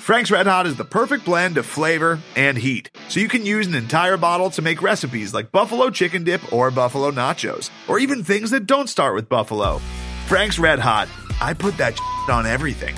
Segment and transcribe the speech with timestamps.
[0.00, 3.66] Frank's Red Hot is the perfect blend of flavor and heat, so you can use
[3.66, 8.24] an entire bottle to make recipes like buffalo chicken dip or buffalo nachos, or even
[8.24, 9.78] things that don't start with buffalo.
[10.26, 11.06] Frank's Red Hot,
[11.38, 12.00] I put that
[12.30, 12.94] on everything.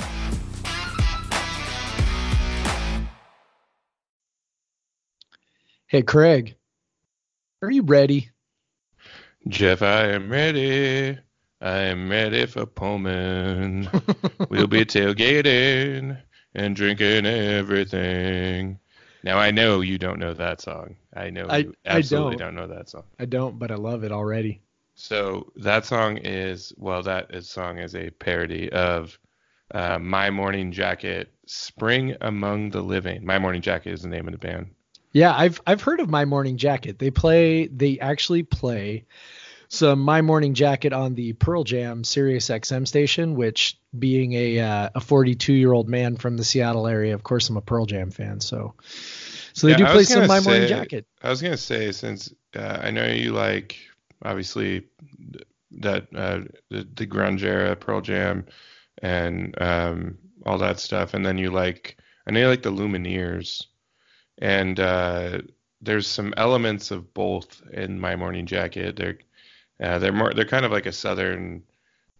[5.88, 6.54] Hey, Craig,
[7.62, 8.30] are you ready?
[9.48, 11.18] Jeff, I am ready.
[11.60, 13.90] I am ready for Pullman.
[14.48, 16.16] we'll be tailgating
[16.54, 18.78] and drinking everything.
[19.24, 20.96] Now I know you don't know that song.
[21.14, 22.54] I know I- you I absolutely don't.
[22.54, 22.54] don't.
[22.54, 23.04] know that song.
[23.18, 24.60] I don't, but I love it already.
[24.94, 29.18] So that song is well, that is song is a parody of
[29.72, 33.24] uh, My Morning Jacket, Spring Among the Living.
[33.24, 34.70] My Morning Jacket is the name of the band.
[35.12, 36.98] Yeah, I've I've heard of My Morning Jacket.
[36.98, 39.04] They play they actually play
[39.72, 44.90] some My Morning Jacket on the Pearl Jam Sirius XM station, which being a uh,
[44.94, 48.10] a 42 year old man from the Seattle area, of course I'm a Pearl Jam
[48.10, 48.40] fan.
[48.40, 48.74] So
[49.54, 51.06] so they Yeah, do play some My Morning Jacket.
[51.22, 53.78] I was gonna say since uh, I know you like
[54.22, 54.88] obviously
[55.72, 58.44] that uh, the, the grunge era, Pearl Jam,
[58.98, 63.64] and um, all that stuff, and then you like I know you like the Lumineers,
[64.38, 65.38] and uh,
[65.80, 68.96] there's some elements of both in My Morning Jacket.
[68.96, 69.18] They're
[69.82, 71.62] uh, they're more they're kind of like a southern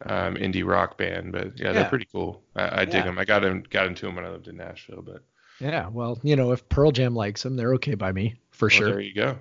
[0.05, 1.73] um, indie rock band, but yeah, Yeah.
[1.75, 2.43] they're pretty cool.
[2.57, 3.03] I, I dig Yeah.
[3.05, 3.19] them.
[3.19, 5.23] I got in, got into them when I lived in Nashville, but
[5.61, 8.71] Yeah, well, you know, if Pearl Jam likes them, they're okay by me for well,
[8.77, 8.91] sure.
[8.91, 9.39] there you go.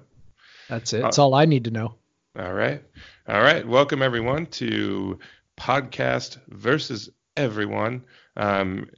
[0.69, 0.99] That's it.
[0.99, 1.95] Uh, That's all I need to know.
[2.39, 2.83] All right.
[3.27, 3.67] All right.
[3.67, 5.19] Welcome, everyone, to
[5.59, 8.05] Podcast versus Everyone.
[8.37, 8.89] Um,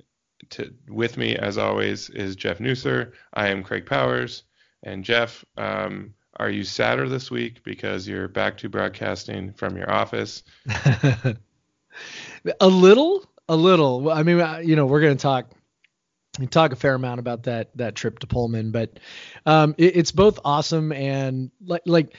[0.51, 3.13] to, with me, as always, is Jeff Nusser.
[3.33, 4.43] I am Craig Powers.
[4.83, 9.91] And Jeff, um, are you sadder this week because you're back to broadcasting from your
[9.91, 10.43] office?
[12.59, 14.09] a little, a little.
[14.09, 15.51] I mean, uh, you know, we're going to talk
[16.49, 18.99] talk a fair amount about that that trip to Pullman, but
[19.45, 22.15] um, it, it's both awesome and like like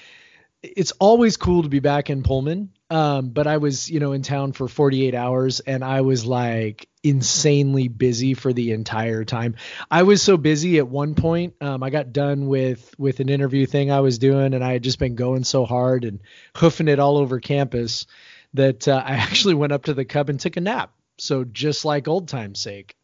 [0.62, 2.70] it's always cool to be back in Pullman.
[2.94, 6.88] Um, but I was, you know, in town for 48 hours and I was like
[7.02, 9.56] insanely busy for the entire time.
[9.90, 11.54] I was so busy at one point.
[11.60, 14.84] Um, I got done with with an interview thing I was doing and I had
[14.84, 16.20] just been going so hard and
[16.56, 18.06] hoofing it all over campus
[18.52, 20.92] that uh, I actually went up to the cub and took a nap.
[21.18, 22.94] So just like old time's sake.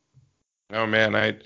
[0.72, 1.36] Oh man, I,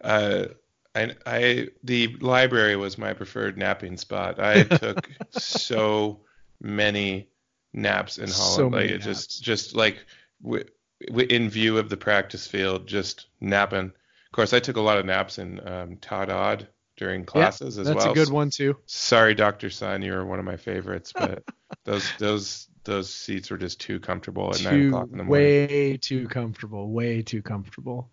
[0.00, 0.46] uh,
[0.92, 4.40] I, I, the library was my preferred napping spot.
[4.40, 6.22] I took so
[6.60, 7.28] many
[7.76, 8.72] naps in So Holland.
[8.72, 10.04] like many it just, just like
[10.42, 10.64] w-
[11.08, 13.86] w- in view of the practice field, just napping.
[13.86, 17.86] Of course, I took a lot of naps in um, Todd Aud during classes as
[17.86, 18.06] That's well.
[18.06, 18.76] That's a good one too.
[18.86, 21.44] Sorry, Doctor Sun, you were one of my favorites, but
[21.84, 25.30] those, those, those seats were just too comfortable at nine o'clock in the morning.
[25.32, 28.12] way too comfortable way too comfortable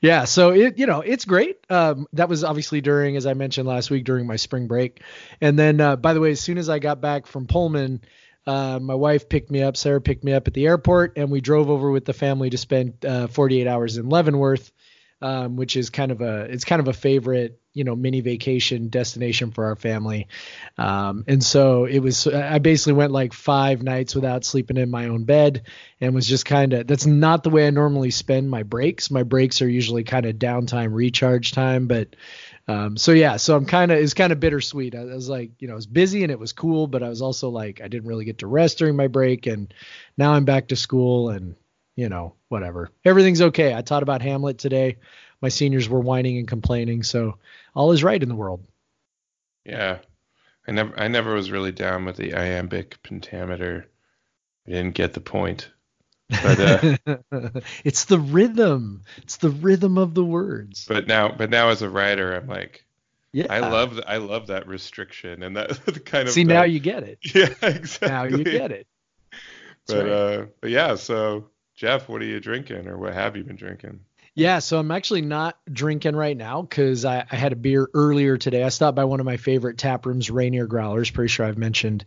[0.00, 3.68] yeah so it you know it's great um that was obviously during as i mentioned
[3.68, 5.02] last week during my spring break
[5.42, 8.00] and then uh, by the way as soon as i got back from pullman
[8.46, 11.40] uh, my wife picked me up sarah picked me up at the airport and we
[11.40, 14.72] drove over with the family to spend uh, 48 hours in leavenworth
[15.22, 18.88] um, which is kind of a it's kind of a favorite you know mini vacation
[18.88, 20.28] destination for our family.
[20.78, 25.08] Um, and so it was i basically went like five nights without sleeping in my
[25.08, 25.62] own bed
[26.00, 29.10] and was just kind of that's not the way i normally spend my breaks.
[29.10, 32.14] My breaks are usually kind of downtime recharge time but
[32.68, 34.94] um, so yeah so i'm kind of it's kind of bittersweet.
[34.94, 37.08] I, I was like you know i was busy and it was cool but i
[37.08, 39.72] was also like i didn't really get to rest during my break and
[40.16, 41.56] now i'm back to school and
[41.96, 42.90] you know whatever.
[43.04, 43.74] Everything's okay.
[43.74, 44.98] I taught about hamlet today.
[45.40, 47.38] My seniors were whining and complaining so
[47.74, 48.62] all is right in the world.
[49.64, 49.98] Yeah,
[50.68, 53.88] I never I never was really down with the iambic pentameter.
[54.66, 55.70] I didn't get the point.
[56.28, 57.18] But uh,
[57.84, 59.02] it's the rhythm.
[59.18, 60.84] It's the rhythm of the words.
[60.88, 62.84] but now but now as a writer, I'm like
[63.32, 63.46] yeah.
[63.50, 67.02] I love I love that restriction and that kind of See the- now you get
[67.04, 67.18] it.
[67.34, 68.86] yeah exactly Now you get it.
[69.86, 70.12] That's But right.
[70.12, 74.00] uh, but yeah, so Jeff, what are you drinking or what have you been drinking?
[74.38, 78.36] Yeah, so I'm actually not drinking right now because I, I had a beer earlier
[78.36, 78.62] today.
[78.62, 81.10] I stopped by one of my favorite tap rooms, Rainier Growlers.
[81.10, 82.04] Pretty sure I've mentioned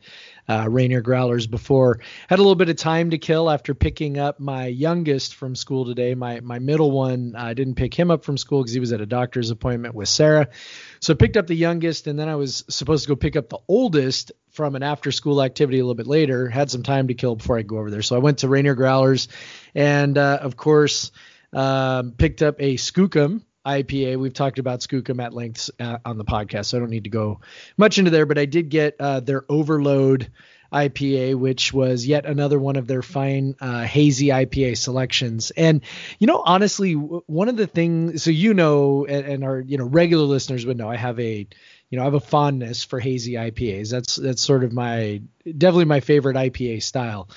[0.48, 2.01] uh, Rainier Growlers before.
[2.27, 5.86] Had a little bit of time to kill after picking up my youngest from school
[5.86, 6.13] today.
[6.13, 9.01] My my middle one, I didn't pick him up from school because he was at
[9.01, 10.50] a doctor's appointment with Sarah.
[11.00, 13.50] So I picked up the youngest, and then I was supposed to go pick up
[13.50, 16.48] the oldest from an after school activity a little bit later.
[16.48, 18.04] Had some time to kill before I go over there.
[18.04, 19.30] So I went to Rainier Growlers,
[19.74, 21.12] and uh, of course
[21.54, 24.18] um, picked up a Skookum IPA.
[24.18, 27.10] We've talked about Skookum at length uh, on the podcast, so I don't need to
[27.10, 27.42] go
[27.78, 28.25] much into there.
[28.25, 30.31] But I did get uh, their Overload
[30.72, 35.51] IPA, which was yet another one of their fine uh, hazy IPA selections.
[35.51, 35.81] And
[36.19, 39.86] you know, honestly, one of the things so you know, and, and our you know
[39.86, 41.48] regular listeners would know, I have a
[41.90, 43.90] you know I have a fondness for hazy IPAs.
[43.90, 47.30] That's that's sort of my definitely my favorite IPA style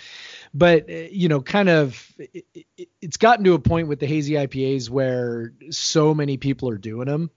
[0.55, 2.67] but uh, you know kind of it,
[3.01, 7.07] it's gotten to a point with the hazy ipas where so many people are doing
[7.07, 7.31] them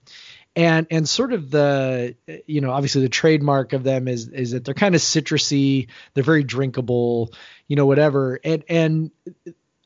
[0.54, 2.16] and and sort of the
[2.46, 6.24] you know obviously the trademark of them is is that they're kind of citrusy they're
[6.24, 7.32] very drinkable
[7.68, 8.38] you know whatever.
[8.42, 9.10] And and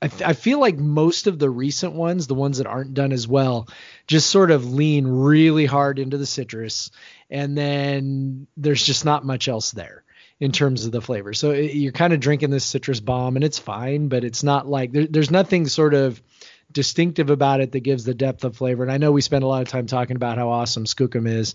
[0.03, 3.13] I, th- I feel like most of the recent ones the ones that aren't done
[3.13, 3.69] as well
[4.07, 6.91] just sort of lean really hard into the citrus.
[7.31, 10.05] And then there's just not much else there
[10.41, 11.35] in terms of the flavor.
[11.35, 14.67] So it, you're kind of drinking this citrus bomb and it's fine, but it's not
[14.67, 16.21] like there, there's nothing sort of
[16.73, 18.83] distinctive about it that gives the depth of flavor.
[18.83, 21.55] And I know we spend a lot of time talking about how awesome Skookum is,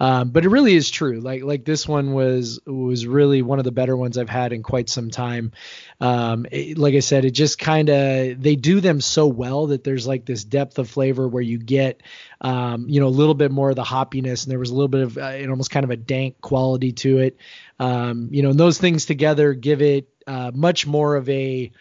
[0.00, 1.20] um, but it really is true.
[1.20, 4.62] Like like this one was was really one of the better ones I've had in
[4.62, 5.52] quite some time.
[6.00, 9.84] Um, it, like I said, it just kind of they do them so well that
[9.84, 12.02] there's like this depth of flavor where you get
[12.40, 14.88] um, you know a little bit more of the hoppiness, and there was a little
[14.88, 17.38] bit of uh, almost kind of a dank quality to it.
[17.78, 21.72] Um, you know, and those things together give it uh, much more of a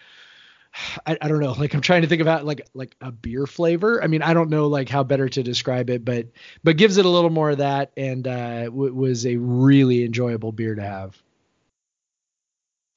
[1.05, 1.53] I, I, don't know.
[1.53, 4.03] Like i'm trying to think about like like a beer flavor.
[4.03, 6.27] I mean i don't know like how better to describe it but
[6.63, 10.51] but gives it a little more of that and uh w- was a really enjoyable
[10.51, 11.21] beer to have.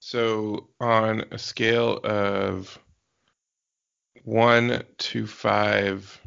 [0.00, 2.78] So on a scale of
[4.22, 6.20] one to five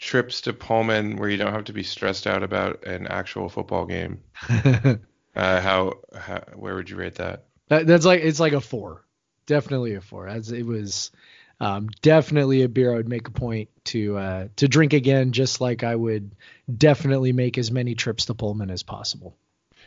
[0.00, 3.84] trips to pullman where you don't have to be stressed out about an actual football
[3.84, 4.96] game uh
[5.34, 7.46] how, how where would you rate that?
[7.68, 9.04] that that's like it's like a four
[9.48, 10.28] definitely a four.
[10.28, 11.10] As it was
[11.58, 15.60] um, definitely a beer I would make a point to uh, to drink again, just
[15.60, 16.30] like I would
[16.76, 19.36] definitely make as many trips to Pullman as possible.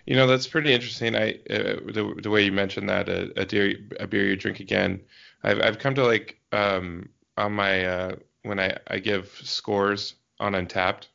[0.05, 1.15] You know that's pretty interesting.
[1.15, 4.59] I uh, the the way you mentioned that a, a, beer a beer you drink
[4.59, 4.99] again.
[5.43, 7.07] I've I've come to like um,
[7.37, 11.07] on my uh, when I I give scores on Untappd,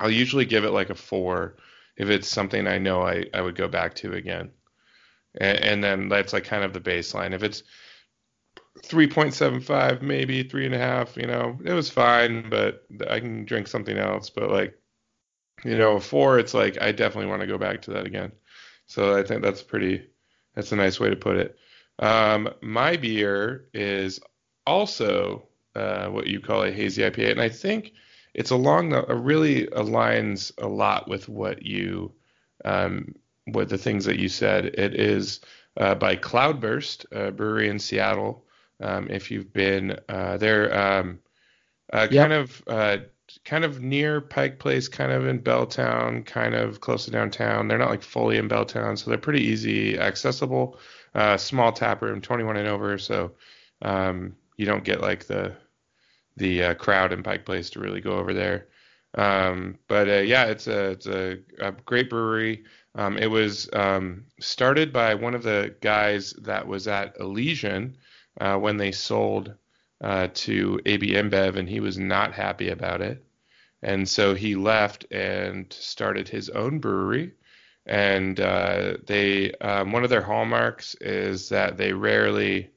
[0.00, 1.56] I'll usually give it like a four
[1.96, 4.52] if it's something I know I I would go back to again
[5.40, 7.32] and, and then that's like kind of the baseline.
[7.32, 7.62] If it's
[8.80, 13.68] 3.75, maybe three and a half, you know, it was fine, but I can drink
[13.68, 14.30] something else.
[14.30, 14.78] But like,
[15.64, 18.32] you know, four, it's like I definitely want to go back to that again.
[18.86, 20.06] So I think that's pretty,
[20.54, 21.56] that's a nice way to put it.
[21.98, 24.20] Um, my beer is
[24.66, 27.92] also uh, what you call a hazy IPA, and I think
[28.34, 32.12] it's along the, it really aligns a lot with what you
[32.64, 33.14] um,
[33.46, 34.66] with the things that you said.
[34.66, 35.40] It is
[35.76, 38.44] uh, by Cloudburst, a brewery in Seattle.
[38.80, 41.20] Um, if you've been uh, there, um,
[41.92, 42.28] uh, yep.
[42.28, 42.98] kind of uh,
[43.44, 47.68] kind of near Pike Place, kind of in Belltown, kind of close to downtown.
[47.68, 50.78] They're not like fully in Belltown, so they're pretty easy accessible.
[51.14, 53.32] Uh, small tap room, 21 and over, so
[53.82, 55.54] um, you don't get like the
[56.36, 58.68] the uh, crowd in Pike Place to really go over there.
[59.14, 62.64] Um, but uh, yeah, it's a it's a, a great brewery.
[62.94, 67.96] Um, it was um, started by one of the guys that was at Elysian
[68.40, 69.54] uh, when they sold
[70.02, 73.24] uh, to AB InBev, and he was not happy about it.
[73.82, 77.32] And so he left and started his own brewery.
[77.86, 82.70] And uh, they, um, one of their hallmarks is that they rarely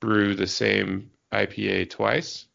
[0.00, 2.46] brew the same IPA twice.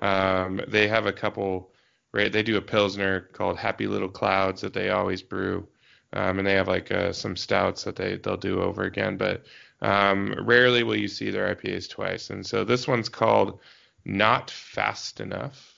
[0.00, 1.70] Um, they have a couple,
[2.12, 2.32] right?
[2.32, 5.68] They do a pilsner called Happy Little Clouds that they always brew
[6.12, 9.16] um, and they have like uh, some stouts that they they'll do over again.
[9.16, 9.44] But
[9.80, 12.30] um, rarely will you see their IPAs twice.
[12.30, 13.60] And so this one's called
[14.04, 15.74] Not Fast Enough,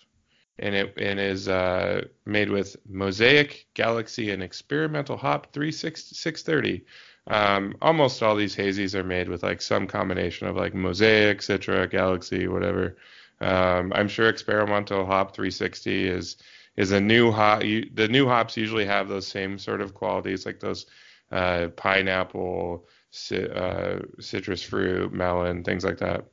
[0.58, 6.84] and it and is uh, made with Mosaic, Galaxy, and Experimental Hop 3630.
[7.26, 11.90] Um, almost all these hazies are made with like some combination of like Mosaic, Citra,
[11.90, 12.96] Galaxy, whatever.
[13.40, 16.37] Um, I'm sure Experimental Hop 360 is
[16.80, 17.60] is a new hop.
[17.60, 20.87] The new hops usually have those same sort of qualities, like those
[21.30, 22.88] uh, pineapple,
[23.32, 26.25] uh, citrus fruit, melon, things like that.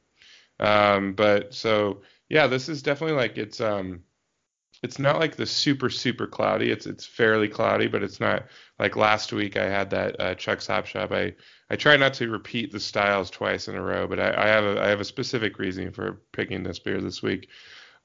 [0.59, 4.03] Um, but so yeah, this is definitely like it's um,
[4.81, 6.71] it's not like the super super cloudy.
[6.71, 8.45] It's it's fairly cloudy, but it's not
[8.79, 11.11] like last week I had that uh, Chuck's Hop Shop.
[11.11, 11.33] I
[11.69, 14.63] I try not to repeat the styles twice in a row, but I, I have
[14.63, 17.49] a I have a specific reason for picking this beer this week.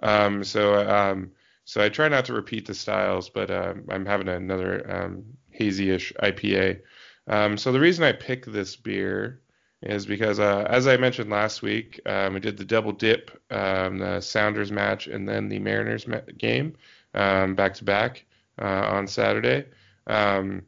[0.03, 1.31] Um, so um,
[1.65, 6.13] so I try not to repeat the styles, but uh, I'm having another um, hazy-ish
[6.23, 6.81] IPA.
[7.29, 9.41] Um, so the reason I pick this beer
[9.83, 13.99] is because, uh, as I mentioned last week, um, we did the double dip, um,
[13.99, 16.07] the Sounders match, and then the Mariners
[16.39, 16.77] game
[17.13, 18.25] back to back
[18.59, 19.67] on Saturday.
[20.07, 20.63] Um,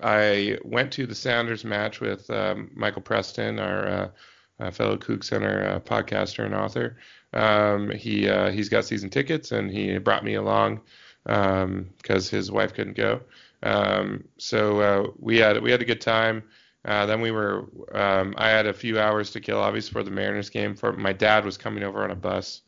[0.00, 4.10] I went to the Sounders match with um, Michael Preston, our uh,
[4.60, 6.96] uh, fellow CougCenter uh, podcaster and author.
[7.32, 10.80] Um, he uh, he's got season tickets, and he brought me along
[11.24, 11.62] because
[12.32, 13.20] um, his wife couldn't go.
[13.62, 16.42] Um, so uh, we had we had a good time.
[16.84, 20.10] Uh, then we were um, I had a few hours to kill, obviously for the
[20.10, 20.74] Mariners game.
[20.74, 22.62] For my dad was coming over on a bus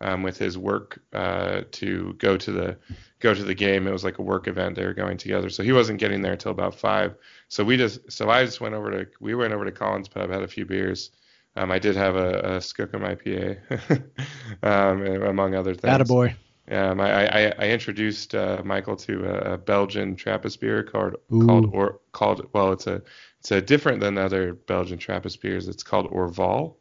[0.00, 2.76] um, with his work uh, to go to the
[3.20, 3.86] go to the game.
[3.86, 4.76] It was like a work event.
[4.76, 7.14] They were going together, so he wasn't getting there until about five.
[7.48, 10.30] So we just so I just went over to we went over to Collins Pub,
[10.30, 11.10] had a few beers.
[11.58, 14.02] Um, I did have a, a Skookum IPA,
[14.62, 16.08] um, among other things.
[16.08, 16.34] Attaboy.
[16.70, 21.46] Um, I, I, I introduced uh, Michael to a, a Belgian Trappist beer called Ooh.
[21.46, 23.02] called or called well it's a
[23.40, 25.66] it's a different than other Belgian Trappist beers.
[25.66, 26.76] It's called Orval.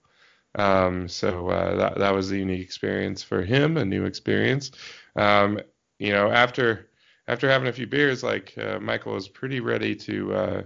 [0.55, 4.71] Um, so uh, that that was a unique experience for him, a new experience.
[5.15, 5.59] Um,
[5.99, 6.89] you know, after
[7.27, 10.63] after having a few beers, like uh, Michael was pretty ready to uh,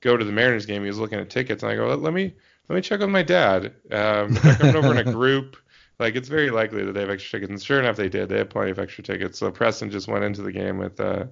[0.00, 0.82] go to the Mariners game.
[0.82, 2.34] He was looking at tickets, and I go, let, let me
[2.70, 3.74] let me check with my dad.
[3.90, 5.56] Um, they're coming over in a group.
[5.98, 8.28] Like it's very likely that they have extra tickets, and sure enough, they did.
[8.28, 9.40] They had plenty of extra tickets.
[9.40, 11.24] So Preston just went into the game with uh,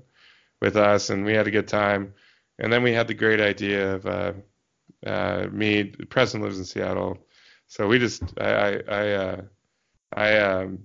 [0.61, 2.13] with us, and we had a good time.
[2.59, 4.33] And then we had the great idea of uh,
[5.07, 5.85] uh, me.
[5.85, 7.19] Preston lives in Seattle,
[7.69, 9.41] so we just I I I, uh,
[10.13, 10.81] I um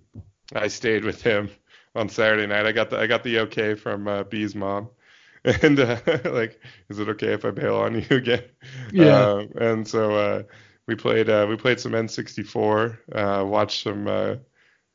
[0.54, 1.50] I stayed with him
[1.96, 2.68] on Saturday night.
[2.68, 4.90] I got the I got the okay from uh, B's mom
[5.62, 6.60] and uh, like,
[6.90, 8.44] is it okay if I bail on you again?
[8.92, 9.18] Yeah.
[9.18, 10.44] Uh, and so uh,
[10.88, 14.36] we played uh, we played some N64, uh, watched some uh,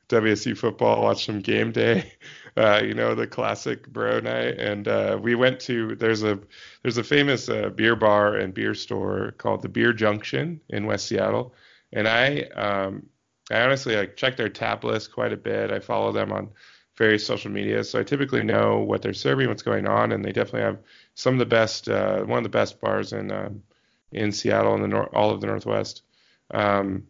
[0.09, 2.13] WSU football, watched some game day,
[2.57, 6.39] you know the classic bro night, and we went to there's a
[6.83, 11.55] there's a famous beer bar and beer store called the Beer Junction in West Seattle,
[11.93, 13.07] and I um,
[13.51, 15.71] I honestly like checked their tap list quite a bit.
[15.71, 16.51] I follow them on
[16.99, 17.85] various social media.
[17.85, 20.79] So I typically know what they're serving, what's going on, and they definitely have
[21.15, 23.63] some of the best, uh, one of the best bars in um,
[24.11, 26.03] in Seattle and the nor- all of the Northwest.
[26.51, 27.07] Um,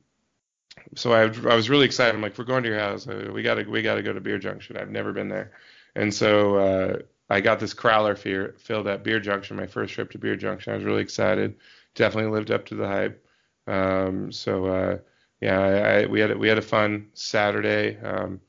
[0.94, 2.14] so I, I was really excited.
[2.14, 3.08] I'm like, we're going to your house.
[3.08, 4.76] Uh, we gotta we gotta go to Beer Junction.
[4.76, 5.52] I've never been there,
[5.96, 6.98] and so uh,
[7.30, 9.56] I got this crowler fear, filled at Beer Junction.
[9.56, 10.72] My first trip to Beer Junction.
[10.72, 11.56] I was really excited.
[11.94, 13.24] Definitely lived up to the hype.
[13.66, 14.98] Um, so uh,
[15.40, 17.98] yeah, I, I, we had we had a fun Saturday.
[18.00, 18.40] Um,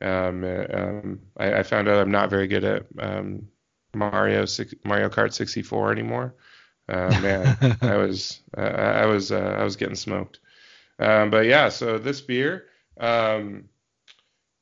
[0.00, 3.48] um, um, I, I, found out I'm not very good at um,
[3.94, 4.44] Mario
[4.84, 6.34] Mario Kart 64 anymore.
[6.88, 10.40] Uh, man, I was uh, I was uh, I was getting smoked.
[10.98, 12.66] Um, but yeah, so this beer,
[12.98, 13.68] um,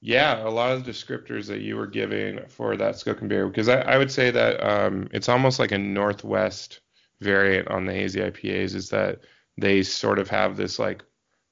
[0.00, 3.68] yeah, a lot of the descriptors that you were giving for that Skookum beer, because
[3.68, 6.80] I, I, would say that um, it's almost like a Northwest
[7.20, 9.20] variant on the hazy IPAs, is that
[9.56, 11.04] they sort of have this like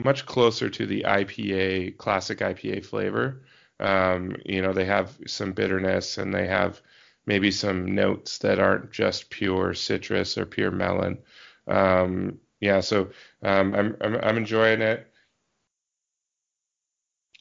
[0.02, 3.42] much closer to the IPA classic IPA flavor.
[3.82, 6.80] Um, you know, they have some bitterness and they have
[7.26, 11.18] maybe some notes that aren't just pure citrus or pure melon.
[11.66, 13.10] Um, yeah, so
[13.42, 15.06] um, I'm, I'm, I'm enjoying it.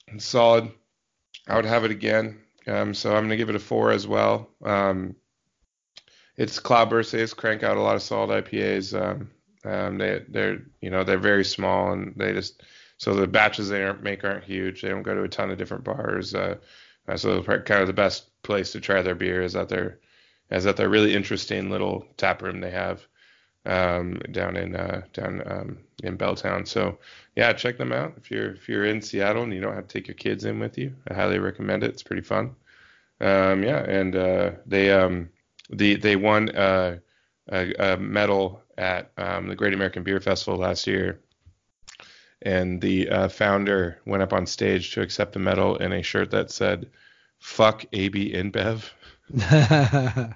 [0.08, 0.72] It's solid.
[1.48, 2.40] I would have it again.
[2.68, 4.50] Um, so I'm gonna give it a four as well.
[4.64, 5.16] Um,
[6.38, 7.12] it's Cloudburst.
[7.12, 9.00] They just crank out a lot of solid IPAs.
[9.00, 9.32] Um,
[9.64, 12.64] um, they they're you know they're very small and they just
[13.02, 14.84] so the batches they make aren't huge.
[14.84, 16.36] They don't go to a ton of different bars.
[16.36, 16.58] Uh,
[17.08, 19.98] uh, so kind of the best place to try their beer is at their
[20.52, 23.08] is at their really interesting little tap room they have
[23.66, 26.68] um, down in uh, down um, in Belltown.
[26.68, 27.00] So
[27.36, 29.94] yeah, check them out if you're if you're in Seattle and you don't have to
[29.98, 30.94] take your kids in with you.
[31.10, 31.90] I highly recommend it.
[31.90, 32.56] It's pretty fun.
[33.20, 35.28] Um, yeah, and uh, they um,
[35.72, 36.98] the they won uh,
[37.52, 41.20] a, a medal at um, the Great American Beer Festival last year
[42.42, 46.32] and the uh, founder went up on stage to accept the medal in a shirt
[46.32, 46.90] that said
[47.40, 48.90] "Fuck AB InBev."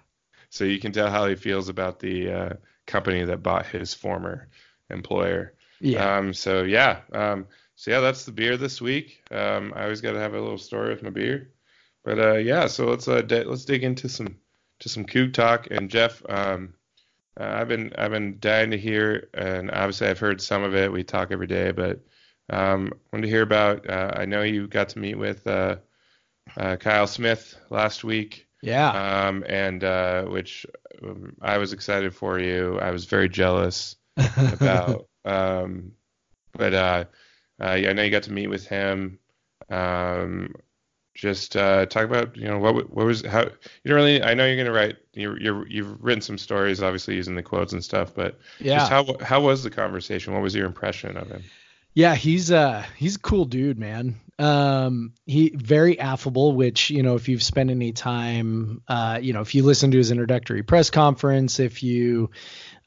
[0.50, 2.54] so you can tell how he feels about the uh,
[2.86, 4.48] company that bought his former
[4.90, 5.54] employer.
[5.80, 6.18] Yeah.
[6.18, 7.02] Um, so yeah.
[7.12, 9.22] Um, so yeah, that's the beer this week.
[9.32, 11.52] Um, I always got to have a little story with my beer.
[12.04, 14.38] But uh, yeah, so let's uh, let's dig into some
[14.80, 15.68] to some Coug talk.
[15.72, 16.76] And Jeff, um,
[17.40, 20.92] uh, I've been I've been dying to hear, and obviously I've heard some of it.
[20.92, 22.00] We talk every day, but
[22.50, 23.90] um, wanted to hear about.
[23.90, 25.78] Uh, I know you got to meet with uh,
[26.58, 28.48] uh Kyle Smith last week.
[28.62, 28.90] Yeah.
[28.90, 30.66] Um, and uh, which
[31.04, 32.80] um, I was excited for you.
[32.80, 35.08] I was very jealous about.
[35.26, 35.92] um,
[36.54, 37.06] but uh,
[37.60, 39.20] yeah, I know you got to meet with him.
[41.16, 43.50] Just uh, talk about you know what what was how you
[43.86, 47.36] don't really I know you're gonna write you you you've written some stories obviously using
[47.36, 48.80] the quotes and stuff but yeah.
[48.80, 50.34] just how how was the conversation?
[50.34, 51.44] What was your impression of him?
[51.94, 54.20] Yeah he's uh he's a cool dude man.
[54.38, 59.40] Um, he very affable, which you know, if you've spent any time, uh, you know,
[59.40, 62.32] if you listen to his introductory press conference, if you,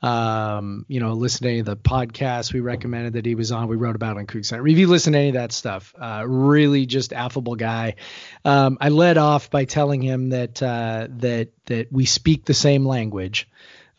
[0.00, 3.66] um, you know, listen to any of the podcasts we recommended that he was on,
[3.66, 4.26] we wrote about on.
[4.28, 7.96] If you listen to any of that stuff, uh, really just affable guy.
[8.44, 12.86] Um, I led off by telling him that uh, that that we speak the same
[12.86, 13.48] language.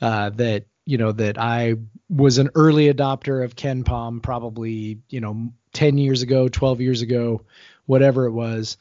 [0.01, 1.75] Uh, that you know that I
[2.09, 7.43] was an early adopter of KenPom, probably you know 10 years ago, 12 years ago,
[7.85, 8.77] whatever it was.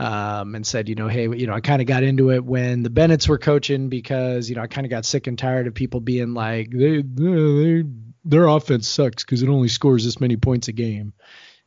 [0.00, 2.84] Um, and said, you know, hey, you know, I kind of got into it when
[2.84, 5.74] the Bennetts were coaching because, you know, I kind of got sick and tired of
[5.74, 7.82] people being like, they, they,
[8.24, 11.14] their offense sucks because it only scores this many points a game.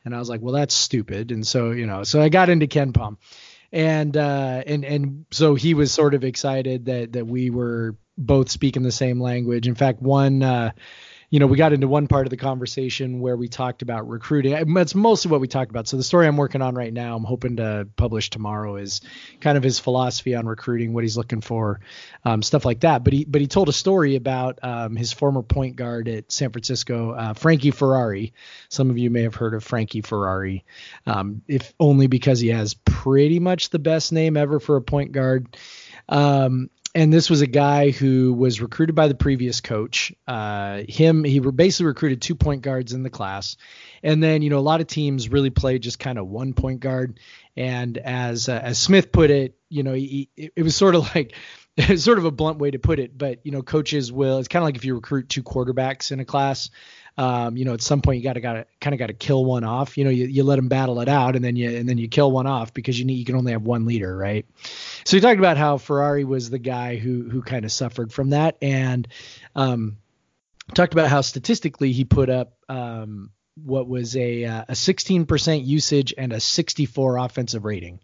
[0.04, 1.30] And I was like, well, that's stupid.
[1.30, 3.18] And so, you know, so I got into KenPom.
[3.70, 8.50] And uh, and and so he was sort of excited that that we were both
[8.50, 9.66] speaking the same language.
[9.66, 10.72] In fact, one uh,
[11.32, 14.74] you know, we got into one part of the conversation where we talked about recruiting.
[14.74, 15.88] That's mostly what we talked about.
[15.88, 19.00] So the story I'm working on right now, I'm hoping to publish tomorrow, is
[19.40, 21.80] kind of his philosophy on recruiting, what he's looking for,
[22.26, 23.02] um, stuff like that.
[23.02, 26.52] But he but he told a story about um, his former point guard at San
[26.52, 28.34] Francisco, uh, Frankie Ferrari.
[28.68, 30.66] Some of you may have heard of Frankie Ferrari,
[31.06, 35.12] um, if only because he has pretty much the best name ever for a point
[35.12, 35.56] guard.
[36.10, 40.12] Um, and this was a guy who was recruited by the previous coach.
[40.26, 43.56] Uh, him, he basically recruited two point guards in the class,
[44.02, 46.80] and then you know a lot of teams really play just kind of one point
[46.80, 47.18] guard.
[47.56, 51.34] And as uh, as Smith put it, you know, he, it was sort of like
[51.76, 54.38] it's sort of a blunt way to put it, but you know, coaches will.
[54.38, 56.70] It's kind of like if you recruit two quarterbacks in a class
[57.18, 59.12] um, you know, at some point you got to got to kind of got to
[59.12, 59.98] kill one off.
[59.98, 62.08] You know, you, you let them battle it out, and then you and then you
[62.08, 64.46] kill one off because you need you can only have one leader, right?
[65.04, 68.30] So we talked about how Ferrari was the guy who who kind of suffered from
[68.30, 69.06] that, and
[69.54, 69.98] um,
[70.74, 73.30] talked about how statistically he put up um,
[73.62, 78.00] what was a uh, a 16% usage and a 64 offensive rating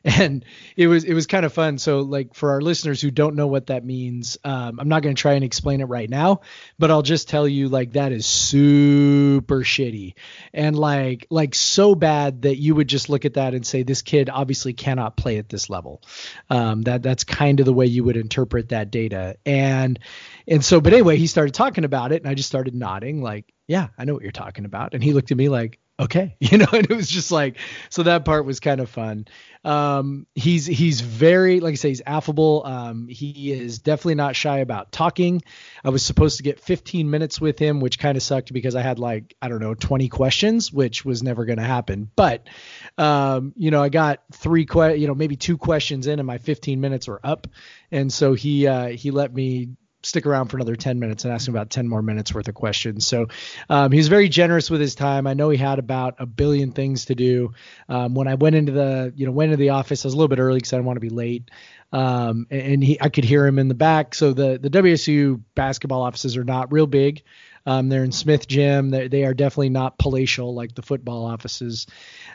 [0.04, 0.44] and
[0.76, 1.78] it was it was kind of fun.
[1.78, 5.14] So like for our listeners who don't know what that means, um, I'm not going
[5.14, 6.40] to try and explain it right now,
[6.78, 10.14] but I'll just tell you like that is super shitty
[10.52, 14.02] and like like so bad that you would just look at that and say this
[14.02, 16.02] kid obviously cannot play at this level.
[16.50, 19.98] Um, that that's kind of the way you would interpret that data and
[20.46, 23.52] and so but anyway he started talking about it and I just started nodding like
[23.66, 26.36] yeah I know what you're talking about and he looked at me like okay.
[26.48, 27.56] You know and it was just like
[27.90, 29.26] so that part was kind of fun.
[29.64, 32.62] Um he's he's very like i say he's affable.
[32.64, 35.42] Um he is definitely not shy about talking.
[35.84, 38.82] I was supposed to get 15 minutes with him which kind of sucked because i
[38.82, 42.10] had like i don't know 20 questions which was never going to happen.
[42.16, 42.48] But
[42.96, 46.38] um you know i got three que- you know maybe two questions in and my
[46.38, 47.46] 15 minutes were up.
[47.90, 49.70] And so he uh he let me
[50.08, 52.54] stick around for another 10 minutes and ask him about 10 more minutes worth of
[52.54, 53.06] questions.
[53.06, 53.28] So
[53.68, 55.26] um, he's very generous with his time.
[55.26, 57.52] I know he had about a billion things to do.
[57.88, 60.16] Um, when I went into the, you know, went into the office, I was a
[60.16, 61.50] little bit early because I didn't want to be late.
[61.92, 64.14] Um, and he, I could hear him in the back.
[64.14, 67.22] So the, the WSU basketball offices are not real big.
[67.68, 68.88] Um, they're in Smith Gym.
[68.88, 71.86] They, they are definitely not palatial like the football offices.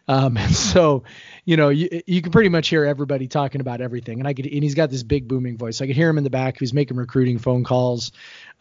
[0.07, 1.05] Um, and so,
[1.43, 4.19] you know, you, you can pretty much hear everybody talking about everything.
[4.19, 5.81] And I could, and he's got this big booming voice.
[5.81, 6.59] I could hear him in the back.
[6.59, 8.11] He's making recruiting phone calls.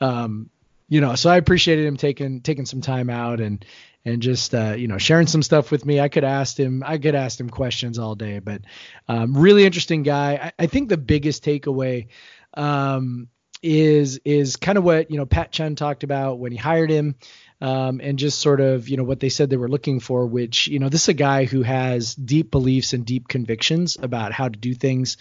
[0.01, 0.49] Um,
[0.89, 3.65] you know, so I appreciated him taking taking some time out and
[4.07, 6.01] and just uh, you know sharing some stuff with me.
[6.01, 8.63] I could ask him, I could ask him questions all day, but
[9.09, 10.53] um, really interesting guy.
[10.59, 12.09] I, I, think the biggest takeaway
[12.55, 13.29] um,
[13.63, 17.15] is is kind of what you know Pat Chun talked about when he hired him
[17.63, 20.69] um, and just sort of you know what they said they were looking for which
[20.69, 24.49] you know this is a guy who has deep beliefs and deep convictions about how
[24.49, 25.17] to do things.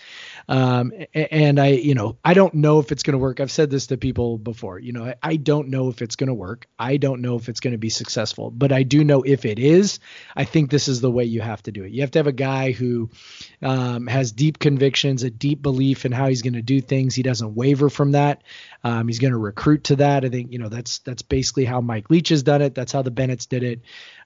[0.50, 3.40] Um, and i you know i don't know if it's going to work.
[3.40, 6.34] I've said this to people before you know i, don't know if it's going to
[6.34, 6.68] work.
[6.78, 9.60] I don't know if it's going to be successful but i do know if it
[9.60, 10.00] is
[10.36, 11.92] i think this is the way you have to do it.
[11.92, 13.10] You have to have a guy who
[13.62, 17.16] um, has deep convictions a deep belief in how he's going to do things.
[17.16, 18.44] He doesn't waver from that.
[18.84, 20.26] Um, he's going to recruit to that.
[20.26, 22.76] I think you know that's that's basically how Mike Leach has done it.
[22.76, 23.82] That's how the Bennetts did it.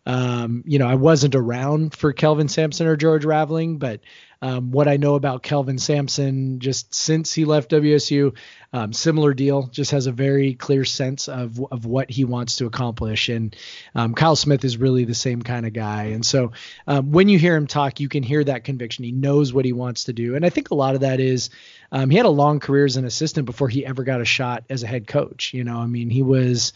[0.05, 4.01] Um, you know, I wasn't around for Kelvin Sampson or George Raveling, but
[4.41, 8.35] um, what I know about Kelvin Sampson just since he left WSU,
[8.73, 12.67] um, similar deal, just has a very clear sense of of what he wants to
[12.67, 13.29] accomplish.
[13.29, 13.55] And
[13.95, 16.05] um, Kyle Smith is really the same kind of guy.
[16.05, 16.51] And so
[16.85, 19.05] um, when you hear him talk, you can hear that conviction.
[19.05, 20.35] He knows what he wants to do.
[20.35, 21.49] And I think a lot of that is
[21.91, 24.65] um, he had a long career as an assistant before he ever got a shot
[24.69, 25.53] as a head coach.
[25.53, 26.73] You know, I mean, he was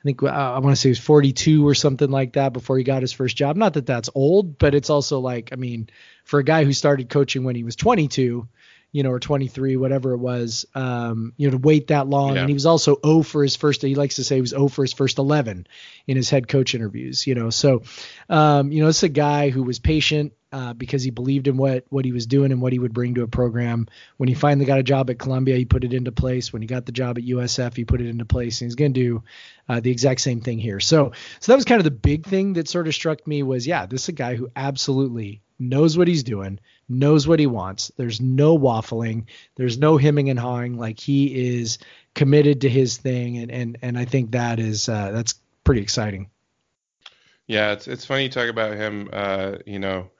[0.00, 2.78] I think uh, I want to say he was 42 or something like that before
[2.78, 3.56] he got his first job.
[3.56, 5.90] Not that that's old, but it's also like, I mean,
[6.24, 8.46] for a guy who started coaching when he was 22,
[8.90, 12.34] you know, or 23, whatever it was, um, you know, to wait that long.
[12.34, 12.40] Yeah.
[12.40, 14.68] And he was also 0 for his first, he likes to say he was 0
[14.68, 15.66] for his first 11
[16.06, 17.50] in his head coach interviews, you know.
[17.50, 17.82] So,
[18.30, 21.84] um, you know, it's a guy who was patient uh, because he believed in what,
[21.90, 23.86] what he was doing and what he would bring to a program.
[24.16, 26.50] When he finally got a job at Columbia, he put it into place.
[26.50, 28.62] When he got the job at USF, he put it into place.
[28.62, 29.22] And he's going to do
[29.68, 30.80] uh, the exact same thing here.
[30.80, 33.66] So, so that was kind of the big thing that sort of struck me was,
[33.66, 37.92] yeah, this is a guy who absolutely knows what he's doing, knows what he wants.
[37.96, 39.26] There's no waffling.
[39.56, 40.78] There's no hemming and hawing.
[40.78, 41.78] Like he is
[42.14, 46.30] committed to his thing, and and and I think that is uh, that's pretty exciting.
[47.46, 49.08] Yeah, it's it's funny you talk about him.
[49.12, 50.10] Uh, you know,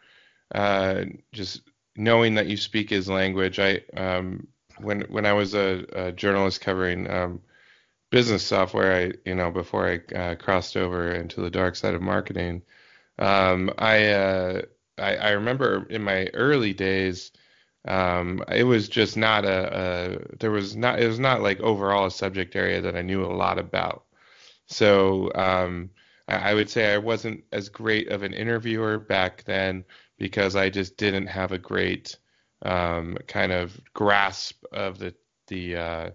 [0.55, 1.63] uh, just
[1.97, 3.59] knowing that you speak his language.
[3.59, 4.47] I um,
[4.79, 7.41] when when I was a, a journalist covering um,
[8.11, 12.03] business software, I you know before I uh, crossed over into the dark side of
[12.03, 12.63] marketing,
[13.19, 14.63] um, I, uh,
[14.99, 17.33] I I remember in my early days.
[17.87, 22.07] Um, it was just not a, a there was not it was not like overall
[22.07, 24.05] a subject area that I knew a lot about.
[24.67, 25.91] So um,
[26.29, 29.85] I, I would say I wasn't as great of an interviewer back then
[30.19, 32.17] because I just didn't have a great
[32.63, 35.15] um, kind of grasp of the
[35.47, 36.11] the uh,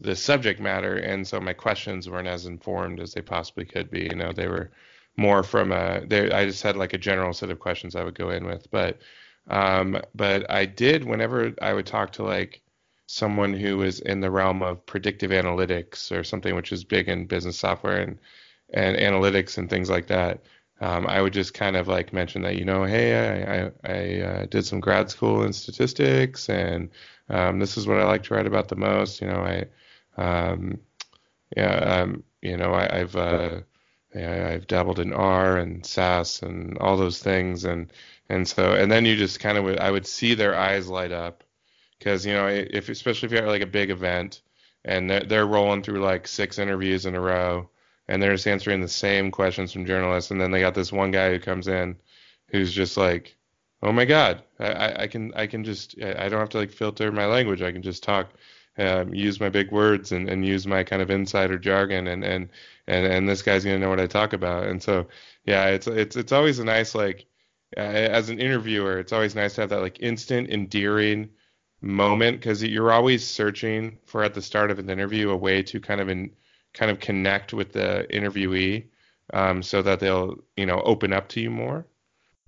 [0.00, 4.02] the subject matter, and so my questions weren't as informed as they possibly could be.
[4.02, 4.70] You know, they were
[5.16, 6.04] more from a.
[6.06, 8.70] They, I just had like a general set of questions I would go in with,
[8.70, 8.98] but
[9.48, 12.62] um, but I did whenever I would talk to like
[13.06, 17.26] someone who was in the realm of predictive analytics or something which is big in
[17.26, 18.18] business software and
[18.72, 20.40] and analytics and things like that
[20.80, 24.20] um, I would just kind of like mention that, you know, hey, I, I, I
[24.20, 26.90] uh, did some grad school in statistics, and
[27.28, 29.20] um, this is what I like to write about the most.
[29.20, 29.66] You know, I,
[30.20, 30.80] um,
[31.56, 33.60] yeah, um, you know, I, I've, uh,
[34.14, 37.92] I've dabbled in R and SAS and all those things, and
[38.28, 41.12] and so and then you just kind of would, I would see their eyes light
[41.12, 41.44] up,
[41.98, 44.40] because you know, if especially if you're at like a big event
[44.84, 47.68] and they're, they're rolling through like six interviews in a row
[48.08, 50.30] and they're just answering the same questions from journalists.
[50.30, 51.96] And then they got this one guy who comes in
[52.48, 53.36] who's just like,
[53.82, 57.10] "Oh my God, I, I can I can just I don't have to like filter
[57.10, 57.62] my language.
[57.62, 58.30] I can just talk,
[58.78, 62.48] um, use my big words and, and use my kind of insider jargon, and and
[62.86, 65.08] and and this guy's gonna know what I talk about." And so
[65.44, 67.26] yeah, it's it's it's always a nice like
[67.76, 71.30] uh, as an interviewer, it's always nice to have that like instant endearing
[71.80, 75.80] moment because you're always searching for at the start of an interview a way to
[75.80, 76.30] kind of in
[76.72, 78.84] kind of connect with the interviewee
[79.32, 81.86] um, so that they'll you know open up to you more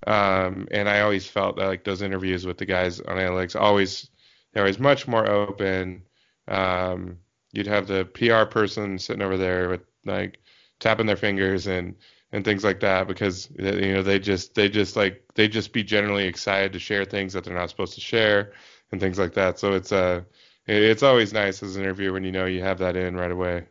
[0.06, 4.08] um, and i always felt that like those interviews with the guys on analytics always
[4.52, 6.02] they're always much more open
[6.48, 7.18] um,
[7.52, 10.38] you'd have the pr person sitting over there with like
[10.80, 11.96] tapping their fingers and
[12.32, 15.82] and things like that because you know they just they just like they just be
[15.82, 18.52] generally excited to share things that they're not supposed to share
[18.92, 20.20] and things like that so it's uh
[20.66, 23.64] it's always nice as an interviewer when you know you have that in right away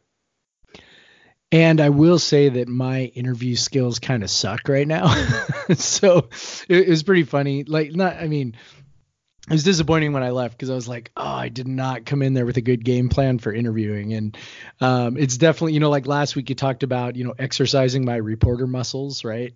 [1.51, 5.07] and I will say that my interview skills kind of suck right now.
[5.75, 6.27] so
[6.67, 7.63] it, was pretty funny.
[7.63, 8.57] Like, not, I mean,
[9.47, 12.23] it was disappointing when I left because I was like, oh, I did not come
[12.23, 14.13] in there with a good game plan for interviewing.
[14.13, 14.37] And
[14.81, 18.15] um, it's definitely, you know, like last week you talked about, you know, exercising my
[18.15, 19.53] reporter muscles, right?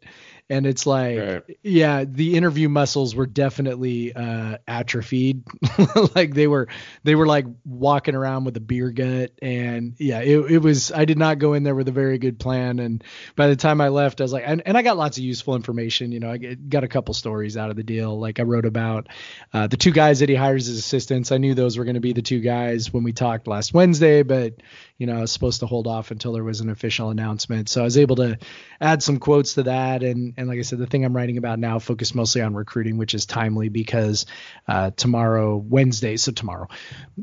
[0.50, 1.44] And it's like, right.
[1.62, 5.44] yeah, the interview muscles were definitely uh, atrophied.
[6.16, 6.68] like they were,
[7.04, 9.32] they were like walking around with a beer gut.
[9.42, 12.40] And yeah, it, it was, I did not go in there with a very good
[12.40, 12.80] plan.
[12.80, 13.04] And
[13.36, 15.56] by the time I left, I was like, and, and I got lots of useful
[15.56, 16.12] information.
[16.12, 18.20] You know, I got a couple stories out of the deal.
[18.20, 19.08] Like I wrote about
[19.54, 21.32] uh, the two guys that he hires as assistants.
[21.32, 24.24] I knew those were going to be the two guys when we talked last Wednesday,
[24.24, 24.56] but
[25.00, 27.70] you know, I was supposed to hold off until there was an official announcement.
[27.70, 28.38] So I was able to
[28.82, 30.04] add some quotes to that.
[30.04, 32.98] And, and like I said, the thing I'm writing about now focused mostly on recruiting,
[32.98, 34.26] which is timely because
[34.70, 36.70] uh, tomorrow, Wednesday, so tomorrow,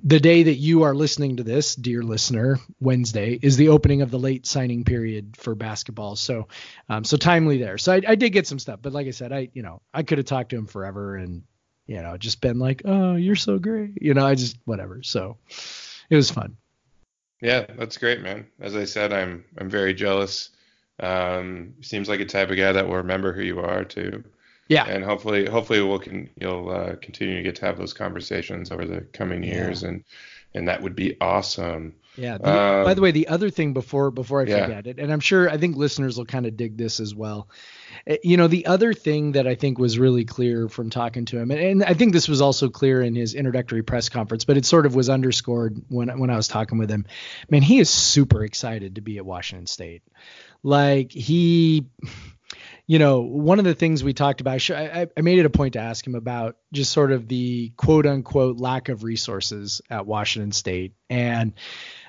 [0.04, 4.10] the day that you are listening to this, dear listener, Wednesday is the opening of
[4.10, 6.14] the late signing period for basketball.
[6.14, 6.48] So,
[6.90, 7.78] um, so timely there.
[7.78, 10.02] So I, I did get some stuff, but like I said, I, you know, I
[10.02, 11.42] could have talked to him forever and,
[11.86, 14.02] you know, just been like, oh, you're so great.
[14.02, 15.02] You know, I just, whatever.
[15.02, 15.38] So
[16.10, 16.58] it was fun.
[17.40, 18.46] Yeah, that's great, man.
[18.60, 20.50] As I said, I'm I'm very jealous.
[20.98, 24.24] Um, seems like a type of guy that will remember who you are too.
[24.68, 24.84] Yeah.
[24.84, 28.84] And hopefully, hopefully we'll can you'll uh, continue to get to have those conversations over
[28.84, 29.90] the coming years, yeah.
[29.90, 30.04] and
[30.54, 31.94] and that would be awesome.
[32.16, 32.38] Yeah.
[32.38, 34.90] The, um, by the way, the other thing before before I forget yeah.
[34.90, 37.48] it, and I'm sure I think listeners will kind of dig this as well.
[38.06, 41.38] Eh, you know, the other thing that I think was really clear from talking to
[41.38, 44.56] him, and, and I think this was also clear in his introductory press conference, but
[44.56, 47.06] it sort of was underscored when when I was talking with him.
[47.50, 50.02] Man, he is super excited to be at Washington State.
[50.66, 51.86] Like he
[52.88, 55.80] you know, one of the things we talked about, I, made it a point to
[55.80, 60.94] ask him about just sort of the quote unquote lack of resources at Washington State.
[61.10, 61.54] And,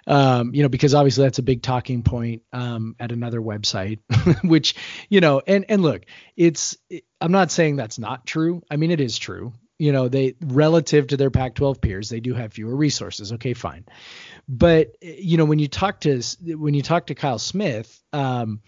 [0.06, 4.00] um, you know, because obviously that's a big talking point um, at another website,
[4.44, 4.76] which,
[5.10, 6.78] you know, and, and look, it's,
[7.20, 8.62] I'm not saying that's not true.
[8.70, 9.54] I mean, it is true.
[9.80, 13.34] You know, they relative to their Pac 12 peers, they do have fewer resources.
[13.34, 13.86] Okay, fine.
[14.50, 18.62] But, you know, when you talk to, when you talk to Kyle Smith, um,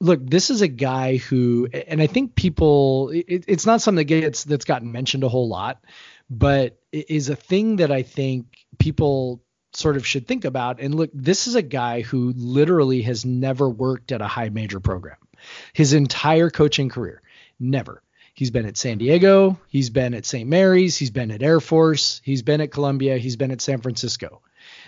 [0.00, 4.04] look, this is a guy who, and I think people, it, it's not something that
[4.04, 5.84] gets that's gotten mentioned a whole lot,
[6.28, 8.46] but is a thing that I think
[8.78, 10.80] people sort of should think about.
[10.80, 14.80] And look, this is a guy who literally has never worked at a high major
[14.80, 15.16] program,
[15.72, 17.22] his entire coaching career,
[17.58, 18.02] never.
[18.40, 20.48] He's been at San Diego, he's been at St.
[20.48, 24.40] Mary's, he's been at Air Force, he's been at Columbia, he's been at San Francisco.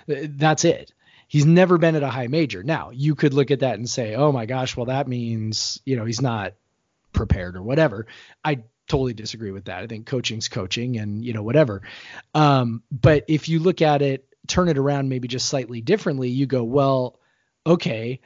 [0.09, 0.93] That's it
[1.33, 2.63] he's never been at a high major.
[2.63, 5.97] Now, you could look at that and say, "Oh my gosh, well that means, you
[5.97, 6.53] know, he's not
[7.15, 8.07] prepared or whatever."
[8.45, 9.83] I totally disagree with that.
[9.83, 11.81] I think coaching's coaching and, you know, whatever.
[12.35, 16.45] Um, but if you look at it, turn it around maybe just slightly differently, you
[16.45, 17.19] go, "Well,
[17.67, 18.21] okay,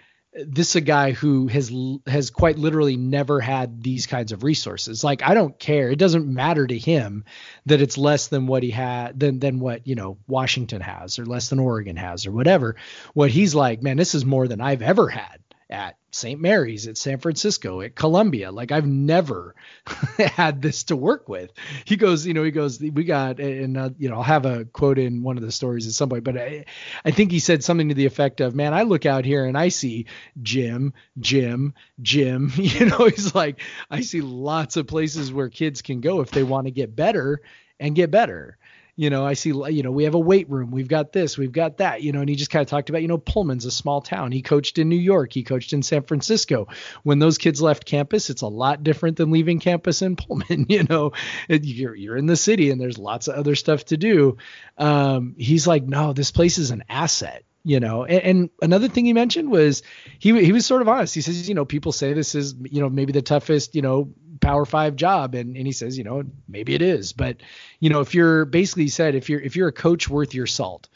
[0.45, 1.73] this is a guy who has
[2.07, 5.03] has quite literally never had these kinds of resources.
[5.03, 5.91] Like I don't care.
[5.91, 7.25] It doesn't matter to him
[7.67, 11.27] that it's less than what he had than than what, you know, Washington has or
[11.27, 12.77] less than Oregon has or whatever.
[13.15, 16.41] What he's like, man, this is more than I've ever had at St.
[16.41, 18.51] Mary's, at San Francisco, at Columbia.
[18.51, 19.55] Like I've never
[20.19, 21.53] had this to work with.
[21.85, 24.65] He goes, you know, he goes, we got, and uh, you know, I'll have a
[24.65, 26.65] quote in one of the stories at some point, but I,
[27.05, 29.59] I think he said something to the effect of, man, I look out here and
[29.59, 30.07] I see
[30.43, 32.53] gym, gym, gym.
[32.77, 36.43] You know, he's like, I see lots of places where kids can go if they
[36.43, 37.41] want to get better
[37.79, 38.59] and get better
[38.97, 41.53] you know, I see, you know, we have a weight room, we've got this, we've
[41.53, 43.71] got that, you know, and he just kind of talked about, you know, Pullman's a
[43.71, 44.33] small town.
[44.33, 46.69] He coached in New York, he coached in San Francisco.
[47.03, 50.67] When those kids left campus, it's a lot different than leaving campus in Pullman.
[50.77, 51.13] You know,
[51.49, 54.37] you're you're in the city and there's lots of other stuff to do.
[54.77, 59.05] Um, he's like, no, this place is an asset you know and, and, another thing
[59.05, 59.83] he mentioned was
[60.21, 62.81] he he was sort of honest he says you know people say this is you
[62.81, 65.35] know maybe the toughest you know power five job.
[65.35, 67.39] And and he says you know maybe it is but
[67.81, 70.89] you know if you're basically said if you're if you're a coach worth your salt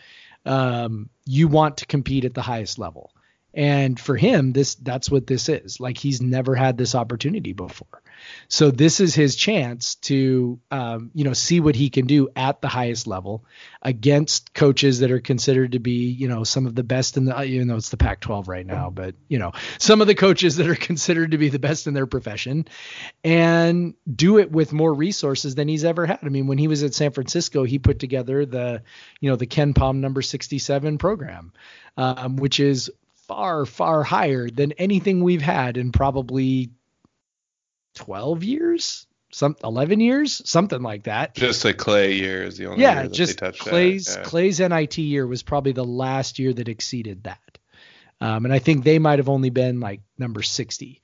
[0.47, 3.13] um you want to compete at the highest level.
[3.53, 5.81] And for him this that's what this is.
[5.81, 8.03] Like he's never had this opportunity before
[8.49, 12.61] so this is his chance to, um, you know, see what he can do at
[12.61, 13.45] the highest level
[13.83, 17.43] against coaches that are considered to be, you know, some of the best in the,
[17.43, 20.69] even though it's the Pac-12 right now, but you know, some of the coaches that
[20.69, 22.67] are considered to be the best in their profession,
[23.25, 26.19] and do it with more resources than he's ever had.
[26.23, 28.83] I mean, when he was at San Francisco, he put together the,
[29.21, 31.53] you know, the KenPom number 67 program,
[31.97, 32.91] um, which is
[33.29, 36.71] far, far higher than anything we've had in probably
[37.95, 41.35] 12 years, some 11 years, something like that.
[41.35, 44.23] Just a Klay year is the only yeah, just Klay's yeah.
[44.23, 47.39] Klay's NIT year was probably the last year that exceeded that.
[48.23, 51.01] Um, and I think they might have only been like number 60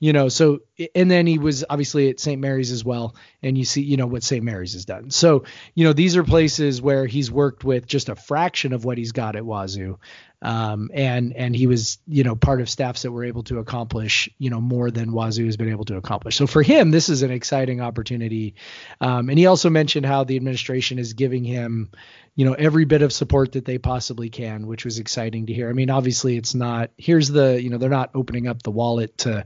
[0.00, 0.60] you know so
[0.94, 4.06] and then he was obviously at st mary's as well and you see you know
[4.06, 7.86] what st mary's has done so you know these are places where he's worked with
[7.86, 9.98] just a fraction of what he's got at wazoo
[10.42, 14.28] um, and and he was you know part of staffs that were able to accomplish
[14.38, 16.36] you know more than wazoo has been able to accomplish.
[16.36, 18.54] So for him this is an exciting opportunity.
[19.00, 21.90] Um, and he also mentioned how the administration is giving him
[22.36, 25.68] you know every bit of support that they possibly can which was exciting to hear.
[25.68, 29.18] I mean obviously it's not here's the you know they're not opening up the wallet
[29.18, 29.44] to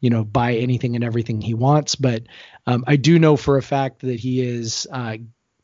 [0.00, 1.96] you know buy anything and everything he wants.
[1.96, 2.22] But
[2.66, 5.18] um, I do know for a fact that he is uh,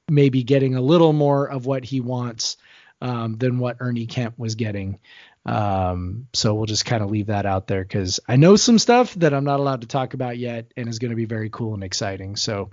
[0.08, 2.58] maybe getting a little more of what he wants
[3.00, 4.98] um, than what Ernie Kent was getting.
[5.46, 9.14] Um, so we'll just kind of leave that out there because I know some stuff
[9.14, 11.74] that I'm not allowed to talk about yet, and is going to be very cool
[11.74, 12.34] and exciting.
[12.34, 12.70] So,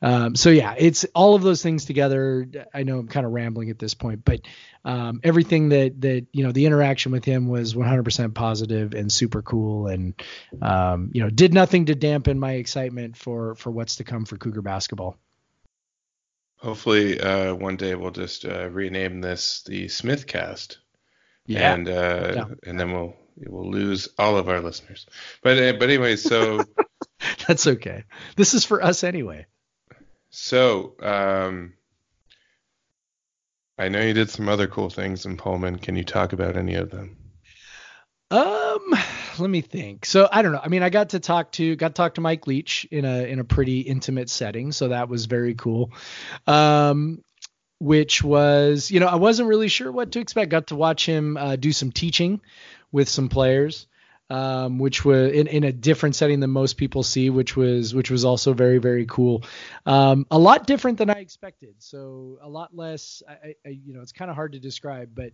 [0.00, 2.48] um, so yeah, it's all of those things together.
[2.72, 4.40] I know I'm kind of rambling at this point, but
[4.86, 9.42] um, everything that that you know, the interaction with him was 100% positive and super
[9.42, 10.14] cool, and
[10.62, 14.38] um, you know, did nothing to dampen my excitement for for what's to come for
[14.38, 15.18] Cougar basketball.
[16.64, 20.78] Hopefully, uh, one day we'll just uh, rename this the Smith Cast.
[21.44, 21.74] Yeah.
[21.74, 22.44] And uh, yeah.
[22.66, 25.04] and then we'll we'll lose all of our listeners.
[25.42, 26.64] But uh, but anyway, so
[27.46, 28.04] that's okay.
[28.36, 29.44] This is for us anyway.
[30.30, 31.74] So um,
[33.76, 35.78] I know you did some other cool things in Pullman.
[35.78, 37.18] Can you talk about any of them?
[38.30, 38.94] Um,
[39.38, 40.06] let me think.
[40.06, 40.60] So I don't know.
[40.62, 43.24] I mean, I got to talk to got to talk to Mike Leach in a
[43.24, 45.92] in a pretty intimate setting, so that was very cool.
[46.46, 47.22] Um,
[47.80, 50.50] which was, you know, I wasn't really sure what to expect.
[50.50, 52.40] Got to watch him uh, do some teaching
[52.92, 53.86] with some players.
[54.30, 58.10] um, which was in, in a different setting than most people see, which was which
[58.10, 59.44] was also very very cool.
[59.84, 61.74] Um, a lot different than I expected.
[61.78, 63.22] So a lot less.
[63.28, 65.32] I, I you know, it's kind of hard to describe, but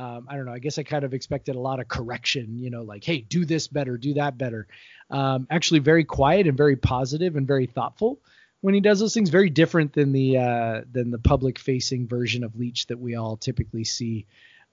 [0.00, 0.52] um, I don't know.
[0.52, 2.58] I guess I kind of expected a lot of correction.
[2.58, 4.66] You know, like hey, do this better, do that better.
[5.10, 8.18] Um, actually, very quiet and very positive and very thoughtful
[8.62, 9.28] when he does those things.
[9.28, 13.36] Very different than the uh, than the public facing version of Leach that we all
[13.36, 14.26] typically see.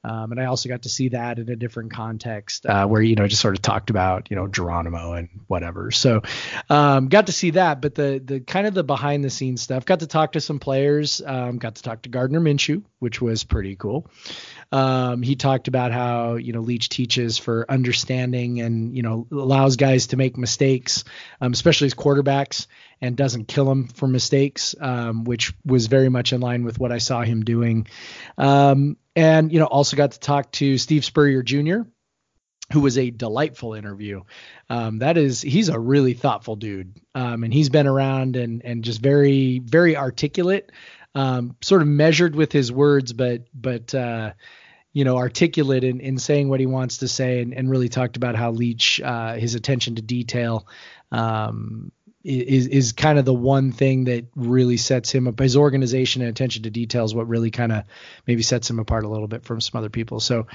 [0.03, 3.15] Um, and I also got to see that in a different context uh, where, you
[3.15, 5.91] know, just sort of talked about, you know, Geronimo and whatever.
[5.91, 6.21] So
[6.69, 7.81] um, got to see that.
[7.81, 10.59] But the the kind of the behind the scenes stuff, got to talk to some
[10.59, 14.07] players, um, got to talk to Gardner Minshew, which was pretty cool.
[14.71, 19.77] Um, he talked about how, you know, Leach teaches for understanding and, you know, allows
[19.77, 21.05] guys to make mistakes,
[21.39, 22.67] um, especially as quarterbacks
[23.01, 26.91] and doesn't kill him for mistakes, um, which was very much in line with what
[26.91, 27.87] I saw him doing.
[28.37, 31.81] Um, and you know, also got to talk to Steve Spurrier Jr.,
[32.73, 34.23] who was a delightful interview.
[34.69, 38.83] Um, that is, he's a really thoughtful dude, um, and he's been around and and
[38.83, 40.71] just very very articulate,
[41.15, 43.93] um, sort of measured with his words, but but.
[43.93, 44.33] Uh,
[44.93, 48.17] you know, articulate in, in saying what he wants to say, and, and really talked
[48.17, 50.67] about how Leach, uh, his attention to detail,
[51.11, 51.91] um,
[52.27, 55.39] is is kind of the one thing that really sets him up.
[55.39, 57.85] His organization and attention to detail is what really kind of
[58.27, 60.19] maybe sets him apart a little bit from some other people.
[60.19, 60.47] So,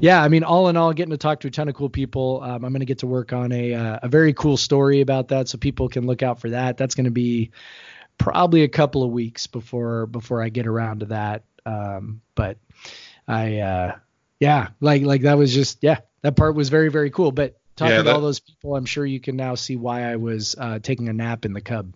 [0.00, 2.40] yeah, I mean, all in all, getting to talk to a ton of cool people.
[2.42, 5.28] Um, I'm going to get to work on a uh, a very cool story about
[5.28, 6.76] that, so people can look out for that.
[6.76, 7.52] That's going to be
[8.18, 11.44] probably a couple of weeks before before I get around to that.
[11.64, 12.58] Um, but
[13.28, 13.96] I, uh,
[14.40, 17.30] yeah, like like that was just yeah, that part was very very cool.
[17.30, 20.04] But talking yeah, that, to all those people, I'm sure you can now see why
[20.04, 21.94] I was uh, taking a nap in the Cub.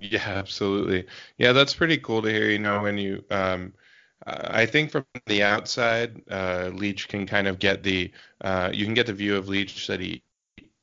[0.00, 1.06] Yeah, absolutely.
[1.38, 2.48] Yeah, that's pretty cool to hear.
[2.48, 3.72] You know, when you, um,
[4.26, 8.94] I think from the outside, uh, Leach can kind of get the, uh, you can
[8.94, 10.22] get the view of Leach that he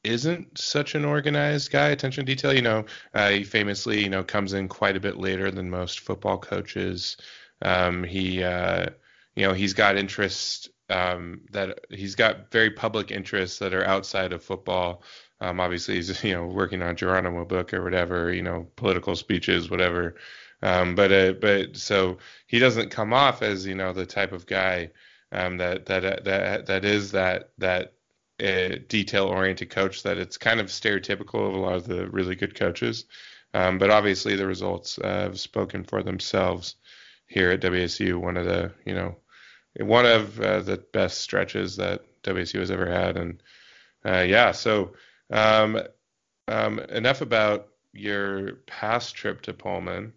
[0.03, 1.89] isn't such an organized guy.
[1.89, 2.53] Attention to detail.
[2.53, 6.01] You know, uh, he famously, you know, comes in quite a bit later than most
[6.01, 7.17] football coaches.
[7.61, 8.87] Um, he, uh,
[9.35, 14.33] you know, he's got interest um, that he's got very public interests that are outside
[14.33, 15.03] of football.
[15.39, 19.69] Um, obviously, he's you know working on Geronimo book or whatever, you know, political speeches,
[19.69, 20.15] whatever.
[20.61, 24.45] Um, but uh, but so he doesn't come off as you know the type of
[24.45, 24.91] guy
[25.31, 27.93] um, that that that that is that that
[28.41, 32.35] uh, detail oriented coach that it's kind of stereotypical of a lot of the really
[32.35, 33.05] good coaches.
[33.53, 36.75] Um, but obviously, the results uh, have spoken for themselves
[37.27, 38.17] here at WSU.
[38.17, 39.17] One of the you know
[39.79, 43.17] one of uh, the best stretches that WSU has ever had.
[43.17, 43.41] And
[44.05, 44.93] uh, yeah, so
[45.31, 45.79] um,
[46.47, 50.13] um, enough about your past trip to Pullman.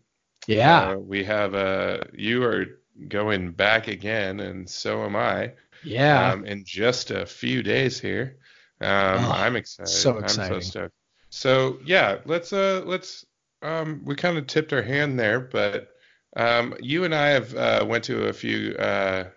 [0.47, 2.67] Yeah, uh, we have a uh, you are
[3.09, 5.53] going back again, and so am I.
[5.83, 8.39] Yeah, um, in just a few days here.
[8.81, 9.91] Um, oh, I'm excited.
[9.91, 10.25] So exciting.
[10.25, 10.95] I'm so stoked.
[11.31, 13.25] So yeah, let's uh let's
[13.63, 15.91] um we kind of tipped our hand there, but
[16.37, 19.31] um you and I have uh, went to a few uh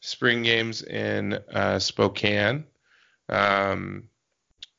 [0.00, 2.64] spring games in uh, Spokane.
[3.28, 4.04] Um,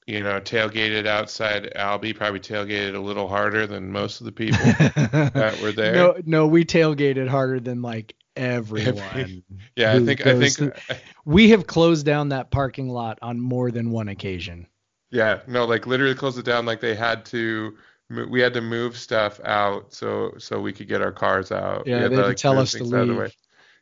[0.10, 4.58] you know, tailgated outside Albi, probably tailgated a little harder than most of the people
[4.66, 5.94] that were there.
[5.94, 9.44] No, no, we tailgated harder than like everyone.
[9.76, 10.74] yeah, I think I think to,
[11.26, 14.66] we have closed down that parking lot on more than one occasion.
[15.12, 16.66] Yeah, no, like literally closed it down.
[16.66, 17.78] Like they had to,
[18.10, 21.86] we had to move stuff out so so we could get our cars out.
[21.86, 23.36] Yeah, they to, like, tell us to leave.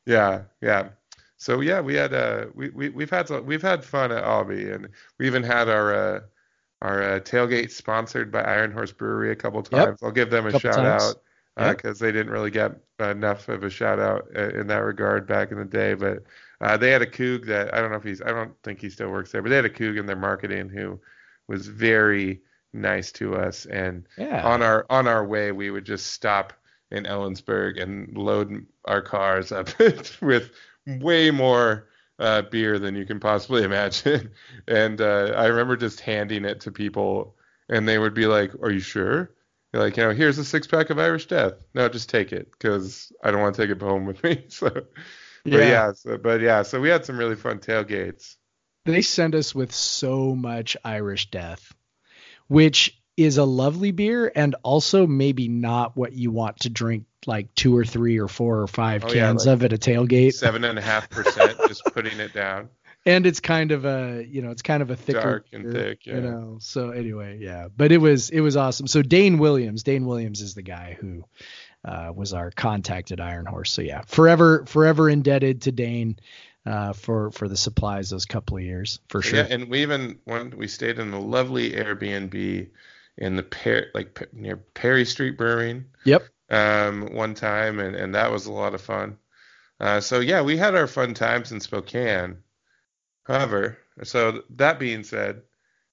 [0.05, 0.89] Yeah, yeah
[1.37, 4.89] so yeah, we had uh we, we we've had we've had fun at Albi, and
[5.19, 6.19] we even had our uh,
[6.81, 9.99] our uh, tailgate sponsored by Iron Horse Brewery a couple times.
[10.01, 10.03] Yep.
[10.03, 11.03] I'll give them a shout times.
[11.03, 11.15] out
[11.75, 12.13] because uh, yep.
[12.13, 15.57] they didn't really get enough of a shout out uh, in that regard back in
[15.57, 15.93] the day.
[15.93, 16.23] But
[16.61, 18.89] uh, they had a Coug that I don't know if he's I don't think he
[18.89, 20.99] still works there, but they had a Coug in their marketing who
[21.47, 22.41] was very
[22.73, 23.65] nice to us.
[23.65, 24.43] And yeah.
[24.43, 26.53] on our on our way, we would just stop
[26.89, 29.67] in Ellensburg and load our cars up
[30.21, 30.51] with
[30.87, 31.87] way more
[32.19, 34.31] uh, beer than you can possibly imagine.
[34.67, 37.35] and uh, I remember just handing it to people,
[37.69, 39.31] and they would be like, "Are you sure?"
[39.73, 41.53] You're like, you know, here's a six pack of Irish Death.
[41.73, 44.45] No, just take it because I don't want to take it home with me.
[44.49, 44.85] So, but
[45.45, 48.35] yeah, so, but yeah, so we had some really fun tailgates.
[48.85, 51.73] They sent us with so much Irish Death,
[52.47, 57.53] which is a lovely beer and also maybe not what you want to drink like
[57.55, 60.33] two or three or four or five oh, cans yeah, like of at a tailgate.
[60.33, 62.69] Seven and a half percent, just putting it down.
[63.05, 65.71] And it's kind of a, you know, it's kind of a thicker, dark and beer,
[65.71, 66.15] thick, yeah.
[66.15, 66.57] you know.
[66.59, 68.85] So anyway, yeah, but it was it was awesome.
[68.85, 71.23] So Dane Williams, Dane Williams is the guy who
[71.85, 73.71] uh, was our contact at Iron Horse.
[73.71, 76.19] So yeah, forever forever indebted to Dane.
[76.67, 79.39] uh, for for the supplies those couple of years for sure.
[79.39, 82.67] Yeah, and we even when We stayed in a lovely Airbnb
[83.17, 85.85] in the per, like near Perry Street Brewing.
[86.05, 86.23] Yep.
[86.49, 89.17] Um, one time, and and that was a lot of fun.
[89.79, 92.37] Uh, so yeah, we had our fun times in Spokane.
[93.23, 95.41] However, so that being said,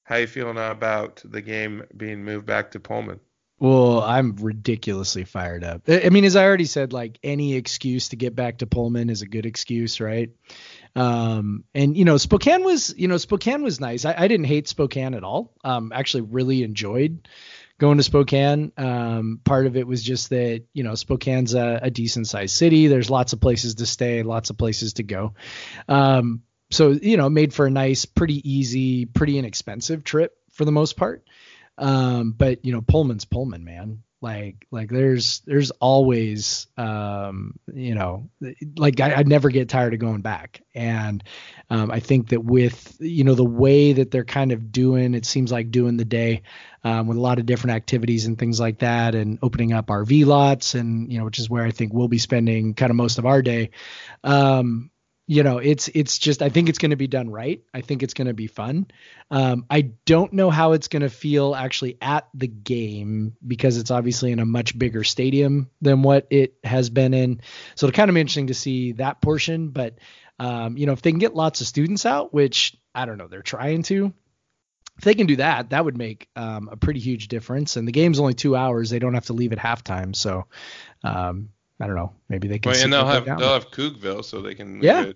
[0.04, 3.20] how you feeling about the game being moved back to Pullman?
[3.58, 5.82] Well, I'm ridiculously fired up.
[5.88, 9.22] I mean, as I already said, like any excuse to get back to Pullman is
[9.22, 10.30] a good excuse, right?
[10.96, 14.04] Um, and you know, Spokane was, you know, Spokane was nice.
[14.04, 15.52] I, I didn't hate Spokane at all.
[15.64, 17.26] Um, actually, really enjoyed
[17.78, 18.72] going to Spokane.
[18.76, 22.86] Um, part of it was just that you know Spokane's a, a decent sized city.
[22.86, 25.34] There's lots of places to stay, lots of places to go.
[25.88, 30.72] Um, so you know, made for a nice, pretty easy, pretty inexpensive trip for the
[30.72, 31.26] most part.
[31.76, 34.02] Um, but you know, Pullman's Pullman, man.
[34.24, 38.30] Like, like there's there's always um, you know,
[38.74, 40.62] like I, I never get tired of going back.
[40.74, 41.22] And
[41.68, 45.26] um, I think that with you know the way that they're kind of doing, it
[45.26, 46.40] seems like doing the day
[46.84, 50.24] um, with a lot of different activities and things like that, and opening up RV
[50.24, 53.18] lots, and you know, which is where I think we'll be spending kind of most
[53.18, 53.72] of our day.
[54.24, 54.90] Um,
[55.26, 57.62] you know, it's it's just I think it's going to be done right.
[57.72, 58.86] I think it's going to be fun.
[59.30, 63.90] Um, I don't know how it's going to feel actually at the game because it's
[63.90, 67.40] obviously in a much bigger stadium than what it has been in.
[67.74, 69.70] So it'll kind of be interesting to see that portion.
[69.70, 69.98] But
[70.38, 73.28] um, you know, if they can get lots of students out, which I don't know,
[73.28, 74.12] they're trying to.
[74.98, 77.76] If they can do that, that would make um, a pretty huge difference.
[77.76, 80.14] And the game's only two hours; they don't have to leave at halftime.
[80.14, 80.46] So
[81.02, 81.48] um,
[81.84, 82.12] I don't know.
[82.30, 82.72] Maybe they can.
[82.72, 85.12] Well, and they'll have they'll have Cougville, so they can yeah.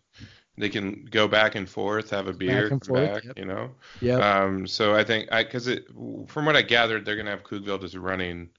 [0.58, 3.38] they can go back and forth, have a beer, back, forth, back, yep.
[3.38, 3.70] you know.
[4.02, 4.16] Yeah.
[4.16, 4.66] Um.
[4.66, 5.86] So I think I because it
[6.26, 8.50] from what I gathered, they're gonna have Cougville just running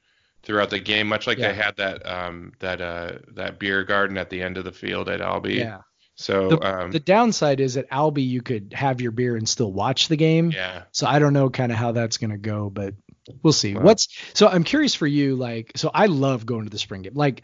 [0.41, 1.49] throughout the game, much like Yeah.
[1.49, 5.07] they had that um that uh that beer garden at the end of the field
[5.07, 5.55] at Albi.
[5.55, 5.81] Yeah.
[6.15, 9.71] So The, um the downside is at Albi you could have your beer and still
[9.71, 10.49] watch the game.
[10.49, 10.83] yeah.
[10.91, 12.95] So I don't know kind of how that's going to go, but
[13.43, 13.75] we'll see.
[13.75, 13.83] Wow.
[13.83, 17.13] What's so I'm curious for you like so I love going to the spring game.
[17.15, 17.43] Like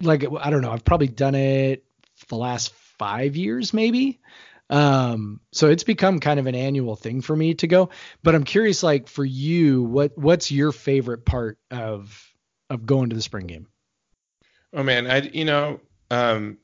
[0.00, 1.84] like I don't know, I've probably done it
[2.28, 4.20] the last 5 years maybe.
[4.70, 7.90] Um so it's become kind of an annual thing for me to go,
[8.22, 12.32] but I'm curious like for you what what's your favorite part of
[12.70, 13.66] of going to the spring game?
[14.72, 15.80] Oh man, I you know,
[16.10, 16.58] um,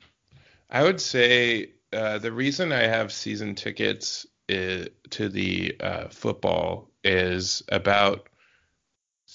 [0.68, 6.90] I would say uh, the reason I have season tickets i to the uh, football
[7.02, 8.28] is about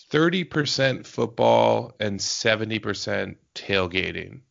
[0.10, 4.42] thirty percent football and seventy percent tailgating,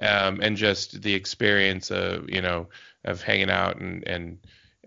[0.00, 2.68] um, and just the experience of you know
[3.04, 4.38] of hanging out and and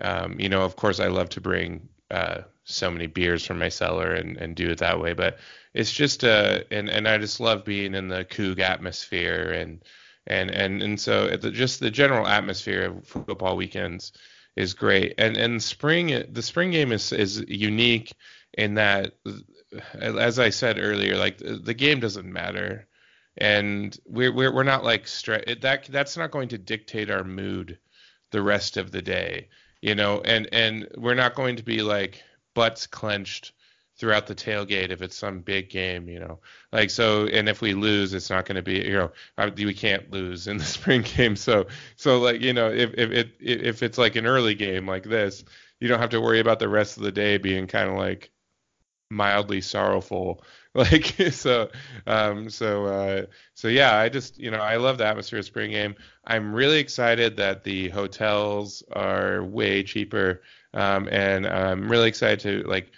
[0.01, 3.69] um, you know of course I love to bring uh, so many beers from my
[3.69, 5.37] cellar and and do it that way, but
[5.73, 9.83] it's just uh and and I just love being in the Coug atmosphere and
[10.27, 14.11] and and and so just the general atmosphere of football weekends
[14.55, 15.15] is great.
[15.17, 18.13] And and spring the spring game is is unique
[18.53, 19.13] in that
[19.93, 22.87] as I said earlier like the, game doesn't matter
[23.37, 27.77] and we're we're we're not like stre- that that's not going to dictate our mood
[28.31, 29.47] the rest of the day
[29.81, 32.21] you know and and we're not going to be like
[32.53, 33.53] butts clenched
[34.01, 36.39] throughout the tailgate if it's some big game, you know.
[36.71, 39.11] Like so, and if we lose, it's not going to be, you know,
[39.55, 41.35] we can't lose in the spring game.
[41.35, 41.67] So,
[41.97, 45.43] so like, you know, if if it if it's like an early game like this,
[45.79, 48.30] you don't have to worry about the rest of the day being kind of like
[49.11, 50.43] mildly sorrowful.
[50.73, 51.69] Like so,
[52.07, 55.71] um, so uh, so yeah, I just you know I love the atmosphere of spring
[55.71, 55.95] game.
[56.25, 60.43] I'm really excited that the hotels are way cheaper,
[60.73, 62.89] um, and I'm really excited to like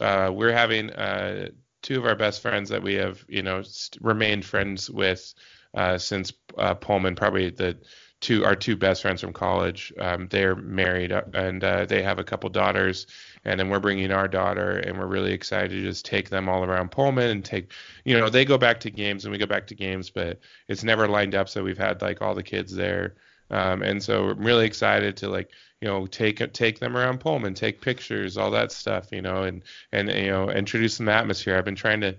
[0.00, 1.50] uh, we're having uh,
[1.82, 5.32] two of our best friends that we have, you know, st- remained friends with
[5.74, 7.14] uh, since uh, Pullman.
[7.14, 7.78] Probably the
[8.20, 9.92] two our two best friends from college.
[9.98, 13.06] Um, they're married uh, and uh, they have a couple daughters,
[13.44, 16.64] and then we're bringing our daughter, and we're really excited to just take them all
[16.64, 17.72] around Pullman and take,
[18.04, 20.38] you know, they go back to games and we go back to games, but
[20.68, 23.14] it's never lined up, so we've had like all the kids there.
[23.50, 27.54] Um, and so I'm really excited to like you know take take them around Pullman,
[27.54, 29.62] take pictures, all that stuff, you know, and
[29.92, 31.56] and you know introduce some atmosphere.
[31.56, 32.16] I've been trying to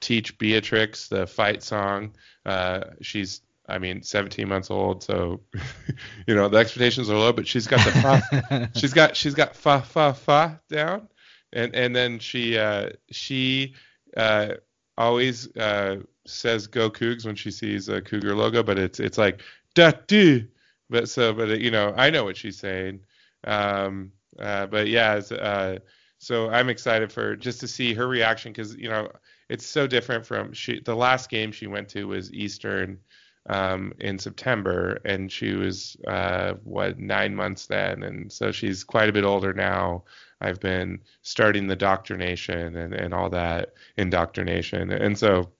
[0.00, 2.12] teach Beatrix the fight song.
[2.44, 5.40] Uh, she's I mean 17 months old, so
[6.26, 9.56] you know the expectations are low, but she's got the fa, she's got she's got
[9.56, 11.08] fa fa fa down,
[11.52, 13.74] and and then she uh, she
[14.16, 14.54] uh,
[14.96, 19.40] always uh, says "Go Cougs" when she sees a Cougar logo, but it's it's like
[19.74, 20.46] da do
[20.90, 23.00] but so but you know i know what she's saying.
[23.44, 25.78] Um uh but yeah it's, uh
[26.18, 29.10] so i'm excited for just to see her reaction because you know
[29.48, 32.98] it's so different from she the last game she went to was eastern
[33.48, 39.08] um, in September, and she was uh, what nine months then, and so she's quite
[39.08, 40.04] a bit older now.
[40.40, 45.52] I've been starting the doctrination and, and all that indoctrination, and so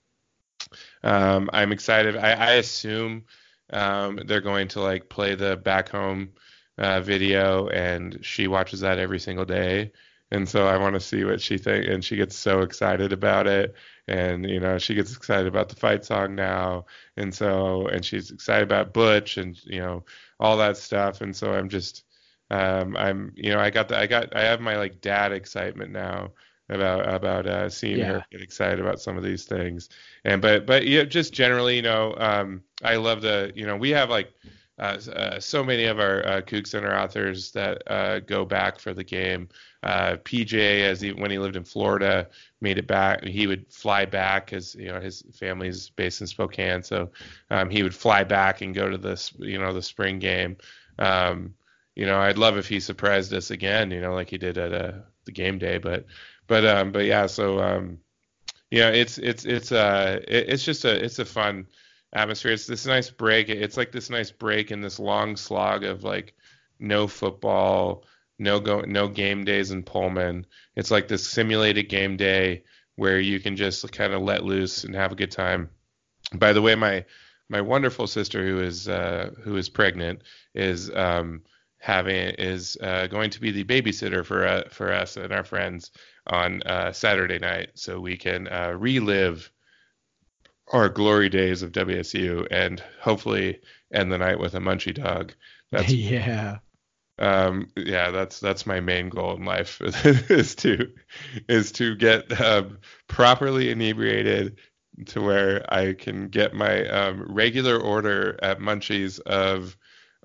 [1.02, 2.16] um, I'm excited.
[2.16, 3.24] I, I assume
[3.70, 6.30] um, they're going to like play the back home
[6.78, 9.92] uh, video, and she watches that every single day.
[10.30, 13.46] And so I want to see what she thinks, and she gets so excited about
[13.46, 13.74] it,
[14.08, 18.30] and you know she gets excited about the fight song now, and so and she's
[18.32, 20.04] excited about Butch, and you know
[20.40, 22.04] all that stuff, and so I'm just
[22.50, 25.92] um, I'm you know I got the I got I have my like dad excitement
[25.92, 26.32] now
[26.68, 28.06] about about uh, seeing yeah.
[28.06, 29.88] her get excited about some of these things.
[30.24, 33.90] And but but yeah, just generally, you know, um, I love the you know we
[33.90, 34.32] have like
[34.78, 39.04] uh, uh, so many of our uh, CougCenter authors that uh, go back for the
[39.04, 39.48] game.
[39.82, 42.28] Uh, PJ, as he when he lived in Florida,
[42.60, 43.24] made it back.
[43.24, 47.10] He would fly back because you know his family's based in Spokane, so
[47.50, 50.56] um, he would fly back and go to this you know the spring game.
[50.98, 51.54] Um,
[51.94, 55.04] you know, I'd love if he surprised us again, you know, like he did at
[55.24, 55.78] the game day.
[55.78, 56.04] But
[56.46, 57.98] but um, but yeah, so um,
[58.70, 61.66] yeah, it's it's it's uh it, it's just a it's a fun
[62.12, 62.52] atmosphere.
[62.52, 63.48] It's this nice break.
[63.48, 66.34] It's like this nice break in this long slog of like
[66.78, 68.04] no football,
[68.38, 70.46] no go no game days in Pullman.
[70.74, 72.64] It's like this simulated game day
[72.96, 75.70] where you can just kind of let loose and have a good time.
[76.34, 77.04] By the way, my
[77.48, 80.22] my wonderful sister who is uh, who is pregnant
[80.54, 81.42] is um,
[81.78, 85.92] having is uh, going to be the babysitter for uh, for us and our friends
[86.26, 89.50] on uh, Saturday night, so we can uh, relive
[90.72, 93.60] our glory days of WSU and hopefully
[93.92, 95.32] end the night with a munchie dog.
[95.70, 96.58] That's, yeah.
[97.18, 100.92] Um, yeah, that's that's my main goal in life is to
[101.48, 104.58] is to get um, properly inebriated
[105.06, 109.76] to where I can get my um, regular order at Munchies of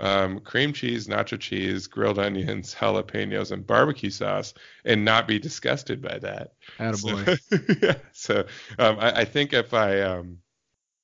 [0.01, 6.01] um, cream cheese, nacho cheese, grilled onions, jalapenos, and barbecue sauce, and not be disgusted
[6.01, 6.53] by that.
[6.79, 7.39] Attaboy.
[7.39, 8.45] So, yeah, so
[8.79, 10.39] um, I, I, think if I um,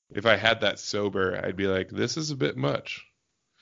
[0.10, 3.06] if I had that sober, I'd be like, this is a bit much.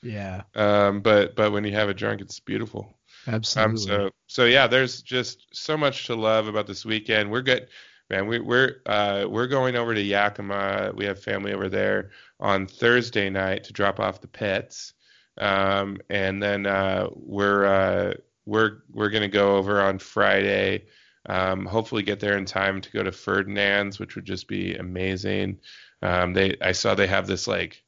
[0.01, 0.43] Yeah.
[0.55, 2.97] Um, but but when you have it drunk, it's beautiful.
[3.27, 3.73] Absolutely.
[3.73, 7.29] Um, so so yeah, there's just so much to love about this weekend.
[7.29, 7.67] We're good
[8.09, 10.91] man, we, we're uh, we're going over to Yakima.
[10.95, 14.93] We have family over there on Thursday night to drop off the pets,
[15.37, 18.13] um, and then uh, we're uh,
[18.45, 20.85] we're we're gonna go over on Friday.
[21.27, 25.59] Um, hopefully, get there in time to go to Ferdinand's, which would just be amazing.
[26.01, 27.83] Um, they I saw they have this like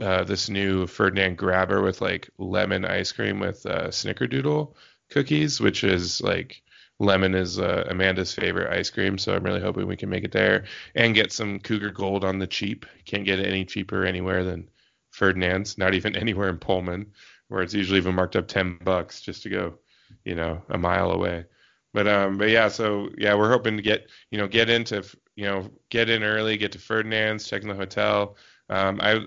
[0.00, 4.74] uh, this new Ferdinand grabber with like lemon ice cream with uh, snickerdoodle
[5.10, 6.62] cookies, which is like
[6.98, 9.18] lemon is uh, Amanda's favorite ice cream.
[9.18, 12.38] So I'm really hoping we can make it there and get some Cougar Gold on
[12.38, 12.86] the cheap.
[13.04, 14.68] Can't get it any cheaper anywhere than
[15.14, 17.06] Ferdinand's, not even anywhere in Pullman,
[17.48, 19.78] where it's usually even marked up ten bucks just to go,
[20.24, 21.44] you know, a mile away.
[21.92, 25.04] But um, but yeah, so yeah, we're hoping to get you know get into
[25.36, 28.36] you know get in early, get to Ferdinand's, check in the hotel.
[28.68, 29.26] Um, I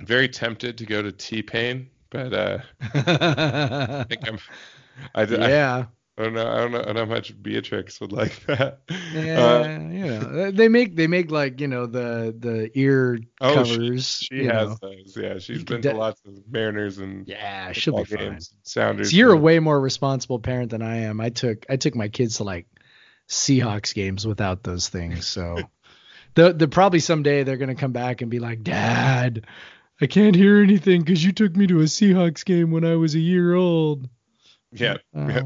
[0.00, 4.38] very tempted to go to T-Pain, but uh, I think I'm.
[5.14, 5.84] I, yeah.
[5.84, 5.86] I
[6.18, 6.46] don't know.
[6.46, 8.80] I don't know, I don't know how much Beatrix would like that.
[9.14, 13.54] Yeah, uh, you know, they make they make like you know the the ear oh,
[13.54, 14.18] covers.
[14.18, 14.76] She, she has know.
[14.82, 15.16] those.
[15.16, 18.38] Yeah, she's been to lots of Mariners and yeah, she'll be fine.
[18.64, 19.10] Sounders.
[19.10, 21.20] So you're a way more responsible parent than I am.
[21.20, 22.66] I took I took my kids to like
[23.28, 25.26] Seahawks games without those things.
[25.26, 25.58] So
[26.34, 29.46] the the probably someday they're gonna come back and be like, Dad,
[30.00, 33.14] I can't hear anything because you took me to a Seahawks game when I was
[33.14, 34.08] a year old.
[34.72, 34.98] Yeah.
[35.14, 35.42] Um, yeah,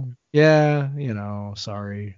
[0.97, 2.17] you know, sorry.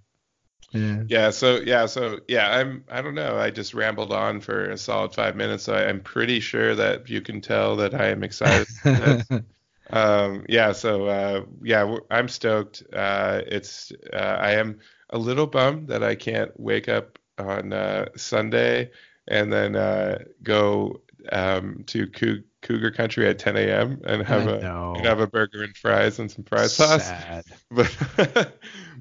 [0.72, 1.02] Yeah.
[1.08, 1.30] yeah.
[1.30, 1.86] So yeah.
[1.86, 2.50] So yeah.
[2.50, 2.84] I'm.
[2.90, 3.36] I don't know.
[3.36, 5.64] I just rambled on for a solid five minutes.
[5.64, 8.66] So I, am pretty sure that you can tell that I am excited.
[9.90, 10.44] um.
[10.48, 10.72] Yeah.
[10.72, 11.44] So uh.
[11.62, 11.96] Yeah.
[12.10, 12.82] I'm stoked.
[12.92, 13.42] Uh.
[13.46, 13.92] It's.
[14.12, 14.16] Uh.
[14.16, 18.90] I am a little bummed that I can't wake up on uh, Sunday
[19.28, 21.00] and then uh, go
[21.32, 24.00] um to Coug Cougar Country at 10 a.m.
[24.04, 27.10] and have a and have a burger and fries and some fry sauce.
[27.70, 28.52] But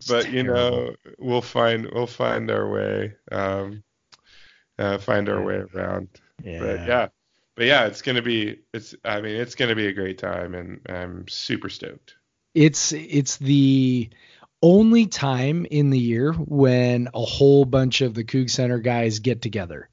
[0.08, 3.84] but you know we'll find we'll find our way um
[4.78, 6.10] uh, find our way around.
[6.44, 6.60] Yeah.
[6.60, 7.08] But yeah.
[7.56, 10.82] But yeah, it's gonna be it's I mean it's gonna be a great time and
[10.90, 12.16] I'm super stoked.
[12.54, 14.10] It's it's the
[14.62, 19.90] only time in the year when a whole bunch of the CougCenter guys get together.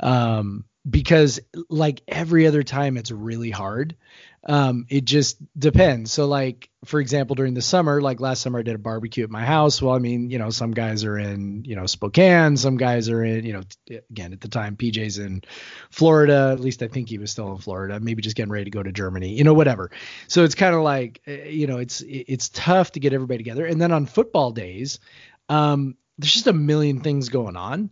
[0.00, 3.96] Um, because like every other time it's really hard
[4.44, 6.12] Um, it just depends.
[6.12, 9.30] So like for example, during the summer, like last summer I did a barbecue at
[9.30, 9.82] my house.
[9.82, 13.22] Well, I mean, you know, some guys are in, you know, Spokane, some guys are
[13.22, 13.62] in, you know,
[14.10, 15.42] again at the time PJ's in
[15.90, 16.50] Florida.
[16.52, 18.82] At least I think he was still in Florida, maybe just getting ready to go
[18.82, 19.90] to Germany, you know, whatever.
[20.28, 23.66] So it's kind of like, eh, you know, it's it's tough to get everybody together.
[23.66, 25.00] And then on football days,
[25.48, 27.90] um, there's just a million things going on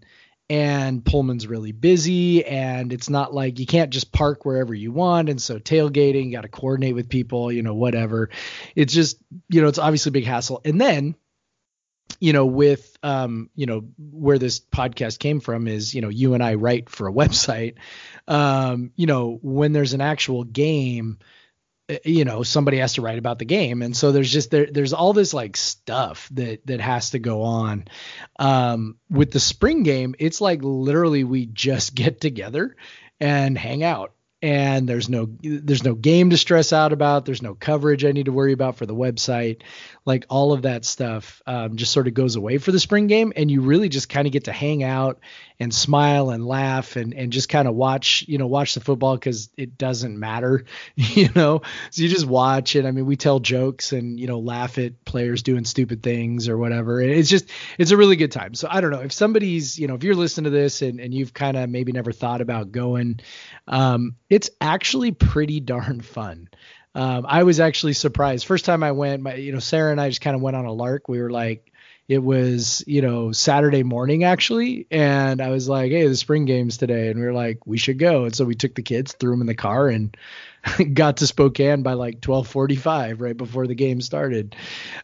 [0.49, 5.29] and Pullman's really busy and it's not like you can't just park wherever you want
[5.29, 8.31] and so tailgating you got to coordinate with people you know whatever.
[8.75, 9.19] It's just
[9.49, 10.61] you know it's obviously a big hassle.
[10.65, 11.17] And then
[12.21, 16.35] you know with um you know where this podcast came from is you know you
[16.35, 17.75] and I write for a website.
[18.29, 21.19] Um you know when there's an actual game
[22.05, 23.83] you know somebody has to write about the game.
[23.83, 27.43] And so there's just there there's all this like stuff that that has to go
[27.43, 27.87] on.
[28.39, 32.77] Um with the spring game it's like literally we just get together
[33.21, 34.13] and hang out
[34.43, 37.25] and there's no there's no game to stress out about.
[37.25, 39.63] There's no coverage i need to worry about for the website.
[40.05, 43.33] Like all of that stuff um, just sort of goes away for the spring game
[43.35, 45.21] and you really just kind of get to hang out
[45.59, 49.15] and smile and laugh and and just kind of watch you know watch the football
[49.17, 50.65] because it doesn't matter
[50.95, 51.63] you know?
[51.91, 52.85] So you just watch it.
[52.85, 56.59] I mean we tell jokes and you know laugh at players doing stupid things or
[56.59, 57.01] whatever.
[57.01, 58.55] It's just it's a really good time.
[58.55, 59.01] So i don't know.
[59.01, 61.93] If somebody's you know if you're listening to this and, and you've kind of maybe
[61.93, 63.21] never thought about going
[63.67, 66.49] um, it's actually pretty darn fun
[66.97, 68.47] um, I was actually surprised.
[68.47, 70.65] First time I went, my, you know, Sarah and I just kind of went on
[70.65, 71.11] a lark.
[71.11, 71.71] We were like,
[72.09, 76.77] it was you know Saturday morning actually, and I was like, hey, the spring games
[76.77, 79.33] today, and we were like, we should go, and so we took the kids, threw
[79.33, 80.17] them in the car, and
[80.95, 84.57] got to Spokane by like 12:45 right before the game started.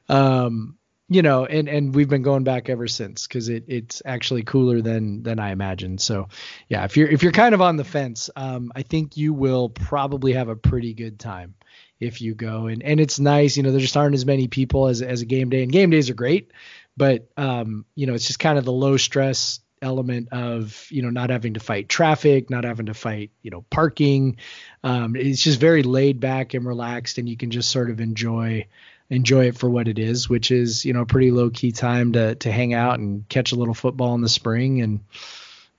[0.09, 0.79] Um,
[1.09, 4.81] you know, and and we've been going back ever since because it it's actually cooler
[4.81, 6.01] than than I imagined.
[6.01, 6.29] So,
[6.69, 9.69] yeah, if you're if you're kind of on the fence, um, I think you will
[9.69, 11.55] probably have a pretty good time
[12.01, 13.57] if you go and and it's nice.
[13.57, 15.91] You know, there just aren't as many people as as a game day, and game
[15.91, 16.51] days are great
[16.97, 21.11] but um, you know, it's just kind of the low stress element of you know
[21.11, 24.37] not having to fight traffic, not having to fight you know parking.
[24.85, 28.67] Um, it's just very laid back and relaxed, and you can just sort of enjoy
[29.11, 32.13] enjoy it for what it is, which is you know a pretty low key time
[32.13, 35.01] to to hang out and catch a little football in the spring, and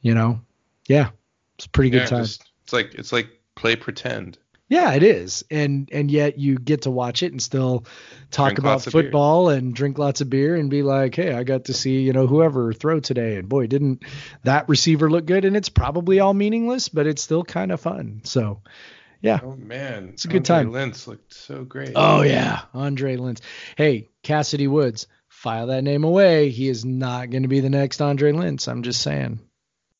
[0.01, 0.39] you know,
[0.87, 1.09] yeah,
[1.57, 2.23] it's a pretty good time.
[2.23, 4.37] Just, it's like it's like play pretend.
[4.69, 7.85] Yeah, it is, and and yet you get to watch it and still
[8.31, 11.65] talk drink about football and drink lots of beer and be like, hey, I got
[11.65, 14.03] to see you know whoever throw today, and boy, didn't
[14.43, 15.45] that receiver look good?
[15.45, 18.21] And it's probably all meaningless, but it's still kind of fun.
[18.23, 18.61] So,
[19.23, 19.39] yeah.
[19.41, 20.71] Oh man, it's a good Andre time.
[20.71, 21.93] Lentz looked so great.
[21.95, 23.41] Oh yeah, Andre Lentz.
[23.77, 26.49] Hey, Kassidy Woods, file that name away.
[26.49, 28.67] He is not going to be the next Andre Lentz.
[28.67, 29.39] I'm just saying.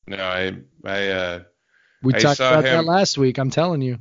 [0.05, 1.39] No, I I uh.
[2.03, 2.75] We I talked about him.
[2.75, 3.37] that last week.
[3.37, 3.97] I'm telling you.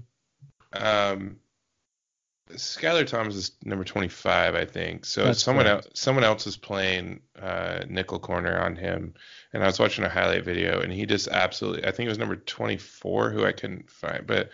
[0.72, 1.36] Um,
[2.50, 5.04] Skylar Thomas is number 25, I think.
[5.04, 9.14] So That's someone else, someone else is playing uh, nickel corner on him,
[9.52, 12.18] and I was watching a highlight video, and he just absolutely, I think it was
[12.18, 14.50] number 24 who I couldn't find, but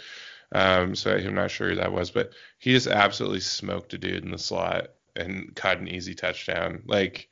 [0.52, 4.24] um, so I'm not sure who that was, but he just absolutely smoked a dude
[4.24, 6.82] in the slot and caught an easy touchdown.
[6.86, 7.28] Like,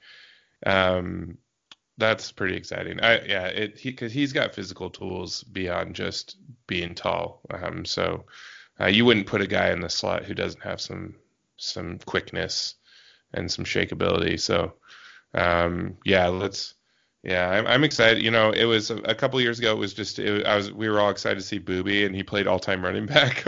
[0.65, 1.39] um,
[1.99, 3.01] that's pretty exciting.
[3.01, 6.37] I yeah, it he because he's got physical tools beyond just
[6.67, 7.41] being tall.
[7.51, 8.27] Um, so
[8.79, 11.15] uh, you wouldn't put a guy in the slot who doesn't have some
[11.57, 12.75] some quickness
[13.33, 14.39] and some shakeability.
[14.39, 14.75] So
[15.33, 16.75] um, yeah, let's
[17.27, 18.23] yeah, I'm, I'm, excited.
[18.23, 19.73] You know, it was a, couple years ago.
[19.73, 22.23] It was just it, I was we were all excited to see Booby, and he
[22.23, 23.45] played all time running back.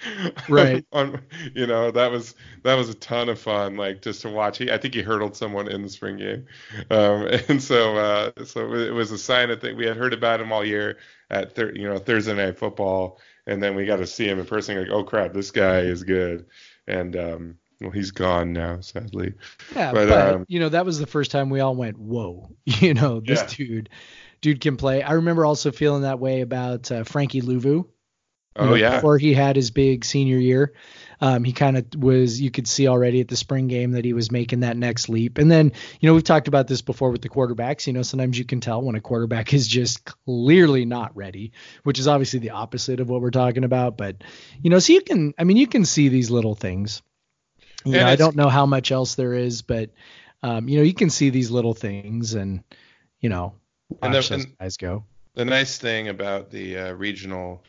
[0.50, 0.84] right.
[0.92, 1.18] On,
[1.54, 3.76] you know that was that was a ton of fun.
[3.76, 4.58] Like just to watch.
[4.58, 6.44] He I think he hurdled someone in the spring game,
[6.90, 10.52] um, and so uh, so it was a sign that we had heard about him
[10.52, 10.98] all year
[11.30, 14.44] at thir- you know Thursday night football, and then we got to see him in
[14.44, 14.76] person.
[14.76, 16.44] Like, oh crap, this guy is good,
[16.86, 19.34] and um, well, he's gone now, sadly.
[19.74, 22.50] Yeah, but, but um, you know that was the first time we all went, whoa,
[22.64, 23.66] you know this yeah.
[23.66, 23.88] dude,
[24.40, 25.02] dude can play.
[25.02, 27.86] I remember also feeling that way about uh, Frankie Luvu.
[28.54, 28.96] Oh know, yeah.
[28.96, 30.74] Before he had his big senior year,
[31.22, 32.38] um, he kind of was.
[32.38, 35.38] You could see already at the spring game that he was making that next leap.
[35.38, 37.86] And then, you know, we've talked about this before with the quarterbacks.
[37.86, 41.52] You know, sometimes you can tell when a quarterback is just clearly not ready,
[41.84, 43.96] which is obviously the opposite of what we're talking about.
[43.96, 44.22] But,
[44.60, 45.32] you know, so you can.
[45.38, 47.02] I mean, you can see these little things.
[47.84, 49.90] You know, I don't know how much else there is, but
[50.42, 52.62] um, you know, you can see these little things, and
[53.20, 53.54] you know,
[53.88, 55.04] watch and the, those guys go.
[55.34, 57.64] The nice thing about the uh, regional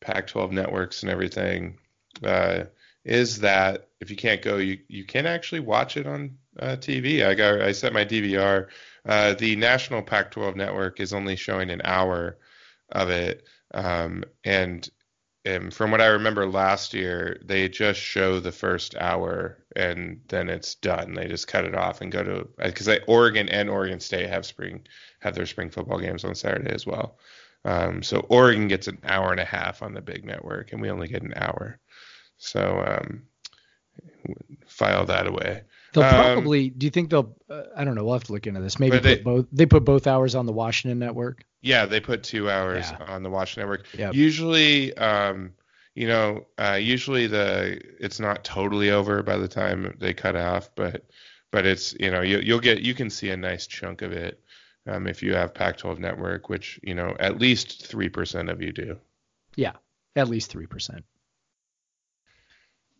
[0.00, 1.78] Pac-12 networks and everything
[2.22, 2.64] uh,
[3.04, 7.26] is that if you can't go, you you can actually watch it on uh, TV.
[7.26, 8.68] I got I set my DVR.
[9.06, 12.38] Uh, the national Pac-12 network is only showing an hour
[12.90, 14.88] of it, um, and
[15.44, 20.48] and from what I remember last year, they just show the first hour and then
[20.48, 21.14] it's done.
[21.14, 24.86] They just cut it off and go to because Oregon and Oregon State have spring
[25.20, 27.18] have their spring football games on Saturday as well.
[27.64, 30.90] Um, so Oregon gets an hour and a half on the big network, and we
[30.90, 31.78] only get an hour.
[32.38, 33.22] So um,
[34.66, 35.62] file that away.
[36.00, 36.70] They'll Um, probably.
[36.70, 37.36] Do you think they'll?
[37.50, 38.04] Uh, I don't know.
[38.04, 38.78] We'll have to look into this.
[38.78, 39.46] Maybe But they- put both.
[39.52, 41.44] They put both hours on the Washington network.
[41.60, 43.06] Yeah, they put two hours Yeah.
[43.06, 43.86] on the Watch Network.
[43.98, 44.14] Yep.
[44.14, 45.52] Usually, um,
[45.96, 50.70] you know, uh, usually the it's not totally over by the time they cut off,
[50.76, 51.04] but
[51.50, 54.40] but it's you know you, you'll get you can see a nice chunk of it
[54.86, 58.70] um, if you have Pac-12 Network, which you know at least three percent of you
[58.70, 58.96] do.
[59.56, 59.72] Yeah,
[60.14, 61.04] at least three percent.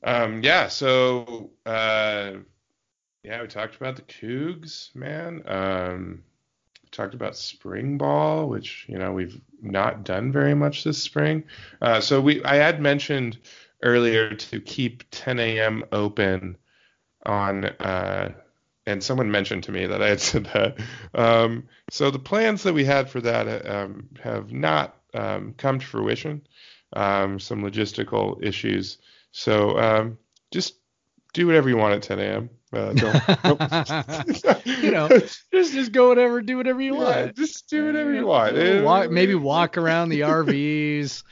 [0.02, 2.32] Um, yeah, so uh,
[3.28, 5.42] yeah, we talked about the Cougs, man.
[5.46, 6.22] Um,
[6.90, 11.44] talked about spring ball, which you know we've not done very much this spring.
[11.82, 13.36] Uh, so we, I had mentioned
[13.82, 15.84] earlier to keep 10 a.m.
[15.92, 16.56] open
[17.26, 18.32] on, uh,
[18.86, 20.78] and someone mentioned to me that I had said that.
[21.14, 25.86] Um, so the plans that we had for that um, have not um, come to
[25.86, 26.46] fruition.
[26.94, 28.96] Um, some logistical issues.
[29.32, 30.18] So um,
[30.50, 30.76] just
[31.34, 32.50] do whatever you want at 10 a.m.
[32.72, 32.92] Uh,
[34.64, 37.36] you know, just just go whatever, do whatever you Yeah, want.
[37.36, 38.84] just do whatever you want.
[38.84, 41.22] Walk, maybe walk around the RVs.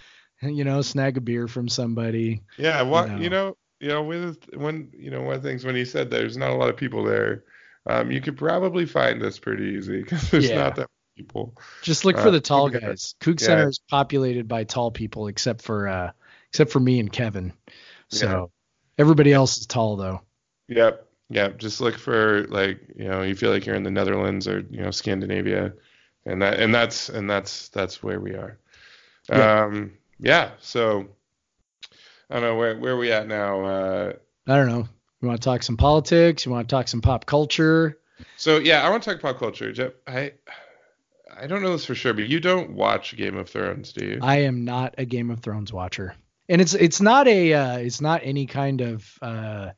[0.42, 2.42] You know, snag a beer from somebody.
[2.58, 3.16] Yeah, what know.
[3.18, 6.10] you know, you know, with when you know one of the things when he said
[6.10, 7.44] there's not a lot of people there,
[7.86, 10.56] um, you could probably find this pretty easy because there's Yeah.
[10.56, 11.56] not that many people.
[11.82, 13.14] Just look Uh, for the tall guys.
[13.20, 13.46] Coug Yeah.
[13.46, 16.10] Center is populated by tall people, except for uh,
[16.50, 17.52] except for me and Kevin.
[18.08, 18.50] So
[18.98, 20.22] everybody else is tall though.
[20.68, 21.58] Yep, yep.
[21.58, 24.80] Just look for like you know you feel like you're in the Netherlands or you
[24.80, 25.72] know Scandinavia,
[26.24, 28.58] and that and that's and that's that's where we are.
[29.28, 29.64] Yeah.
[29.64, 30.50] Um, yeah.
[30.60, 31.08] So
[32.30, 33.64] I don't know where where are we at now.
[33.64, 34.12] Uh,
[34.46, 34.88] I don't know.
[35.20, 36.44] You want to talk some politics?
[36.44, 37.98] You want to talk some pop culture?
[38.36, 39.72] so yeah, I want to talk pop culture.
[39.72, 40.32] Jeff, I
[41.38, 44.18] I don't know this for sure, but you don't watch Game of Thrones, do you?
[44.22, 46.14] I am not a Game of Thrones watcher,
[46.48, 49.70] and it's it's not a uh, it's not any kind of uh,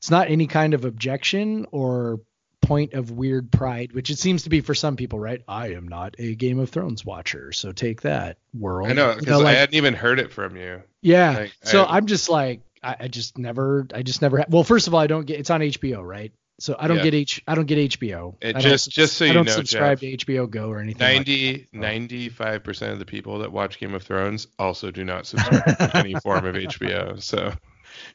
[0.00, 2.20] it's not any kind of objection or
[2.62, 5.42] point of weird pride, which it seems to be for some people, right?
[5.48, 8.88] I am not a Game of Thrones watcher, so take that world.
[8.90, 10.82] I know You because I hadn't even heard it from you.
[11.02, 11.30] yeah.
[11.38, 14.64] like, so I- I'm just like I, I just never I just never ha- well
[14.64, 17.04] first of all I don't get it's on HBO right so I don't Yeah.
[17.04, 19.52] get H I don't get HBO It I don't just- just so I don't know,
[19.52, 23.52] subscribe Jeff, to HBO Go or anything like 90 95 percent of the people that
[23.52, 27.20] watch Game of Thrones also do not subscribe to any form of HBO.
[27.22, 27.52] So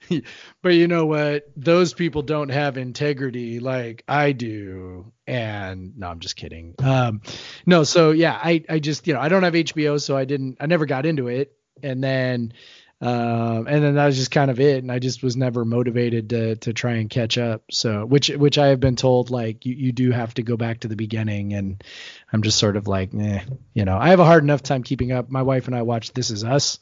[0.61, 1.49] but you know what?
[1.55, 5.11] Those people don't have integrity like I do.
[5.27, 6.75] And no, I'm just kidding.
[6.83, 7.21] Um,
[7.65, 10.57] no, so yeah, I, I just, you know, I don't have HBO, so I didn't,
[10.59, 11.53] I never got into it.
[11.81, 12.53] And then,
[13.01, 14.77] um, and then that was just kind of it.
[14.77, 17.63] And I just was never motivated to, to try and catch up.
[17.71, 20.81] So, which, which I have been told, like, you, you do have to go back
[20.81, 21.53] to the beginning.
[21.53, 21.83] And
[22.31, 23.41] I'm just sort of like, eh,
[23.73, 25.29] you know, I have a hard enough time keeping up.
[25.29, 26.79] My wife and I watch This Is Us,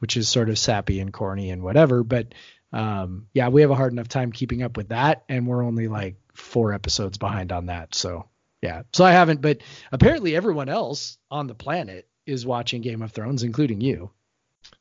[0.00, 2.04] which is sort of sappy and corny and whatever.
[2.04, 2.34] But,
[2.74, 5.86] um, yeah, we have a hard enough time keeping up with that, and we're only
[5.86, 7.94] like four episodes behind on that.
[7.94, 8.28] So
[8.60, 9.58] yeah, so I haven't, but
[9.92, 14.10] apparently everyone else on the planet is watching Game of Thrones, including you.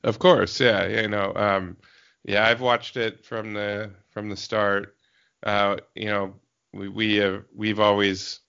[0.04, 1.78] Of course, yeah, you know, um,
[2.26, 4.96] yeah, I've watched it from the from the start.
[5.44, 6.34] Uh, you know,
[6.74, 8.40] we we have we've always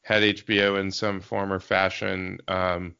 [0.00, 2.94] had HBO in some form or fashion um,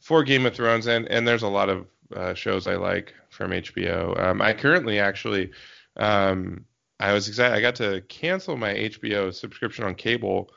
[0.00, 3.50] for Game of Thrones, and and there's a lot of uh, shows I like from
[3.50, 4.18] HBO.
[4.18, 5.50] Um, I currently actually,
[5.96, 6.64] um,
[7.00, 7.54] I was excited.
[7.54, 10.50] I got to cancel my HBO subscription on cable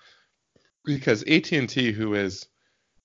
[0.85, 2.47] because AT&T, who is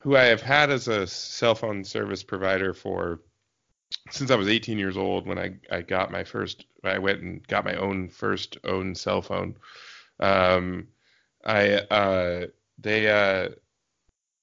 [0.00, 3.20] who I have had as a cell phone service provider for
[4.10, 7.46] since I was 18 years old when I, I got my first I went and
[7.46, 9.56] got my own first own cell phone.
[10.18, 10.88] Um,
[11.44, 12.46] I uh,
[12.78, 13.50] they uh,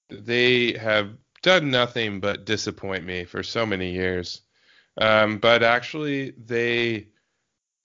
[0.10, 1.12] they have
[1.42, 4.42] done nothing but disappoint me for so many years.
[5.00, 7.08] Um, but actually, they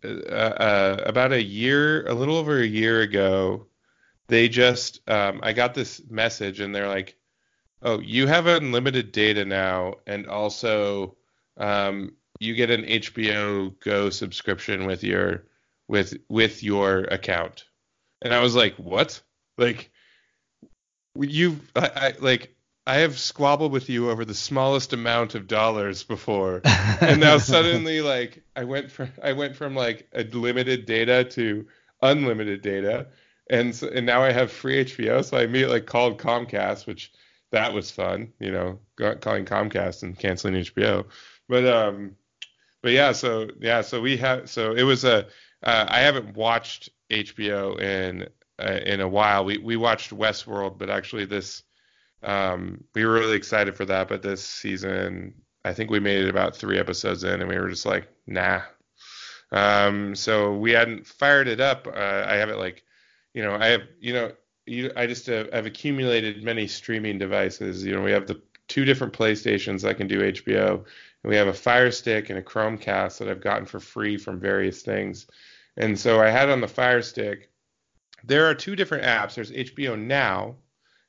[0.04, 3.66] uh, uh, about a year, a little over a year ago,
[4.28, 7.16] they just um, I got this message and they're like,
[7.82, 11.16] "Oh, you have unlimited data now, and also
[11.56, 15.44] um, you get an HBO Go subscription with your
[15.88, 17.64] with with your account."
[18.22, 19.22] And I was like, "What?
[19.56, 19.90] Like
[21.16, 22.53] you I, I like
[22.86, 26.60] I have squabbled with you over the smallest amount of dollars before."
[27.00, 31.66] and now suddenly like I went from I went from like a limited data to
[32.02, 33.08] unlimited data,
[33.48, 35.24] and so, and now I have free HBO.
[35.24, 37.12] So I immediately called Comcast, which
[37.50, 38.78] that was fun, you know,
[39.20, 41.06] calling Comcast and canceling HBO.
[41.48, 42.16] But um,
[42.82, 45.26] but yeah, so yeah, so we have so it was a
[45.62, 48.28] uh, I haven't watched HBO in
[48.58, 49.44] uh, in a while.
[49.44, 51.62] We we watched Westworld, but actually this
[52.24, 54.08] um, we were really excited for that.
[54.08, 57.68] But this season, I think we made it about three episodes in, and we were
[57.68, 58.62] just like, nah.
[59.52, 61.86] Um, so we hadn't fired it up.
[61.86, 62.82] Uh, I have it like,
[63.34, 64.32] you know, I have you know,
[64.66, 67.84] you, I just have accumulated many streaming devices.
[67.84, 71.48] You know, we have the two different PlayStations that can do HBO, and we have
[71.48, 75.26] a Fire Stick and a Chromecast that I've gotten for free from various things.
[75.76, 77.50] And so I had it on the Fire Stick.
[78.22, 79.34] There are two different apps.
[79.34, 80.56] There's HBO Now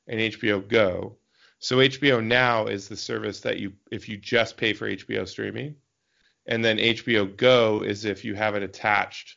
[0.06, 1.16] and HBO Go.
[1.58, 5.76] So HBO Now is the service that you if you just pay for HBO streaming,
[6.46, 9.36] and then HBO Go is if you have it attached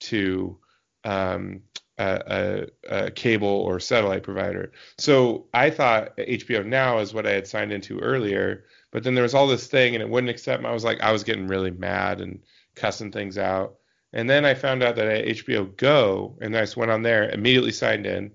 [0.00, 0.58] to
[1.04, 1.62] um,
[1.98, 4.72] a, a, a, cable or satellite provider.
[4.98, 9.22] So I thought HBO Now is what I had signed into earlier, but then there
[9.22, 10.64] was all this thing and it wouldn't accept.
[10.64, 12.40] I was like, I was getting really mad and
[12.74, 13.76] cussing things out.
[14.12, 17.28] And then I found out that at HBO Go, and I just went on there,
[17.28, 18.32] immediately signed in,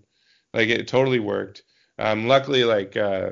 [0.53, 1.63] like it totally worked.
[1.99, 3.31] Um, luckily, like uh,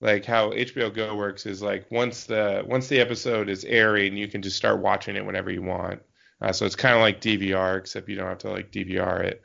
[0.00, 4.28] like how HBO Go works is like once the once the episode is airing, you
[4.28, 6.02] can just start watching it whenever you want.
[6.40, 9.42] Uh, so it's kind of like DVR, except you don't have to like DVR it.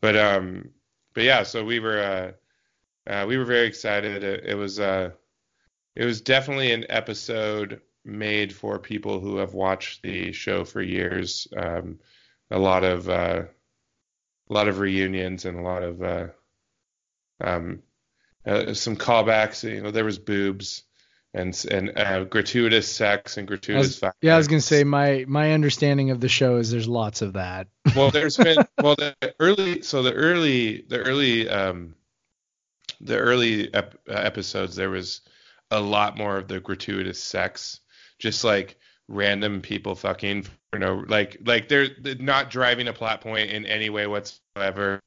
[0.00, 0.70] But um,
[1.14, 2.34] but yeah, so we were
[3.06, 4.24] uh, uh we were very excited.
[4.24, 5.10] It, it was uh,
[5.94, 11.46] it was definitely an episode made for people who have watched the show for years.
[11.56, 11.98] Um,
[12.50, 13.42] a lot of uh,
[14.48, 16.26] a lot of reunions and a lot of uh,
[17.40, 17.82] um,
[18.46, 19.68] uh, some callbacks.
[19.68, 20.84] You know, there was boobs
[21.34, 24.00] and and uh, gratuitous sex and gratuitous.
[24.00, 27.22] Was, yeah, I was gonna say my my understanding of the show is there's lots
[27.22, 27.68] of that.
[27.96, 31.94] well, there's been well the early so the early the early um
[33.00, 35.20] the early ep- episodes there was
[35.70, 37.80] a lot more of the gratuitous sex
[38.18, 38.76] just like
[39.08, 43.64] random people fucking for no like like they're, they're not driving a plot point in
[43.64, 45.00] any way whatsoever.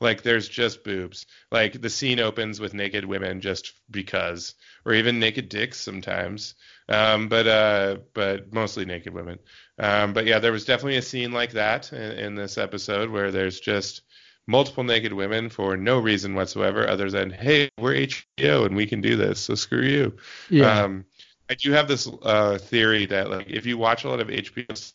[0.00, 1.26] Like there's just boobs.
[1.50, 4.54] Like the scene opens with naked women just because
[4.86, 6.54] or even naked dicks sometimes.
[6.88, 9.40] Um but uh but mostly naked women.
[9.78, 13.32] Um but yeah there was definitely a scene like that in, in this episode where
[13.32, 14.02] there's just
[14.46, 19.00] multiple naked women for no reason whatsoever other than hey we're HBO and we can
[19.00, 20.16] do this so screw you.
[20.48, 20.84] Yeah.
[20.84, 21.06] Um
[21.50, 24.92] I do have this uh, theory that like if you watch a lot of HBO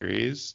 [0.00, 0.54] series,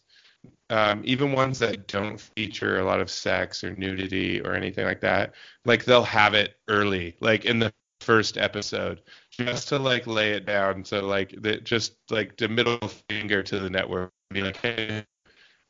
[0.70, 5.02] um, even ones that don't feature a lot of sex or nudity or anything like
[5.02, 5.34] that,
[5.66, 10.46] like they'll have it early, like in the first episode, just to like lay it
[10.46, 10.86] down.
[10.86, 12.80] So like that, just like the middle
[13.10, 15.06] finger to the network, be like, hey,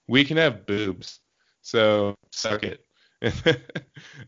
[0.07, 1.19] we can have boobs,
[1.61, 2.85] so suck it.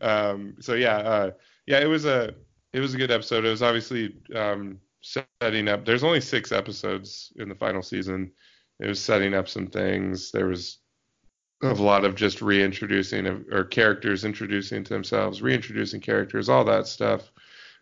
[0.00, 1.30] um, so yeah, uh,
[1.66, 2.34] yeah, it was a
[2.72, 3.44] it was a good episode.
[3.44, 5.84] It was obviously um, setting up.
[5.84, 8.32] There's only six episodes in the final season.
[8.80, 10.30] It was setting up some things.
[10.32, 10.78] There was
[11.62, 16.86] a lot of just reintroducing of, or characters introducing to themselves, reintroducing characters, all that
[16.86, 17.30] stuff.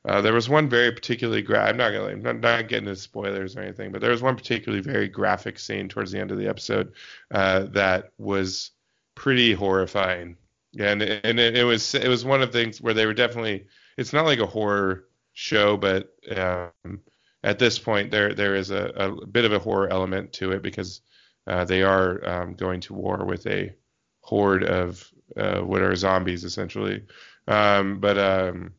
[0.04, 3.00] Uh, there was one very particularly gra- I'm not gonna I'm not, not getting into
[3.00, 6.38] spoilers or anything, but there was one particularly very graphic scene towards the end of
[6.38, 6.92] the episode
[7.30, 8.72] uh, that was
[9.14, 10.36] pretty horrifying.
[10.78, 13.66] And and it, it was it was one of the things where they were definitely
[13.96, 15.04] it's not like a horror
[15.34, 17.00] show, but um,
[17.44, 20.62] at this point there there is a, a bit of a horror element to it
[20.62, 21.00] because
[21.46, 23.74] uh, they are um, going to war with a
[24.20, 27.04] horde of uh, what are zombies essentially.
[27.48, 28.74] Um, but um,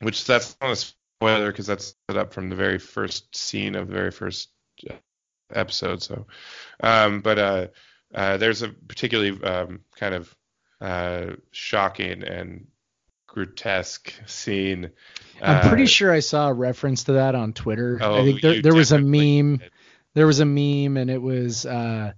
[0.00, 3.88] which that's not a spoiler because that's set up from the very first scene of
[3.88, 4.50] the very first
[4.88, 4.94] uh,
[5.52, 6.02] episode.
[6.02, 6.26] So,
[6.80, 7.66] um, but uh,
[8.14, 10.34] uh, there's a particularly um, kind of
[10.80, 12.68] uh, shocking and
[13.28, 14.90] grotesque scene.
[15.40, 17.98] I'm pretty uh, sure I saw a reference to that on Twitter.
[18.00, 19.58] Oh, I think there, there was a meme.
[19.58, 19.70] Did.
[20.14, 22.12] There was a meme, and it was uh,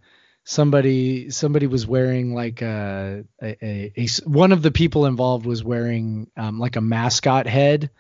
[0.45, 5.63] somebody somebody was wearing like a, a, a, a, one of the people involved was
[5.63, 7.91] wearing um, like a mascot head,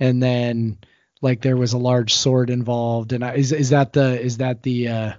[0.00, 0.78] and then
[1.20, 3.12] like there was a large sword involved.
[3.12, 5.12] And I, is is that the is that the uh,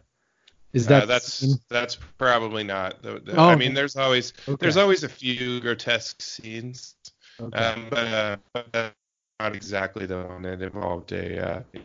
[0.74, 3.02] is that uh, that's that's probably not.
[3.02, 4.58] The, the, oh, I mean, there's always okay.
[4.60, 6.95] there's always a few grotesque scenes
[7.40, 7.58] Okay.
[7.58, 8.96] Um, but, uh, but
[9.40, 10.46] not exactly the one.
[10.46, 11.80] It involved a, uh,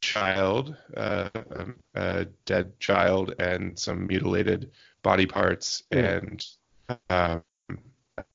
[0.00, 4.70] child, uh, um, a dead child, and some mutilated
[5.02, 6.44] body parts, and
[7.08, 7.42] um,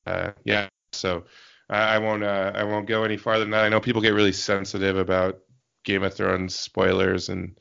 [0.06, 0.70] uh, yeah.
[0.94, 1.26] So
[1.70, 3.66] I, I won't uh, I won't go any farther than that.
[3.66, 5.40] I know people get really sensitive about
[5.84, 7.58] Game of Thrones spoilers, and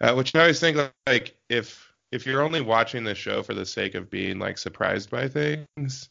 [0.00, 3.66] uh, which I always think like if if you're only watching the show for the
[3.66, 6.08] sake of being like surprised by things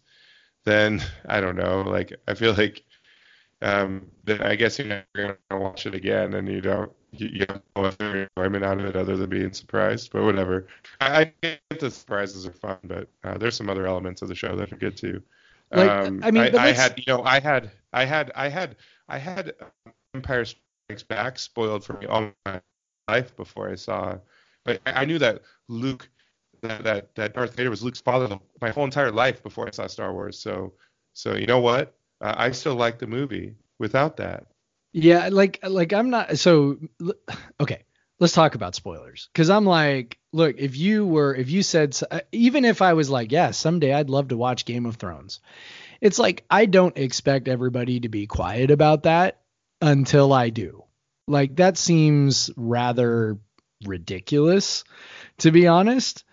[0.66, 1.82] then I don't know.
[1.82, 2.84] Like I feel like
[3.61, 7.45] um, then I guess you're never gonna watch it again, and you don't you, you
[7.49, 10.11] have no other enjoyment out of it other than being surprised.
[10.11, 10.68] But whatever.
[10.99, 14.36] I, I get the surprises are fun, but uh, there's some other elements of the
[14.36, 15.22] show that are good too.
[15.72, 18.76] Like, um, I mean, I, I had you know I had I had I had
[19.07, 19.53] I had
[20.14, 22.61] Empire Strikes Back spoiled for me all my
[23.07, 24.18] life before I saw.
[24.66, 26.09] But I knew that Luke,
[26.64, 30.14] that that, Darth Vader was Luke's father my whole entire life before I saw Star
[30.14, 30.39] Wars.
[30.39, 30.74] So
[31.14, 31.95] so you know what?
[32.20, 34.47] Uh, I still like the movie without that.
[34.91, 36.78] Yeah, like like I'm not so
[37.59, 37.84] okay.
[38.20, 42.22] Let's talk about spoilers cuz I'm like, look, if you were if you said uh,
[42.32, 45.39] even if I was like, yeah, someday I'd love to watch Game of Thrones.
[45.99, 49.41] It's like I don't expect everybody to be quiet about that
[49.82, 50.84] until I do.
[51.28, 53.38] Like that seems rather
[53.86, 54.84] ridiculous
[55.39, 56.24] to be honest.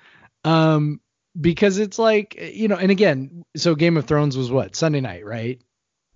[0.45, 1.01] Um
[1.41, 4.75] because it's like, you know, and again, so Game of Thrones was what?
[4.75, 5.61] Sunday night, right?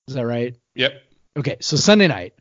[0.09, 0.57] Is that right?
[0.75, 1.03] Yep.
[1.37, 2.35] Okay, so Sunday night.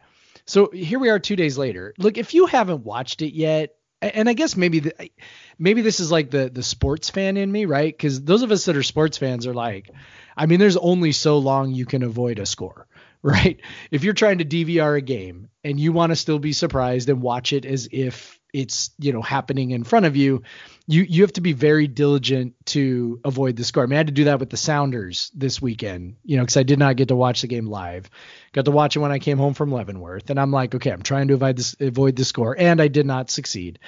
[0.46, 1.94] So here we are two days later.
[1.98, 5.10] Look, if you haven't watched it yet, and I guess maybe the,
[5.58, 7.96] maybe this is like the the sports fan in me, right?
[7.96, 9.90] Because those of us that are sports fans are like,
[10.36, 12.88] I mean, there's only so long you can avoid a score,
[13.22, 13.62] right?
[13.92, 17.22] If you're trying to DVR a game and you want to still be surprised and
[17.22, 20.44] watch it as if it's you know happening in front of you,
[20.88, 23.84] you you have to be very diligent to avoid the score.
[23.84, 26.58] I mean, I had to do that with the Sounders this weekend, you know, because
[26.58, 28.10] I did not get to watch the game live.
[28.54, 31.02] Got to watch it when I came home from Leavenworth, and I'm like, okay, I'm
[31.02, 33.80] trying to avoid this, avoid the score, and I did not succeed.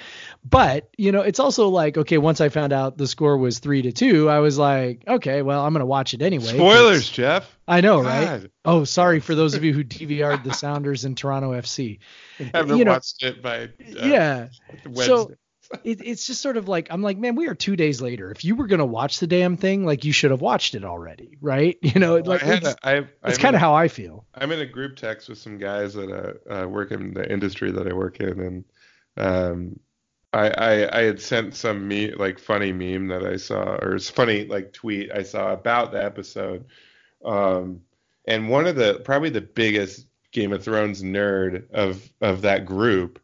[0.44, 3.82] But you know, it's also like, okay, once I found out the score was three
[3.82, 6.46] to two, I was like, okay, well, I'm gonna watch it anyway.
[6.46, 7.56] Spoilers, Jeff.
[7.68, 8.48] I know, right?
[8.64, 12.00] Oh, sorry for those of you who DVR'd the Sounders and Toronto FC.
[12.40, 13.68] I haven't You know- watched it by uh,
[14.04, 14.48] yeah.
[14.84, 15.04] Wednesday.
[15.06, 15.30] So
[15.84, 18.30] it, it's just sort of like I'm like, man, we are two days later.
[18.30, 21.38] If you were gonna watch the damn thing, like you should have watched it already,
[21.40, 21.78] right?
[21.96, 22.74] You know, like I it's,
[23.24, 24.26] it's kind of how I feel.
[24.34, 27.70] I'm in a group text with some guys that uh, uh, work in the industry
[27.70, 28.64] that I work in, and
[29.16, 29.80] um,
[30.32, 34.10] I, I I had sent some me like funny meme that I saw, or it's
[34.10, 36.66] funny like tweet I saw about the episode,
[37.24, 37.80] um,
[38.26, 43.20] and one of the probably the biggest Game of Thrones nerd of of that group.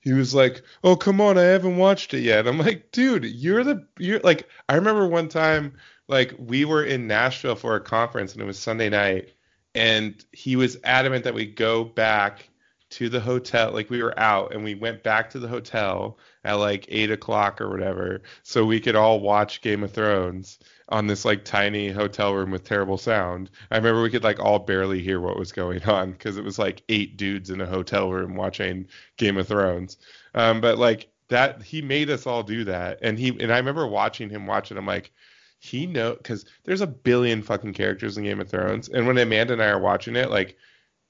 [0.00, 3.64] He was like, "Oh, come on, I haven't watched it yet." I'm like, "Dude, you're
[3.64, 5.74] the you're like." I remember one time,
[6.08, 9.32] like we were in Nashville for a conference, and it was Sunday night,
[9.74, 12.48] and he was adamant that we go back
[12.90, 16.54] to the hotel like we were out and we went back to the hotel at
[16.54, 20.58] like eight o'clock or whatever so we could all watch game of thrones
[20.90, 23.50] on this like tiny hotel room with terrible sound.
[23.70, 26.58] I remember we could like all barely hear what was going on because it was
[26.58, 28.86] like eight dudes in a hotel room watching
[29.16, 29.98] game of thrones.
[30.34, 32.98] Um, but like that he made us all do that.
[33.02, 34.78] And he and i remember watching him watch it.
[34.78, 35.12] I'm like
[35.58, 39.52] he know because there's a billion fucking characters in Game of Thrones, and when Amanda
[39.52, 40.56] and I are watching it, like,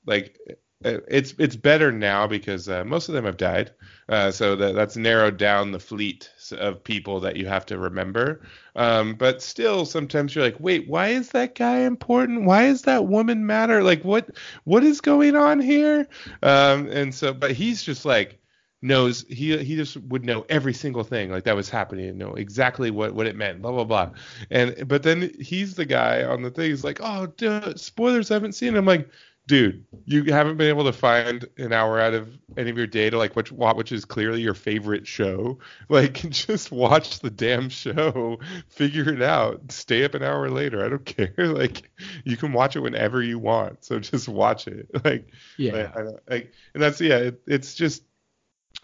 [0.06, 0.38] like
[0.82, 3.72] it's it's better now because uh, most of them have died,
[4.08, 8.42] uh, so that that's narrowed down the fleet of people that you have to remember.
[8.76, 12.44] Um, but still, sometimes you're like, wait, why is that guy important?
[12.44, 13.82] Why is that woman matter?
[13.82, 14.30] Like, what
[14.64, 16.06] what is going on here?
[16.42, 18.38] Um, and so, but he's just like
[18.80, 22.34] knows he he just would know every single thing like that was happening and know
[22.34, 24.08] exactly what what it meant blah blah blah
[24.52, 27.26] and but then he's the guy on the thing he's like oh
[27.74, 28.78] spoilers I haven't seen it.
[28.78, 29.08] i'm like
[29.48, 33.10] dude you haven't been able to find an hour out of any of your day
[33.10, 35.58] to like which which is clearly your favorite show.
[35.88, 38.38] Like just watch the damn show
[38.68, 40.84] figure it out stay up an hour later.
[40.84, 41.34] I don't care.
[41.38, 41.90] Like
[42.24, 44.88] you can watch it whenever you want so just watch it.
[45.04, 45.72] Like Yeah.
[45.72, 48.04] like, I, don't- like and that's yeah it, it's just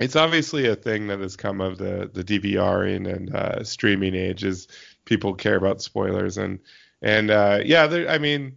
[0.00, 4.42] it's obviously a thing that has come of the the DVRing and uh, streaming age
[4.44, 4.66] is
[5.04, 6.58] people care about spoilers and
[7.02, 8.56] and uh, yeah, there, I mean,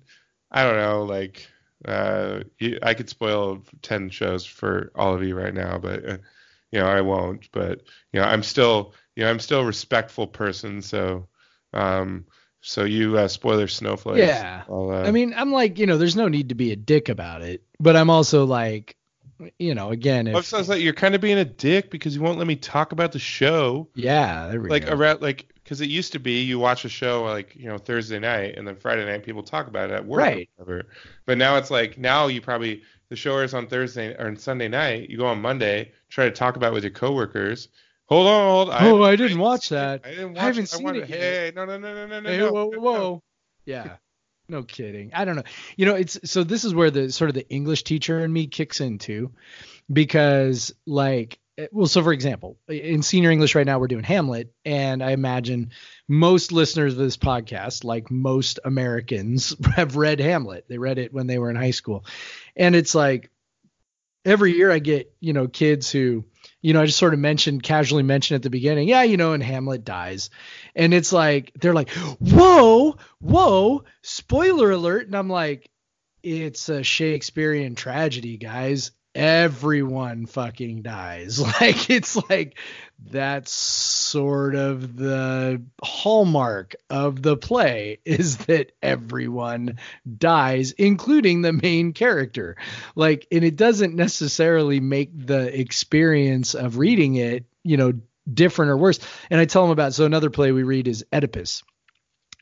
[0.49, 1.45] I don't know, like
[1.85, 6.17] uh, you, I could spoil ten shows for all of you right now, but uh,
[6.71, 7.49] you know I won't.
[7.51, 11.27] But you know I'm still you know I'm still a respectful person, so
[11.73, 12.25] um
[12.61, 14.19] so you uh, spoiler snowflakes.
[14.19, 14.63] Yeah.
[14.67, 17.41] Uh, I mean, I'm like, you know, there's no need to be a dick about
[17.41, 18.97] it, but I'm also like,
[19.59, 22.15] you know, again, Well, if it sounds like you're kind of being a dick because
[22.15, 23.87] you won't let me talk about the show.
[23.95, 24.93] yeah, there we like go.
[24.93, 28.19] around like because it used to be you watch a show like you know Thursday
[28.19, 30.49] night and then Friday night people talk about it at work Right.
[30.57, 30.87] or whatever.
[31.25, 34.69] But now it's like now you probably the show is on Thursday or on Sunday
[34.69, 35.09] night.
[35.09, 37.67] You go on Monday, try to talk about it with your coworkers.
[38.05, 38.69] Hold on, hold.
[38.69, 38.83] On.
[38.85, 40.01] Oh, I didn't watch that.
[40.05, 40.69] I didn't watch I haven't it.
[40.69, 41.19] seen wanted- it yet.
[41.19, 42.29] Hey, no, no, no, no, no, no.
[42.29, 42.99] Hey, no, whoa, no, whoa, no.
[43.09, 43.23] whoa.
[43.65, 43.95] Yeah.
[44.49, 45.11] No kidding.
[45.13, 45.43] I don't know.
[45.75, 48.47] You know, it's so this is where the sort of the English teacher in me
[48.47, 49.33] kicks in too,
[49.91, 51.39] because like
[51.71, 55.71] well, so for example, in senior English right now, we're doing Hamlet, and I imagine
[56.07, 60.65] most listeners of this podcast, like most Americans, have read Hamlet.
[60.69, 62.05] They read it when they were in high school,
[62.55, 63.31] and it's like
[64.23, 66.25] every year I get you know kids who
[66.61, 69.33] you know I just sort of mentioned casually mentioned at the beginning, yeah, you know,
[69.33, 70.29] and Hamlet dies,
[70.75, 75.71] and it's like they're like, whoa, whoa, spoiler alert, and I'm like,
[76.21, 81.39] it's a Shakespearean tragedy, guys everyone fucking dies.
[81.59, 82.57] Like it's like
[83.03, 89.79] that's sort of the hallmark of the play is that everyone
[90.17, 92.57] dies, including the main character.
[92.95, 97.93] Like, and it doesn't necessarily make the experience of reading it, you know,
[98.31, 98.99] different or worse.
[99.29, 101.63] And I tell them about so another play we read is Oedipus.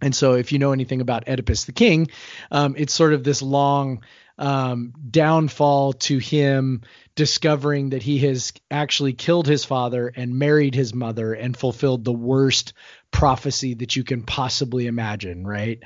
[0.01, 2.09] And so, if you know anything about Oedipus the king,
[2.51, 4.03] um, it's sort of this long
[4.37, 6.81] um, downfall to him
[7.15, 12.13] discovering that he has actually killed his father and married his mother and fulfilled the
[12.13, 12.73] worst
[13.11, 15.79] prophecy that you can possibly imagine, right?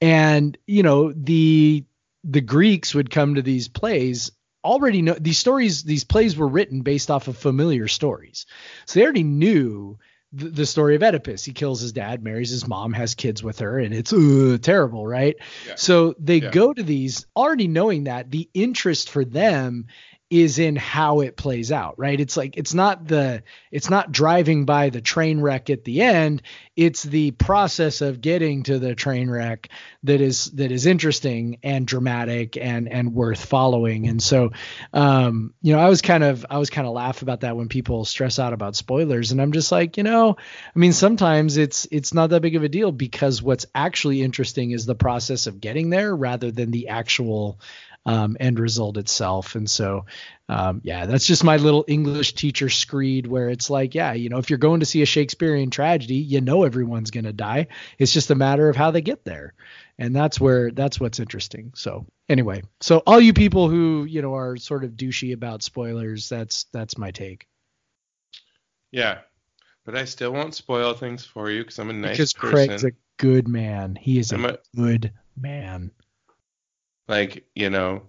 [0.00, 1.84] And you know the
[2.24, 4.32] the Greeks would come to these plays
[4.64, 8.46] already know these stories these plays were written based off of familiar stories
[8.86, 9.98] so they already knew
[10.32, 11.44] the, the story of Oedipus.
[11.44, 15.06] He kills his dad, marries his mom, has kids with her, and it's uh, terrible,
[15.06, 15.36] right?
[15.66, 15.74] Yeah.
[15.76, 16.50] So they yeah.
[16.50, 19.86] go to these already knowing that the interest for them
[20.32, 22.18] is in how it plays out, right?
[22.18, 26.40] It's like it's not the it's not driving by the train wreck at the end,
[26.74, 29.68] it's the process of getting to the train wreck
[30.04, 34.08] that is that is interesting and dramatic and and worth following.
[34.08, 34.52] And so
[34.94, 37.68] um, you know, I was kind of I was kind of laugh about that when
[37.68, 40.38] people stress out about spoilers and I'm just like, you know,
[40.74, 44.70] I mean sometimes it's it's not that big of a deal because what's actually interesting
[44.70, 47.60] is the process of getting there rather than the actual
[48.04, 49.54] um, end result itself.
[49.54, 50.06] And so,
[50.48, 54.38] um, yeah, that's just my little English teacher screed where it's like, yeah, you know,
[54.38, 57.68] if you're going to see a Shakespearean tragedy, you know everyone's going to die.
[57.98, 59.54] It's just a matter of how they get there.
[59.98, 61.72] And that's where that's what's interesting.
[61.76, 66.28] So anyway, so all you people who you know are sort of douchey about spoilers,
[66.28, 67.46] that's that's my take.
[68.90, 69.18] Yeah,
[69.84, 72.54] but I still won't spoil things for you because I'm a nice because person.
[72.54, 73.96] Craig's a good man.
[74.00, 75.92] He is a, a, good man.
[77.12, 78.04] Like, you know,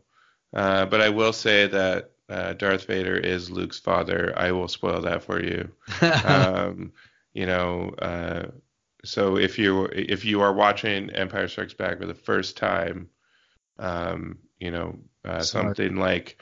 [0.53, 4.33] uh, but I will say that uh, Darth Vader is Luke's father.
[4.37, 5.69] I will spoil that for you.
[6.23, 6.93] um,
[7.33, 8.45] you know, uh,
[9.03, 13.09] so if you if you are watching Empire Strikes Back for the first time,
[13.77, 16.41] um, you know, uh, something like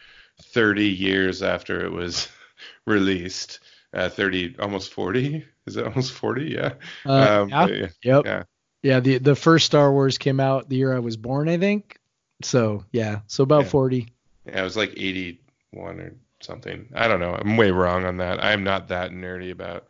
[0.53, 2.27] 30 years after it was
[2.85, 3.59] released,
[3.91, 5.43] uh, 30 almost 40.
[5.65, 6.43] Is it almost 40?
[6.43, 6.73] Yeah.
[7.07, 7.67] Uh, um, yeah.
[7.67, 7.87] yeah.
[8.03, 8.25] Yep.
[8.25, 8.43] Yeah.
[8.83, 8.99] Yeah.
[8.99, 11.97] The the first Star Wars came out the year I was born, I think.
[12.45, 13.69] So yeah, so about yeah.
[13.69, 14.07] 40.
[14.45, 16.89] Yeah, it was like 81 or something.
[16.93, 17.35] I don't know.
[17.35, 18.43] I'm way wrong on that.
[18.43, 19.87] I'm not that nerdy about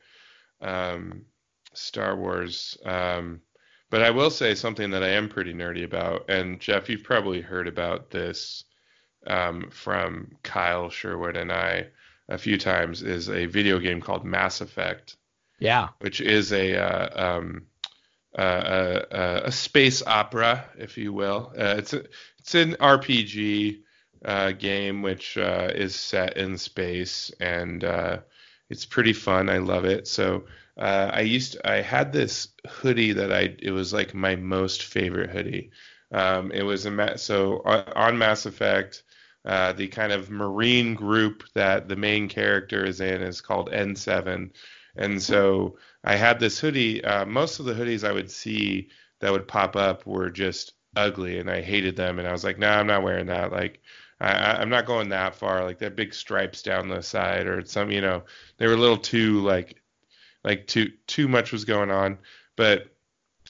[0.62, 1.26] um,
[1.74, 2.78] Star Wars.
[2.86, 3.42] Um,
[3.90, 6.30] but I will say something that I am pretty nerdy about.
[6.30, 8.64] And Jeff, you've probably heard about this
[9.28, 11.88] um, from Kyle Sherwood and I
[12.30, 13.04] a few times.
[13.04, 15.18] Is a video game called Mass Effect.
[15.60, 15.90] Yeah.
[16.00, 17.68] Which is a uh, um,
[18.38, 21.52] uh, a, a, space opera, if you will.
[21.58, 22.06] Uh, it's a,
[22.42, 23.82] it's an RPG
[24.26, 28.18] uh, game which uh, is set in space and uh,
[28.70, 29.48] it's pretty fun.
[29.48, 30.08] I love it.
[30.08, 34.36] So uh, I used to, I had this hoodie that I it was like my
[34.36, 35.70] most favorite hoodie.
[36.12, 37.62] Um, it was a so
[37.96, 39.04] on Mass Effect.
[39.46, 44.52] Uh, the kind of marine group that the main character is in is called N7,
[44.96, 47.04] and so I had this hoodie.
[47.04, 48.90] Uh, most of the hoodies I would see
[49.20, 52.58] that would pop up were just ugly and I hated them and I was like,
[52.58, 53.52] no, nah, I'm not wearing that.
[53.52, 53.82] Like
[54.20, 55.64] I, am not going that far.
[55.64, 58.24] Like have big stripes down the side or some, you know,
[58.58, 59.82] they were a little too like
[60.44, 62.18] like too too much was going on.
[62.56, 62.88] But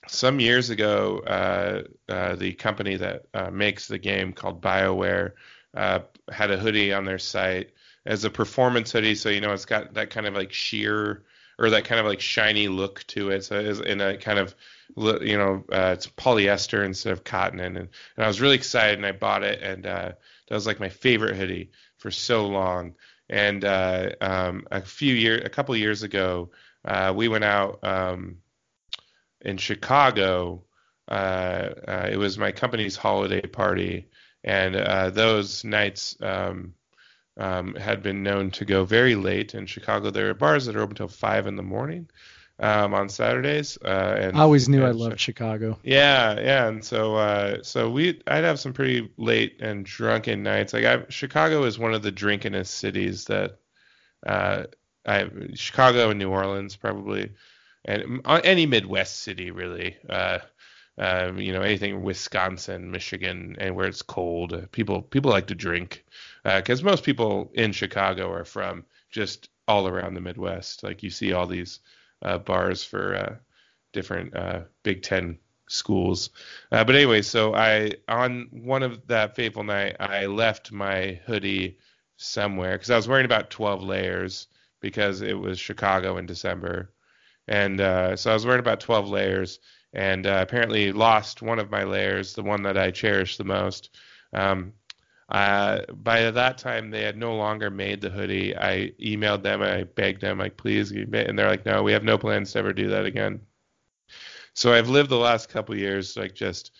[0.07, 5.33] some years ago, uh, uh, the company that uh, makes the game called BioWare
[5.75, 5.99] uh,
[6.31, 7.71] had a hoodie on their site
[8.05, 9.15] as a performance hoodie.
[9.15, 11.23] So you know it's got that kind of like sheer
[11.59, 13.43] or that kind of like shiny look to it.
[13.43, 14.55] So it's in a kind of
[14.97, 19.05] you know uh, it's polyester instead of cotton, and, and I was really excited and
[19.05, 20.11] I bought it, and uh,
[20.47, 22.95] that was like my favorite hoodie for so long.
[23.29, 26.51] And uh, um, a few years, a couple years ago,
[26.83, 28.37] uh, we went out um,
[29.41, 30.63] in Chicago.
[31.07, 34.07] Uh, uh, it was my company's holiday party,
[34.43, 34.75] and
[35.15, 36.17] those nights.
[36.21, 36.73] Um,
[37.37, 40.11] um, had been known to go very late in Chicago.
[40.11, 42.09] There are bars that are open until five in the morning
[42.61, 43.77] um, on Saturdays.
[43.83, 45.77] Uh, and I always knew I loved Chicago.
[45.83, 50.73] Yeah, yeah, and so uh, so we I'd have some pretty late and drunken nights.
[50.73, 53.59] Like I, Chicago is one of the drinkingest cities that
[54.25, 54.63] uh,
[55.05, 57.31] I Chicago and New Orleans probably,
[57.83, 59.97] and any Midwest city really.
[60.07, 60.39] Uh,
[60.97, 64.71] um, you know, anything Wisconsin, Michigan, and where it's cold.
[64.71, 66.05] People people like to drink
[66.43, 70.83] because uh, most people in Chicago are from just all around the Midwest.
[70.83, 71.79] Like you see all these
[72.21, 73.35] uh, bars for uh,
[73.93, 75.37] different uh, Big Ten
[75.67, 76.29] schools.
[76.71, 81.77] Uh, but anyway, so I on one of that fateful night, I left my hoodie
[82.17, 84.47] somewhere because I was wearing about 12 layers
[84.79, 86.93] because it was Chicago in December,
[87.47, 89.59] and uh, so I was wearing about 12 layers
[89.93, 93.89] and apparently lost one of my layers, the one that I cherish the most.
[94.33, 94.73] Um,
[95.31, 98.55] uh, by that time, they had no longer made the hoodie.
[98.55, 102.03] I emailed them and I begged them, like, please, and they're like, no, we have
[102.03, 103.41] no plans to ever do that again.
[104.53, 106.71] So I've lived the last couple years like just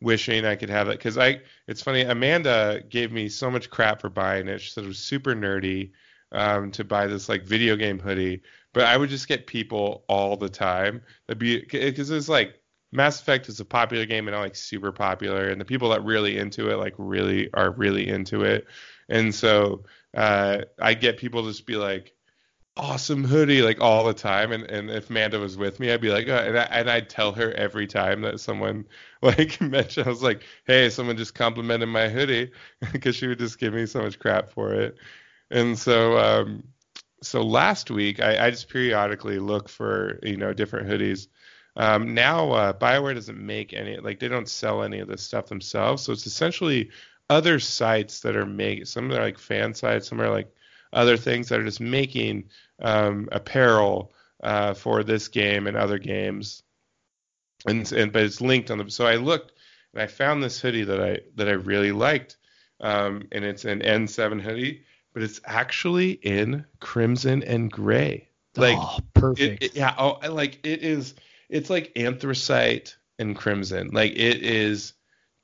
[0.00, 1.40] wishing I could have it because I.
[1.66, 2.02] It's funny.
[2.02, 4.60] Amanda gave me so much crap for buying it.
[4.60, 5.92] She said it was super nerdy
[6.32, 8.42] um, to buy this like video game hoodie,
[8.74, 12.60] but I would just get people all the time That'd be because it's like
[12.94, 16.38] Mass Effect is a popular game and like super popular, and the people that really
[16.38, 18.66] into it like really are really into it,
[19.08, 19.84] and so
[20.16, 22.14] uh, I get people to just be like,
[22.76, 24.52] awesome hoodie like all the time.
[24.52, 27.08] And, and if Manda was with me I'd be like oh, and, I, and I'd
[27.08, 28.84] tell her every time that someone
[29.22, 32.50] like mentioned I was like hey someone just complimented my hoodie
[32.92, 34.96] because she would just give me so much crap for it.
[35.50, 36.64] And so um
[37.22, 41.28] so last week I, I just periodically look for you know different hoodies
[41.76, 45.46] um now uh BioWare doesn't make any like they don't sell any of this stuff
[45.46, 46.90] themselves so it's essentially
[47.30, 48.84] other sites that are making.
[48.84, 50.54] some are like fan sites some are like
[50.94, 52.44] other things that are just making
[52.80, 56.62] um, apparel uh, for this game and other games,
[57.66, 58.90] and, and but it's linked on the.
[58.90, 59.52] So I looked
[59.92, 62.36] and I found this hoodie that I that I really liked,
[62.80, 68.28] um, and it's an N7 hoodie, but it's actually in crimson and gray.
[68.56, 69.62] Like oh, perfect.
[69.62, 69.94] It, it, yeah.
[69.98, 71.14] Oh, like it is.
[71.48, 73.90] It's like anthracite and crimson.
[73.92, 74.94] Like it is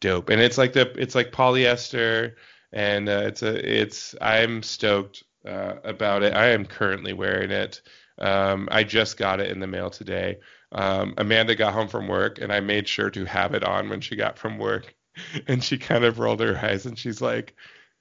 [0.01, 2.35] dope, and it's like the it's like polyester,
[2.73, 4.15] and uh, it's a it's.
[4.21, 6.35] I'm stoked uh, about it.
[6.35, 7.81] I am currently wearing it.
[8.19, 10.39] Um, I just got it in the mail today.
[10.73, 14.01] Um, Amanda got home from work, and I made sure to have it on when
[14.01, 14.95] she got from work.
[15.49, 17.55] And she kind of rolled her eyes, and she's like,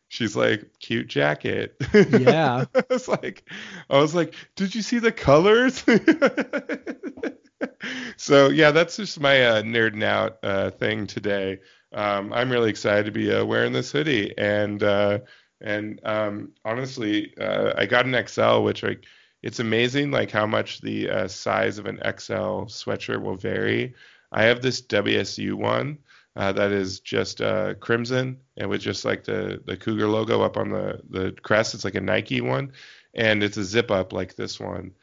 [0.10, 1.76] she's like, cute jacket.
[1.94, 2.66] Yeah.
[2.76, 3.50] I was like,
[3.90, 5.86] I was like, did you see the colors?
[8.18, 11.60] so yeah, that's just my uh, nerding out uh, thing today.
[11.94, 15.20] Um, I'm really excited to be uh, wearing this hoodie, and uh,
[15.62, 19.06] and um, honestly, uh, I got an XL, which like
[19.42, 23.96] it's amazing like how much the uh, size of an XL sweatshirt will vary.
[24.32, 25.98] I have this WSU one
[26.40, 30.56] uh, that is just uh, crimson and with just like the the Cougar logo up
[30.56, 31.74] on the the crest.
[31.74, 32.72] It's like a Nike one,
[33.14, 34.94] and it's a zip up like this one.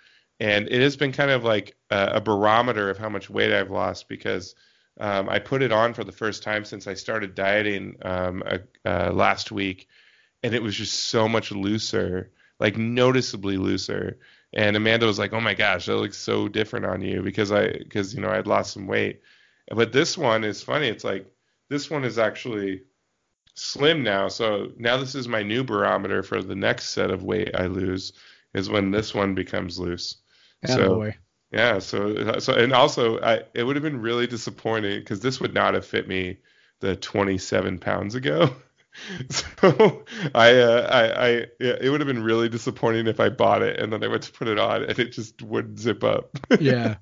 [0.41, 3.71] And it has been kind of like a, a barometer of how much weight I've
[3.71, 4.55] lost because
[4.99, 8.43] um, I put it on for the first time since I started dieting um,
[8.87, 9.89] uh, last week
[10.43, 12.31] and it was just so much looser,
[12.61, 14.19] like noticeably looser.
[14.55, 17.73] And Amanda was like, "Oh my gosh, that looks so different on you because I
[17.73, 19.21] because you know I'd lost some weight."
[19.69, 20.89] But this one is funny.
[20.89, 21.27] It's like
[21.69, 22.83] this one is actually
[23.55, 24.29] slim now.
[24.29, 28.13] So now this is my new barometer for the next set of weight I lose
[28.55, 30.17] is when this one becomes loose.
[30.65, 31.17] so boy.
[31.51, 35.55] yeah, so so and also I it would have been really disappointing because this would
[35.55, 36.39] not have fit me
[36.81, 38.55] the 27 pounds ago.
[39.31, 43.79] so I, uh, I, I, it would have been really disappointing if I bought it
[43.79, 46.39] and then I went to put it on and it just wouldn't zip up.
[46.61, 46.97] Yeah.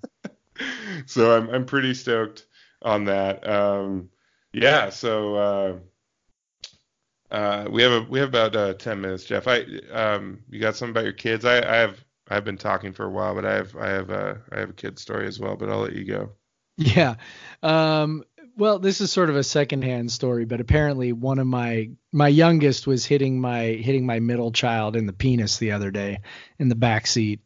[1.07, 2.47] so I'm, I'm pretty stoked
[2.85, 3.49] on that.
[3.49, 4.11] Um,
[4.53, 4.91] yeah.
[4.91, 5.79] So, uh,
[7.31, 9.49] uh, we have a, we have about uh, 10 minutes, Jeff.
[9.49, 11.45] I, um, you got something about your kids?
[11.45, 14.35] I, I have, I've been talking for a while, but I have, I have, uh,
[14.53, 16.31] I have a kid story as well, but I'll let you go.
[16.77, 17.17] Yeah.
[17.63, 18.25] Um,
[18.57, 22.87] well, this is sort of a secondhand story, but apparently one of my my youngest
[22.87, 26.21] was hitting my hitting my middle child in the penis the other day
[26.59, 27.41] in the back seat,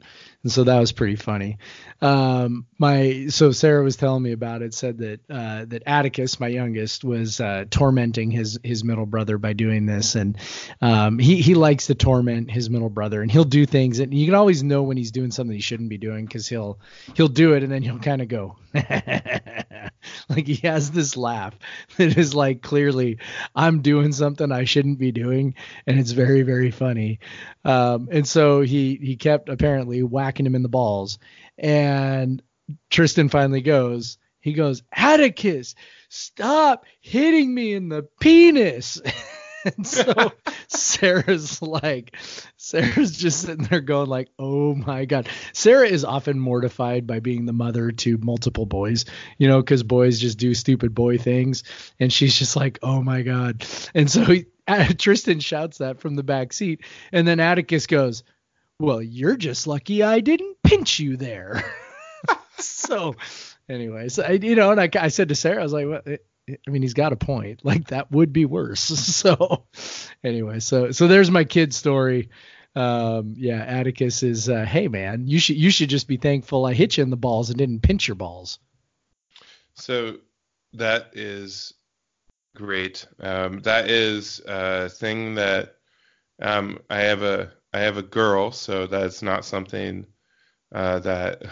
[0.45, 1.59] and so that was pretty funny.
[2.01, 4.73] Um, my so Sarah was telling me about it.
[4.73, 9.53] Said that uh, that Atticus, my youngest, was uh, tormenting his his middle brother by
[9.53, 10.39] doing this, and
[10.81, 14.27] um, he he likes to torment his middle brother, and he'll do things, and you
[14.27, 16.79] can always know when he's doing something he shouldn't be doing because he'll
[17.15, 21.59] he'll do it, and then he'll kind of go like he has this laugh
[21.97, 23.19] that is like clearly
[23.57, 27.19] I'm doing something I shouldn't be doing, and it's very very funny.
[27.65, 31.19] Um, and so he he kept apparently whacking him in the balls,
[31.57, 32.43] and
[32.91, 34.19] Tristan finally goes.
[34.41, 35.75] He goes, Atticus,
[36.09, 39.01] stop hitting me in the penis.
[39.65, 40.33] and so
[40.69, 42.17] Sarah's like,
[42.57, 47.47] Sarah's just sitting there going like, "Oh my god." Sarah is often mortified by being
[47.47, 49.05] the mother to multiple boys,
[49.39, 51.65] you know, because boys just do stupid boy things,
[51.99, 54.47] and she's just like, "Oh my god." And so he,
[54.99, 56.83] Tristan shouts that from the back seat,
[57.13, 58.23] and then Atticus goes,
[58.79, 61.63] "Well, you're just lucky I didn't pinch you there."
[62.59, 63.17] so,
[63.69, 65.87] anyways, I, you know, and I, I said to Sarah, I was like?
[65.87, 66.03] Well,
[66.67, 67.65] I mean, he's got a point.
[67.65, 68.89] Like that would be worse.
[69.19, 69.65] So
[70.23, 72.31] anyway, so so there's my kid story.
[72.75, 76.75] Um, yeah, Atticus is, uh, hey man, you should you should just be thankful I
[76.75, 78.59] hit you in the balls and didn't pinch your balls.
[79.75, 80.19] So
[80.75, 81.75] that is
[82.55, 83.07] great.
[83.19, 85.77] Um, that is a thing that
[86.41, 90.07] um, I have a I have a girl, so that's not something
[90.75, 91.43] uh, that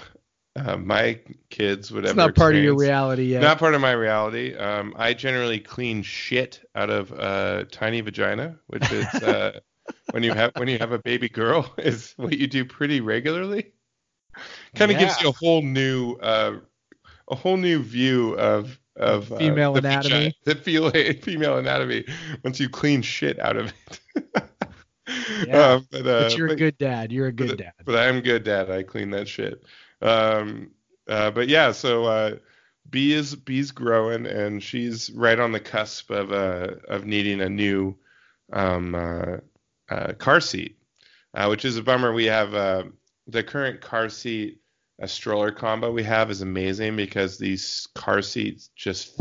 [0.56, 1.20] uh, my
[1.50, 2.16] kids would it's ever.
[2.16, 2.58] not part experience.
[2.58, 3.42] of your reality yet.
[3.42, 4.54] Not part of my reality.
[4.54, 9.60] Um, I generally clean shit out of a tiny vagina, which is uh,
[10.12, 13.72] when you have when you have a baby girl, is what you do pretty regularly.
[14.74, 15.06] Kind of Yeah.
[15.06, 16.58] gives you a whole new uh,
[17.28, 20.28] a whole new view of of uh, Female anatomy.
[20.28, 20.90] vagi- the female
[21.22, 22.06] female anatomy
[22.42, 23.72] once you clean shit out of
[24.14, 24.45] it.
[25.46, 27.12] Yeah, Um, but, uh, but you're a good dad.
[27.12, 27.72] You're a good but, dad.
[27.84, 28.70] But I am good dad.
[28.70, 29.62] I clean that shit.
[30.02, 30.70] Um,
[31.08, 32.36] uh, but yeah, so uh,
[32.88, 37.48] B is B's growing, and she's right on the cusp of uh, of needing a
[37.48, 37.96] new
[38.52, 39.36] um, uh,
[39.88, 40.78] uh, car seat,
[41.34, 42.12] uh, which is a bummer.
[42.12, 42.84] We have uh,
[43.26, 44.60] the current car seat
[44.98, 49.20] a stroller combo we have is amazing because these car seats just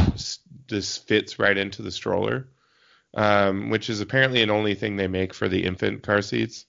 [0.68, 2.50] just fits right into the stroller,
[3.16, 6.66] um, which is apparently an only thing they make for the infant car seats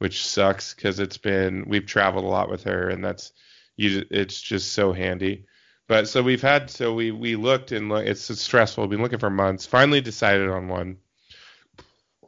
[0.00, 3.32] which sucks because it's been we've traveled a lot with her and that's
[3.76, 5.46] you it's just so handy.
[5.88, 8.84] But so we've had so we we looked and look, it's stressful.
[8.84, 9.66] We've been looking for months.
[9.66, 10.96] Finally decided on one.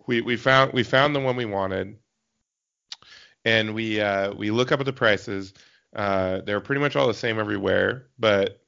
[0.07, 1.97] We we found we found the one we wanted.
[3.45, 5.55] And we uh we look up at the prices.
[5.97, 8.61] Uh they're pretty much all the same everywhere but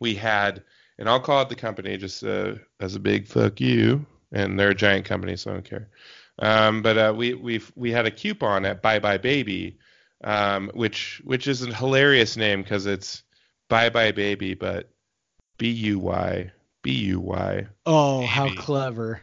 [0.00, 0.64] we had
[0.98, 4.70] and I'll call it the company just uh, as a big fuck you and they're
[4.70, 5.88] a giant company so I don't care
[6.38, 9.78] um, but uh, we we we had a coupon at Bye Bye Baby,
[10.24, 13.22] um, which which is a hilarious name because it's
[13.68, 14.90] Bye Bye Baby, but
[15.58, 16.50] B U Y
[16.82, 17.66] B U Y.
[17.86, 18.56] Oh, how Maybe.
[18.56, 19.22] clever!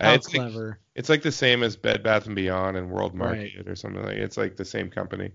[0.00, 0.78] Uh, How it's like, clever!
[0.94, 3.50] it's like the same as Bed Bath and Beyond and World Right.
[3.52, 4.16] Market or something like.
[4.16, 5.32] It's like the same company.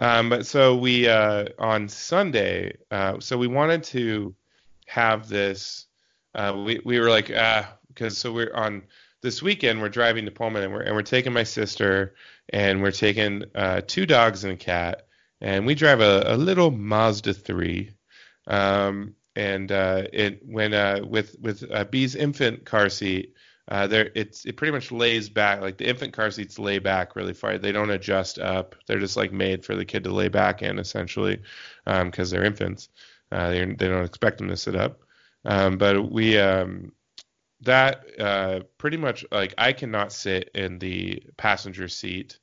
[0.00, 4.34] Um, but so we uh, on Sunday, uh, so we wanted to
[4.88, 5.86] have this.
[6.34, 8.82] Uh, we we were like ah because so we're on
[9.22, 12.14] this weekend we're driving to Pullman and we're and we're taking my sister
[12.50, 15.06] and we're taking uh, two dogs and a cat
[15.40, 17.90] and we drive a, a little Mazda three.
[18.46, 23.34] Um, and uh, it when uh, with with uh, B's infant car seat,
[23.68, 27.14] uh, there it's it pretty much lays back like the infant car seats lay back
[27.14, 27.58] really far.
[27.58, 28.74] They don't adjust up.
[28.86, 31.40] They're just like made for the kid to lay back in essentially,
[31.84, 32.88] because they're infants.
[33.30, 35.00] Uh, they don't expect them to sit up.
[35.44, 36.92] Um, but we um,
[37.62, 42.38] that uh, pretty much like I cannot sit in the passenger seat.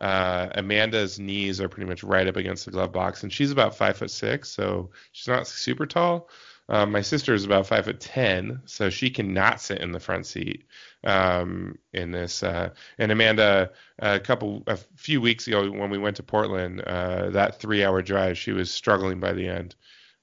[0.00, 3.76] Uh, Amanda's knees are pretty much right up against the glove box, and she's about
[3.76, 6.28] five foot six, so she's not super tall.
[6.70, 10.26] Um, my sister is about five foot ten, so she cannot sit in the front
[10.26, 10.66] seat
[11.02, 12.42] um, in this.
[12.42, 17.30] Uh, and Amanda, a couple, a few weeks ago when we went to Portland, uh,
[17.30, 19.74] that three-hour drive, she was struggling by the end,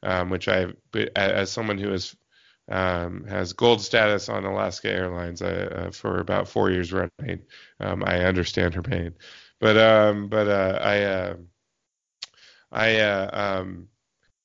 [0.03, 0.67] um, which I,
[1.15, 1.91] as someone who
[2.69, 7.41] um, has gold status on Alaska Airlines uh, uh, for about four years running.
[7.79, 9.13] Um, I understand her pain,
[9.59, 11.35] but um, but uh, I uh,
[12.71, 13.87] I um,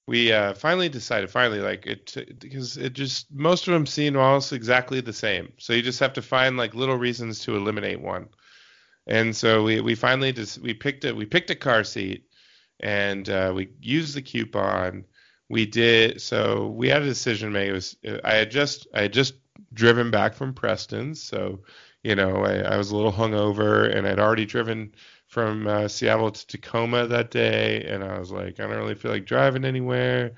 [0.07, 4.53] we uh, finally decided finally like it because it just most of them seem almost
[4.53, 5.53] exactly the same.
[5.59, 8.29] So you just have to find like little reasons to eliminate one.
[9.07, 12.27] And so we we finally just we picked it we picked a car seat
[12.81, 15.05] and uh, we used the coupon
[15.51, 19.03] we did so we had a decision to make it was i had just i
[19.03, 19.35] had just
[19.75, 21.61] driven back from preston so
[22.03, 24.95] you know i, I was a little hungover and i'd already driven
[25.27, 29.11] from uh, seattle to tacoma that day and i was like i don't really feel
[29.11, 30.33] like driving anywhere.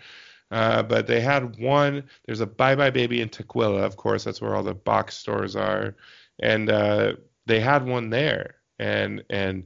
[0.51, 4.43] Uh, but they had one there's a bye bye baby in Tukwila of course that's
[4.43, 5.97] where all the box stores are
[6.41, 7.15] and uh,
[7.47, 9.65] they had one there and and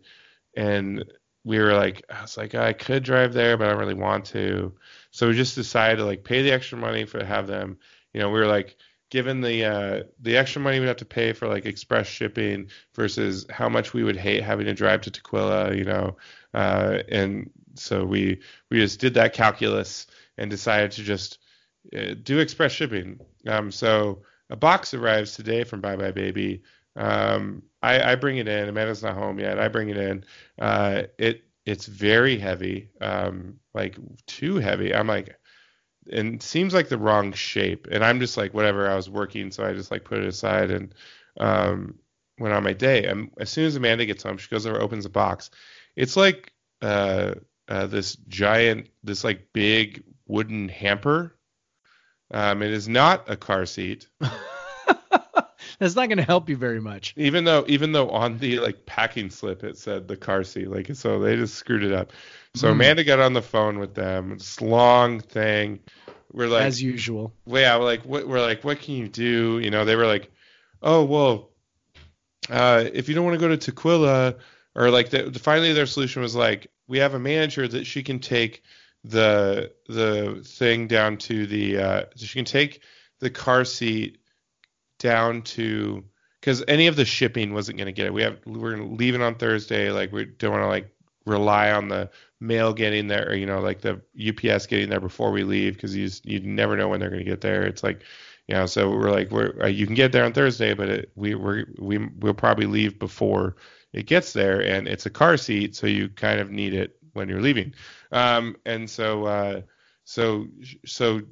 [0.56, 1.04] and
[1.44, 4.24] we were like i was like i could drive there but i don't really want
[4.24, 4.72] to
[5.16, 7.78] so we just decided to like pay the extra money for have them.
[8.12, 8.76] You know, we were like
[9.08, 13.46] given the uh, the extra money we'd have to pay for like express shipping versus
[13.48, 15.74] how much we would hate having to drive to Tukwila.
[15.74, 16.18] You know,
[16.52, 20.06] uh, and so we we just did that calculus
[20.36, 21.38] and decided to just
[21.96, 23.18] uh, do express shipping.
[23.46, 24.20] Um, so
[24.50, 26.62] a box arrives today from Bye Bye Baby.
[26.94, 28.68] Um, I, I bring it in.
[28.68, 29.58] Amanda's not home yet.
[29.58, 30.26] I bring it in.
[30.58, 34.94] Uh, it it's very heavy, um, like too heavy.
[34.94, 35.36] I'm like,
[36.10, 37.88] and seems like the wrong shape.
[37.90, 38.88] And I'm just like, whatever.
[38.88, 40.94] I was working, so I just like put it aside and
[41.38, 41.96] um,
[42.38, 43.04] went on my day.
[43.04, 45.50] And as soon as Amanda gets home, she goes over, opens the box.
[45.96, 47.34] It's like uh,
[47.68, 51.36] uh, this giant, this like big wooden hamper.
[52.30, 54.08] Um, it is not a car seat.
[55.78, 57.14] That's not going to help you very much.
[57.16, 60.94] Even though, even though on the like packing slip it said the car seat, like
[60.94, 62.12] so they just screwed it up.
[62.54, 62.72] So Mm.
[62.72, 64.30] Amanda got on the phone with them.
[64.30, 65.80] This long thing.
[66.32, 67.32] We're like, as usual.
[67.46, 69.58] well, yeah, we're like, what, we're like, what can you do?
[69.58, 70.30] You know, they were like,
[70.82, 71.50] oh, well,
[72.50, 74.36] uh, if you don't want to go to Tukwila,
[74.74, 78.18] or like, the, finally their solution was like, we have a manager that she can
[78.18, 78.62] take
[79.04, 82.82] the the thing down to the, uh, she can take
[83.20, 84.18] the car seat
[84.98, 86.04] down to,
[86.40, 88.12] because any of the shipping wasn't going to get it.
[88.14, 89.90] We have, we're leaving on Thursday.
[89.90, 90.90] Like, we don't want to like
[91.26, 92.10] rely on the
[92.40, 95.94] mail getting there, or you know, like the UPS getting there before we leave, because
[95.96, 97.64] you you never know when they're going to get there.
[97.64, 98.02] It's like,
[98.46, 101.12] you know, so we're like, we're uh, you can get there on Thursday, but it,
[101.16, 103.56] we we we we'll probably leave before
[103.92, 107.28] it gets there, and it's a car seat, so you kind of need it when
[107.28, 107.74] you're leaving.
[108.12, 109.60] Um, and so uh,
[110.04, 110.46] so
[110.84, 111.22] so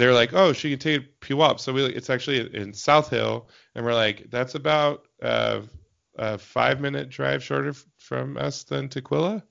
[0.00, 1.60] they're like, oh, she can take Puyallup.
[1.60, 5.60] So we it's actually in South Hill, and we're like, that's about uh,
[6.16, 9.42] a five minute drive shorter from us than Tukwila.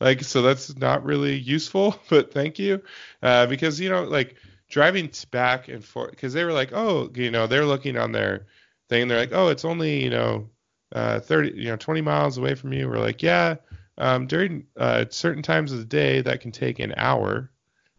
[0.00, 2.82] Like, so that's not really useful, but thank you.
[3.22, 4.36] Uh, because, you know, like
[4.70, 8.46] driving back and forth, because they were like, oh, you know, they're looking on their
[8.88, 10.48] thing, they're like, oh, it's only, you know,
[10.94, 12.88] uh, 30, you know, 20 miles away from you.
[12.88, 13.56] We're like, yeah,
[13.98, 17.50] um, during uh, certain times of the day, that can take an hour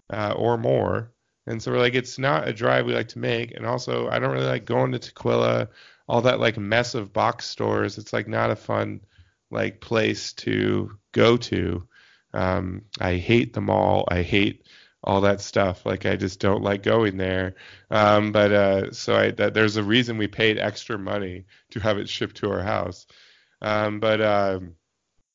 [0.10, 1.12] uh, or more.
[1.50, 3.56] And so we're like, it's not a drive we like to make.
[3.56, 5.68] And also, I don't really like going to Tukwila,
[6.08, 7.98] all that like mess of box stores.
[7.98, 9.02] It's like not a fun
[9.50, 11.88] like place to go to.
[12.36, 14.06] Um, I hate the mall.
[14.10, 14.64] I hate
[15.04, 15.88] all that stuff.
[15.88, 17.56] Like I just don't like going there.
[17.90, 21.98] Um, but uh, so I that, there's a reason we paid extra money to have
[21.98, 23.08] it shipped to our house.
[23.60, 24.76] Um, but um,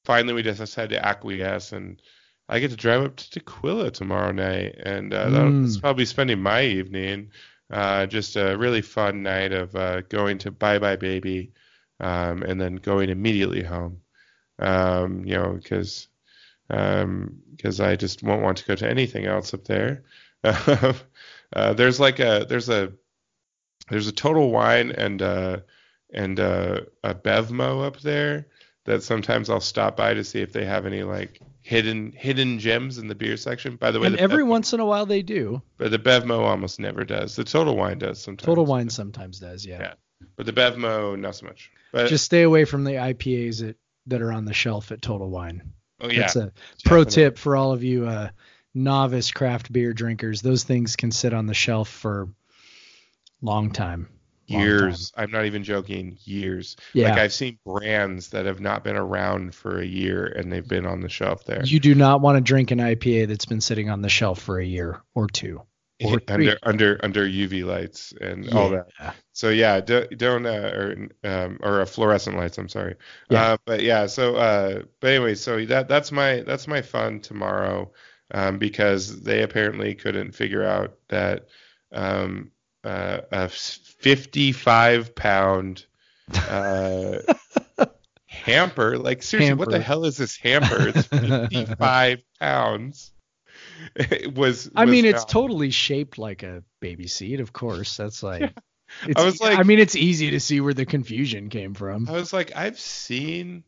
[0.04, 2.00] finally, we just had to acquiesce, and
[2.48, 5.62] I get to drive up to Tukwila tomorrow night, and uh, Mm.
[5.62, 7.30] that's probably spending my evening.
[7.70, 11.52] Uh, just a really fun night of uh, going to Bye Bye Baby,
[12.00, 14.00] um, and then going immediately home.
[14.58, 16.08] Um, you know, because
[16.68, 20.04] because I just won't want to go to anything else up there.
[20.44, 22.92] uh, there's like a there's a
[23.90, 25.58] there's a Total Wine and uh,
[26.12, 28.46] and uh, a Bevmo up there
[28.84, 32.98] that sometimes I'll stop by to see if they have any like hidden hidden gems
[32.98, 33.76] in the beer section.
[33.76, 35.62] By the way, And the every Bev- once in a while they do.
[35.78, 37.36] but the Bevmo almost never does.
[37.36, 38.46] The Total Wine does sometimes.
[38.46, 39.78] Total Wine sometimes does, yeah.
[39.80, 39.94] Yeah.
[40.36, 41.70] but the Bevmo not so much.
[41.92, 43.76] But Just stay away from the IPAs that,
[44.08, 45.72] that are on the shelf at Total Wine.
[46.00, 46.52] oh yeah, That's a
[46.84, 48.28] pro tip for all of you uh,
[48.74, 50.42] novice craft beer drinkers.
[50.42, 52.28] Those things can sit on the shelf for
[53.40, 54.08] long time.
[54.46, 55.12] Years.
[55.16, 56.18] I'm not even joking.
[56.24, 56.76] Years.
[56.92, 57.10] Yeah.
[57.10, 60.86] Like I've seen brands that have not been around for a year and they've been
[60.86, 61.64] on the shelf there.
[61.64, 64.58] You do not want to drink an IPA that's been sitting on the shelf for
[64.58, 65.62] a year or two.
[66.04, 66.48] Or three.
[66.48, 68.88] under under under UV lights and all that.
[68.98, 69.12] Yeah.
[69.32, 72.58] So yeah, don't, don't uh, or um, or fluorescent lights.
[72.58, 72.96] I'm sorry.
[73.30, 73.52] Yeah.
[73.52, 74.06] Uh, but yeah.
[74.06, 77.92] So uh, but anyway, so that that's my that's my fun tomorrow,
[78.32, 81.46] um, because they apparently couldn't figure out that
[81.92, 82.50] um,
[82.84, 85.86] uh, a 55 pound
[86.34, 87.18] uh,
[88.26, 88.98] hamper.
[88.98, 90.88] Like seriously, what the hell is this hamper?
[90.88, 93.12] It's 55 pounds.
[93.96, 94.70] It was.
[94.74, 97.96] I was mean, it's not- totally shaped like a baby seat, of course.
[97.96, 98.52] That's like.
[99.08, 102.06] It's, I was like- I mean, it's easy to see where the confusion came from.
[102.08, 103.64] I was like, I've seen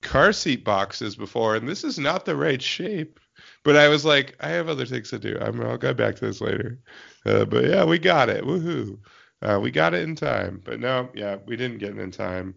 [0.00, 3.20] car seat boxes before, and this is not the right shape.
[3.64, 5.38] But I was like, I have other things to do.
[5.40, 6.80] I'm, I'll get back to this later.
[7.24, 8.44] Uh, but yeah, we got it.
[8.44, 8.98] Woohoo.
[9.40, 10.60] Uh, we got it in time.
[10.64, 12.54] But no, yeah, we didn't get it in time.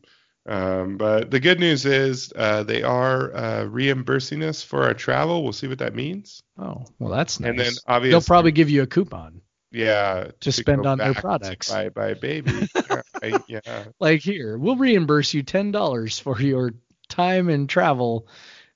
[0.48, 5.44] Um, but the good news is uh, they are uh, reimbursing us for our travel.
[5.44, 6.41] We'll see what that means.
[6.57, 7.49] Oh, well, that's nice.
[7.49, 9.41] And then obviously, They'll probably give you a coupon.
[9.72, 11.72] yeah, to spend on their products.
[11.72, 12.68] Buy, buy baby.
[13.23, 13.84] yeah, yeah.
[13.99, 16.73] Like here, we'll reimburse you ten dollars for your
[17.10, 18.27] time and travel,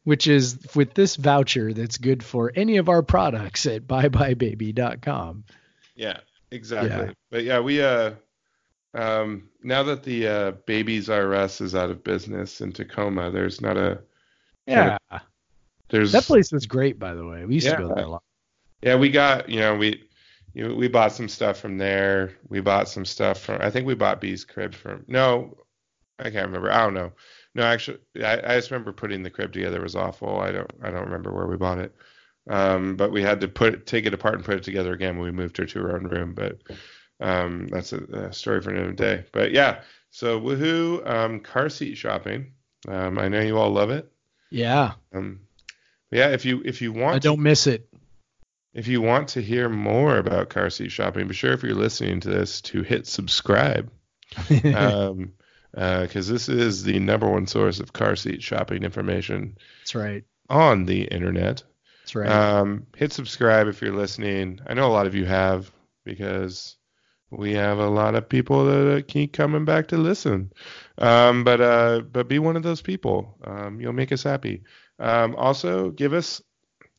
[0.04, 5.44] which is with this voucher that's good for any of our products at buybuybaby.com.
[5.96, 6.20] Yeah,
[6.52, 6.90] exactly.
[6.90, 7.12] Yeah.
[7.30, 8.12] But yeah, we uh
[8.94, 13.62] um now that the uh Babies R Us is out of business in Tacoma, there's
[13.62, 14.02] not a
[14.66, 14.98] Yeah,
[15.90, 17.46] there's that place was great, by the way.
[17.46, 17.76] We used Yeah.
[17.76, 18.24] to go there a lot.
[18.82, 20.04] yeah, we got, you know, we
[20.54, 22.34] you know, we bought some stuff from there.
[22.48, 23.62] We bought some stuff from.
[23.62, 25.06] I think we bought Bee's crib from.
[25.08, 25.58] No,
[26.18, 26.72] I can't remember.
[26.72, 27.12] I don't know.
[27.56, 30.40] No, actually, I, I just remember putting the crib together was awful.
[30.40, 30.72] I don't.
[30.82, 31.96] I don't remember where we bought it.
[32.50, 35.26] Um, but we had to put take it apart and put it together again when
[35.26, 36.34] we moved her to her own room.
[36.34, 36.60] But
[37.20, 39.26] um, that's a, a, story for another day.
[39.32, 42.54] But yeah, so woohoo, um, car seat shopping.
[42.88, 44.12] Um, I know you all love it.
[44.50, 44.94] Yeah.
[45.14, 45.42] Um,
[46.12, 47.88] yeah, if you if you want, I don't miss it.
[48.74, 52.20] If you want to hear more about car seat shopping, be sure if you're listening
[52.22, 53.92] to this to hit subscribe.
[54.76, 55.34] um,
[55.72, 59.58] because uh, this is the number one source of car seat shopping information.
[59.82, 60.24] That's right.
[60.50, 61.64] On the internet.
[62.02, 62.30] That's right.
[62.30, 64.60] Um, hit subscribe if you're listening.
[64.66, 65.72] I know a lot of you have
[66.04, 66.76] because
[67.32, 70.52] we have a lot of people that keep coming back to listen.
[70.98, 73.38] Um, but uh, but be one of those people.
[73.44, 74.64] Um, you'll make us happy.
[74.98, 76.42] Um, also, give us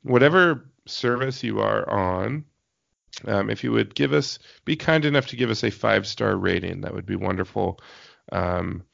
[0.03, 2.45] whatever service you are on.
[3.27, 6.37] Um, if you would give us, be kind enough to give us a five star
[6.37, 7.81] rating, that would be wonderful.
[8.33, 8.85] Um,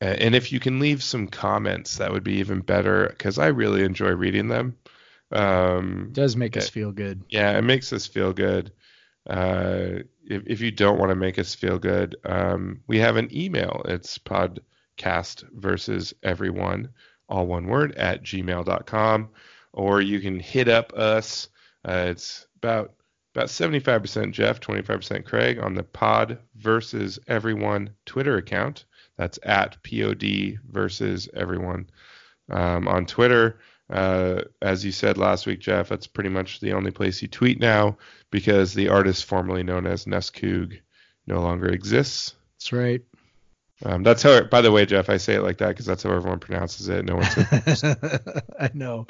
[0.00, 3.84] and if you can leave some comments, that would be even better because I really
[3.84, 4.76] enjoy reading them.
[5.30, 7.22] Um, it does make us feel good.
[7.28, 8.72] Yeah, it makes us feel good.
[9.28, 13.28] Uh, if, if you don't want to make us feel good, um, we have an
[13.36, 13.82] email.
[13.84, 16.88] It's podcast versus everyone,
[17.28, 19.28] all one word, at gmail.com.
[19.72, 21.48] Or you can hit up us.
[21.84, 22.94] Uh, it's about
[23.34, 28.84] about 75% Jeff, 25% Craig on the pod versus everyone Twitter account.
[29.16, 31.90] That's at POD versus everyone
[32.50, 33.60] um, on Twitter.
[33.88, 37.60] Uh, as you said last week, Jeff, that's pretty much the only place you tweet
[37.60, 37.98] now
[38.30, 40.78] because the artist formerly known as Neskug
[41.26, 42.34] no longer exists.
[42.56, 43.02] That's right.
[43.84, 44.42] Um, that's how.
[44.42, 47.04] By the way, Jeff, I say it like that because that's how everyone pronounces it.
[47.04, 48.42] No one.
[48.60, 49.06] I know.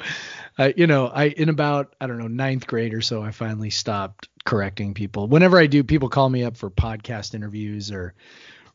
[0.57, 3.69] Uh, you know, I in about I don't know ninth grade or so, I finally
[3.69, 5.27] stopped correcting people.
[5.27, 8.13] Whenever I do, people call me up for podcast interviews or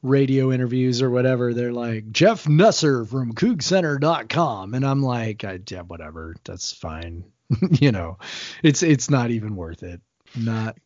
[0.02, 5.82] radio interviews or whatever, they're like Jeff Nusser from CougCenter.com, and I'm like, I, yeah,
[5.82, 7.24] whatever, that's fine.
[7.70, 8.18] you know,
[8.62, 10.00] it's it's not even worth it.
[10.36, 10.76] Not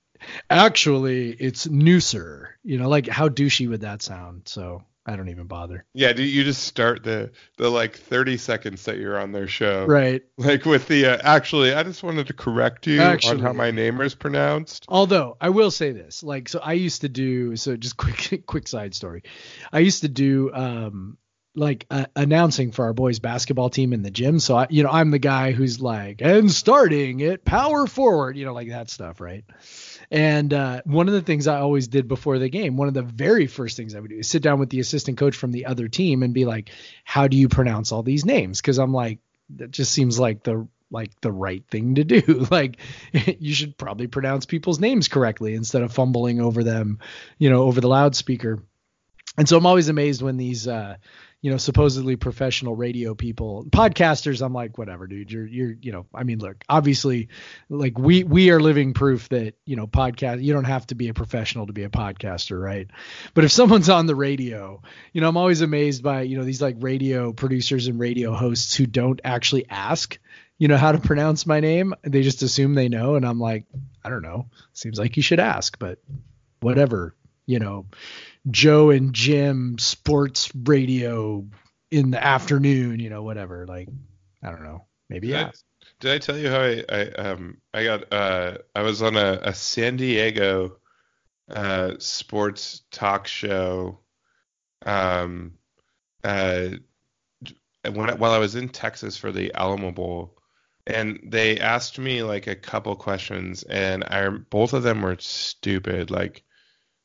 [0.49, 2.49] actually, it's Nusser.
[2.63, 4.43] You know, like how douchey would that sound?
[4.47, 5.87] So I don't even bother.
[5.95, 9.87] Yeah, do you just start the the like 30 seconds that you're on their show?
[9.87, 10.23] Right.
[10.37, 13.71] Like with the uh, actually, I just wanted to correct you actually, on how my
[13.71, 14.85] name is pronounced.
[14.89, 18.69] Although I will say this, like so I used to do so just quick quick
[18.69, 19.23] side story.
[19.73, 21.17] I used to do um
[21.61, 24.41] like uh, announcing for our boys basketball team in the gym.
[24.41, 28.47] So I you know, I'm the guy who's like and starting it power forward, you
[28.47, 29.45] know, like that stuff, right?
[30.11, 33.03] And uh, one of the things I always did before the game, one of the
[33.03, 35.67] very first things I would do is sit down with the assistant coach from the
[35.67, 36.71] other team and be like,
[37.05, 39.21] "How do you pronounce all these names?" Because I'm like,
[39.57, 42.47] that just seems like the like the right thing to do.
[42.51, 42.79] like
[43.13, 46.99] you should probably pronounce people's names correctly instead of fumbling over them,
[47.39, 48.63] you know, over the loudspeaker.
[49.37, 50.97] And so I'm always amazed when these uh,
[51.43, 55.33] you know, supposedly professional radio people, podcasters, I'm like, whatever, dude.
[55.33, 57.29] You're, you're, you know, I mean, look, obviously,
[57.71, 61.09] like we, we are living proof that, you know, podcast, you don't have to be
[61.09, 62.89] a professional to be a podcaster, right?
[63.33, 64.83] But if someone's on the radio,
[65.15, 68.75] you know, I'm always amazed by, you know, these like radio producers and radio hosts
[68.75, 70.19] who don't actually ask,
[70.59, 71.95] you know, how to pronounce my name.
[72.03, 73.15] They just assume they know.
[73.15, 73.65] And I'm like,
[74.05, 74.51] I don't know.
[74.75, 76.01] Seems like you should ask, but
[76.61, 77.15] whatever,
[77.51, 77.87] you know
[78.49, 81.45] Joe and Jim sports radio
[81.91, 83.67] in the afternoon, you know, whatever.
[83.67, 83.89] Like,
[84.43, 84.87] I don't know.
[85.09, 85.47] Maybe did yeah.
[85.47, 85.53] I,
[85.99, 89.41] did I tell you how I, I um I got uh I was on a,
[89.43, 90.77] a San Diego
[91.51, 93.99] uh sports talk show
[94.87, 95.55] um
[96.23, 96.69] uh
[97.93, 100.39] when while I was in Texas for the Alamo Bowl
[100.87, 106.11] and they asked me like a couple questions and I both of them were stupid
[106.11, 106.45] like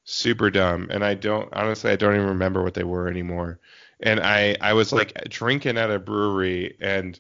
[0.06, 0.88] super dumb.
[0.92, 3.60] And i don't honestly i don't even remember what they were anymore.
[4.00, 7.20] And i i was like drinking at a brewery and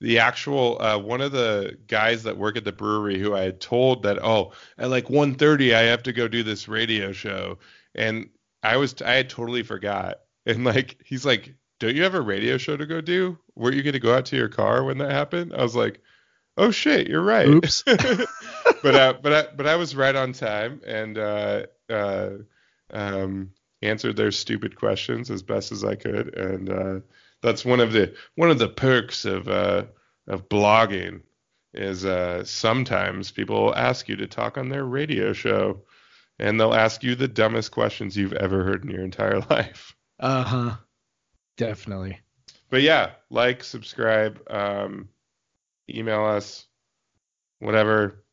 [0.00, 3.60] the actual uh, one of the guys that work at the brewery who i had
[3.60, 7.58] told that oh at like 1.30 i have to go do this radio show.
[7.94, 8.28] And
[8.62, 10.20] i was i had totally forgot.
[10.46, 13.38] And like he's like don't you have a radio show to go do?
[13.54, 15.54] Weren't you going to go out to your car when that happened?
[15.54, 16.00] I was like
[16.58, 17.48] oh shit you're right.
[17.48, 17.84] Oops.
[18.82, 20.80] But uh, but I, but I was right on time.
[20.86, 22.30] And uh, uh,
[22.90, 23.50] um,
[23.82, 27.00] answered their stupid questions as best as I could, and uh,
[27.42, 29.84] that's one of the one of the perks of uh,
[30.26, 31.22] of blogging
[31.74, 35.82] is uh, sometimes people will ask you to talk on their radio show,
[36.38, 39.94] and they'll ask you the dumbest questions you've ever heard in your entire life.
[40.18, 40.76] Uh huh.
[41.56, 42.20] Definitely.
[42.70, 45.08] But yeah, like, subscribe, um,
[45.88, 46.66] email us,
[47.60, 48.24] whatever.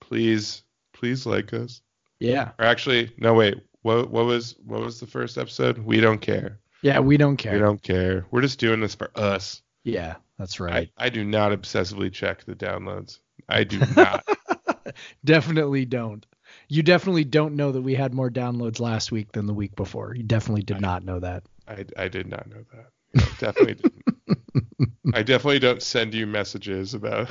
[0.00, 0.62] Please
[0.94, 1.80] please like us.
[2.20, 2.50] Yeah.
[2.58, 3.56] Or actually, no, wait.
[3.82, 5.78] What what was what was the first episode?
[5.78, 6.58] We don't care.
[6.82, 7.52] Yeah, we don't care.
[7.52, 8.26] We don't care.
[8.30, 9.62] We're just doing this for us.
[9.84, 10.90] Yeah, that's right.
[10.96, 13.20] I do not obsessively check the downloads.
[13.48, 14.28] I do not.
[15.24, 16.26] definitely don't.
[16.68, 20.14] You definitely don't know that we had more downloads last week than the week before.
[20.14, 21.44] You definitely did not know that.
[21.66, 22.90] I, I did not know that.
[23.14, 24.04] No, definitely didn't.
[25.14, 27.28] I definitely don't send you messages about.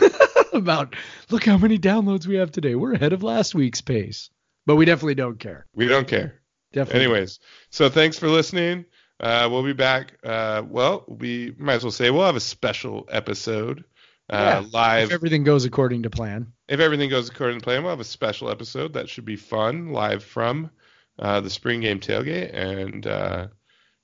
[0.52, 0.94] About
[1.30, 2.74] look how many downloads we have today.
[2.74, 4.30] We're ahead of last week's pace.
[4.66, 5.66] But we definitely don't care.
[5.74, 6.40] We don't care.
[6.72, 7.04] Definitely.
[7.04, 7.38] Anyways,
[7.70, 8.84] so thanks for listening.
[9.20, 10.18] Uh, we'll be back.
[10.24, 13.84] Uh, well, we might as well say we'll have a special episode
[14.28, 15.08] uh, Yeah, live.
[15.08, 16.52] If everything goes according to plan.
[16.68, 19.92] if everything goes according to plan, we'll have a special episode that should be fun
[19.92, 20.70] live from
[21.18, 22.52] uh, the spring game tailgate.
[22.52, 23.46] And uh,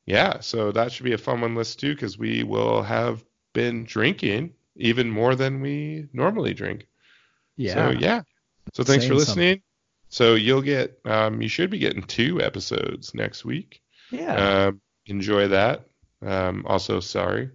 [0.06, 3.24] yeah, so that should be a fun one to listen to because we will have
[3.52, 6.86] been drinking even more than we normally drink.
[7.57, 7.74] Yeah.
[7.74, 8.23] So yeah.
[8.73, 9.43] So thanks for Saying something.
[9.44, 9.62] listening.
[10.09, 13.81] So you'll get, um, you should be getting two episodes next week.
[14.11, 14.66] Yeah.
[14.66, 15.86] Um, enjoy that.
[16.20, 17.51] Um, also, sorry,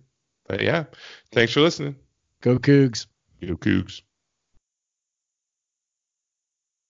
[0.47, 0.85] but yeah,
[1.31, 1.95] thanks for listening.
[2.41, 3.05] Go Cougs.
[3.41, 4.01] Go Cougs.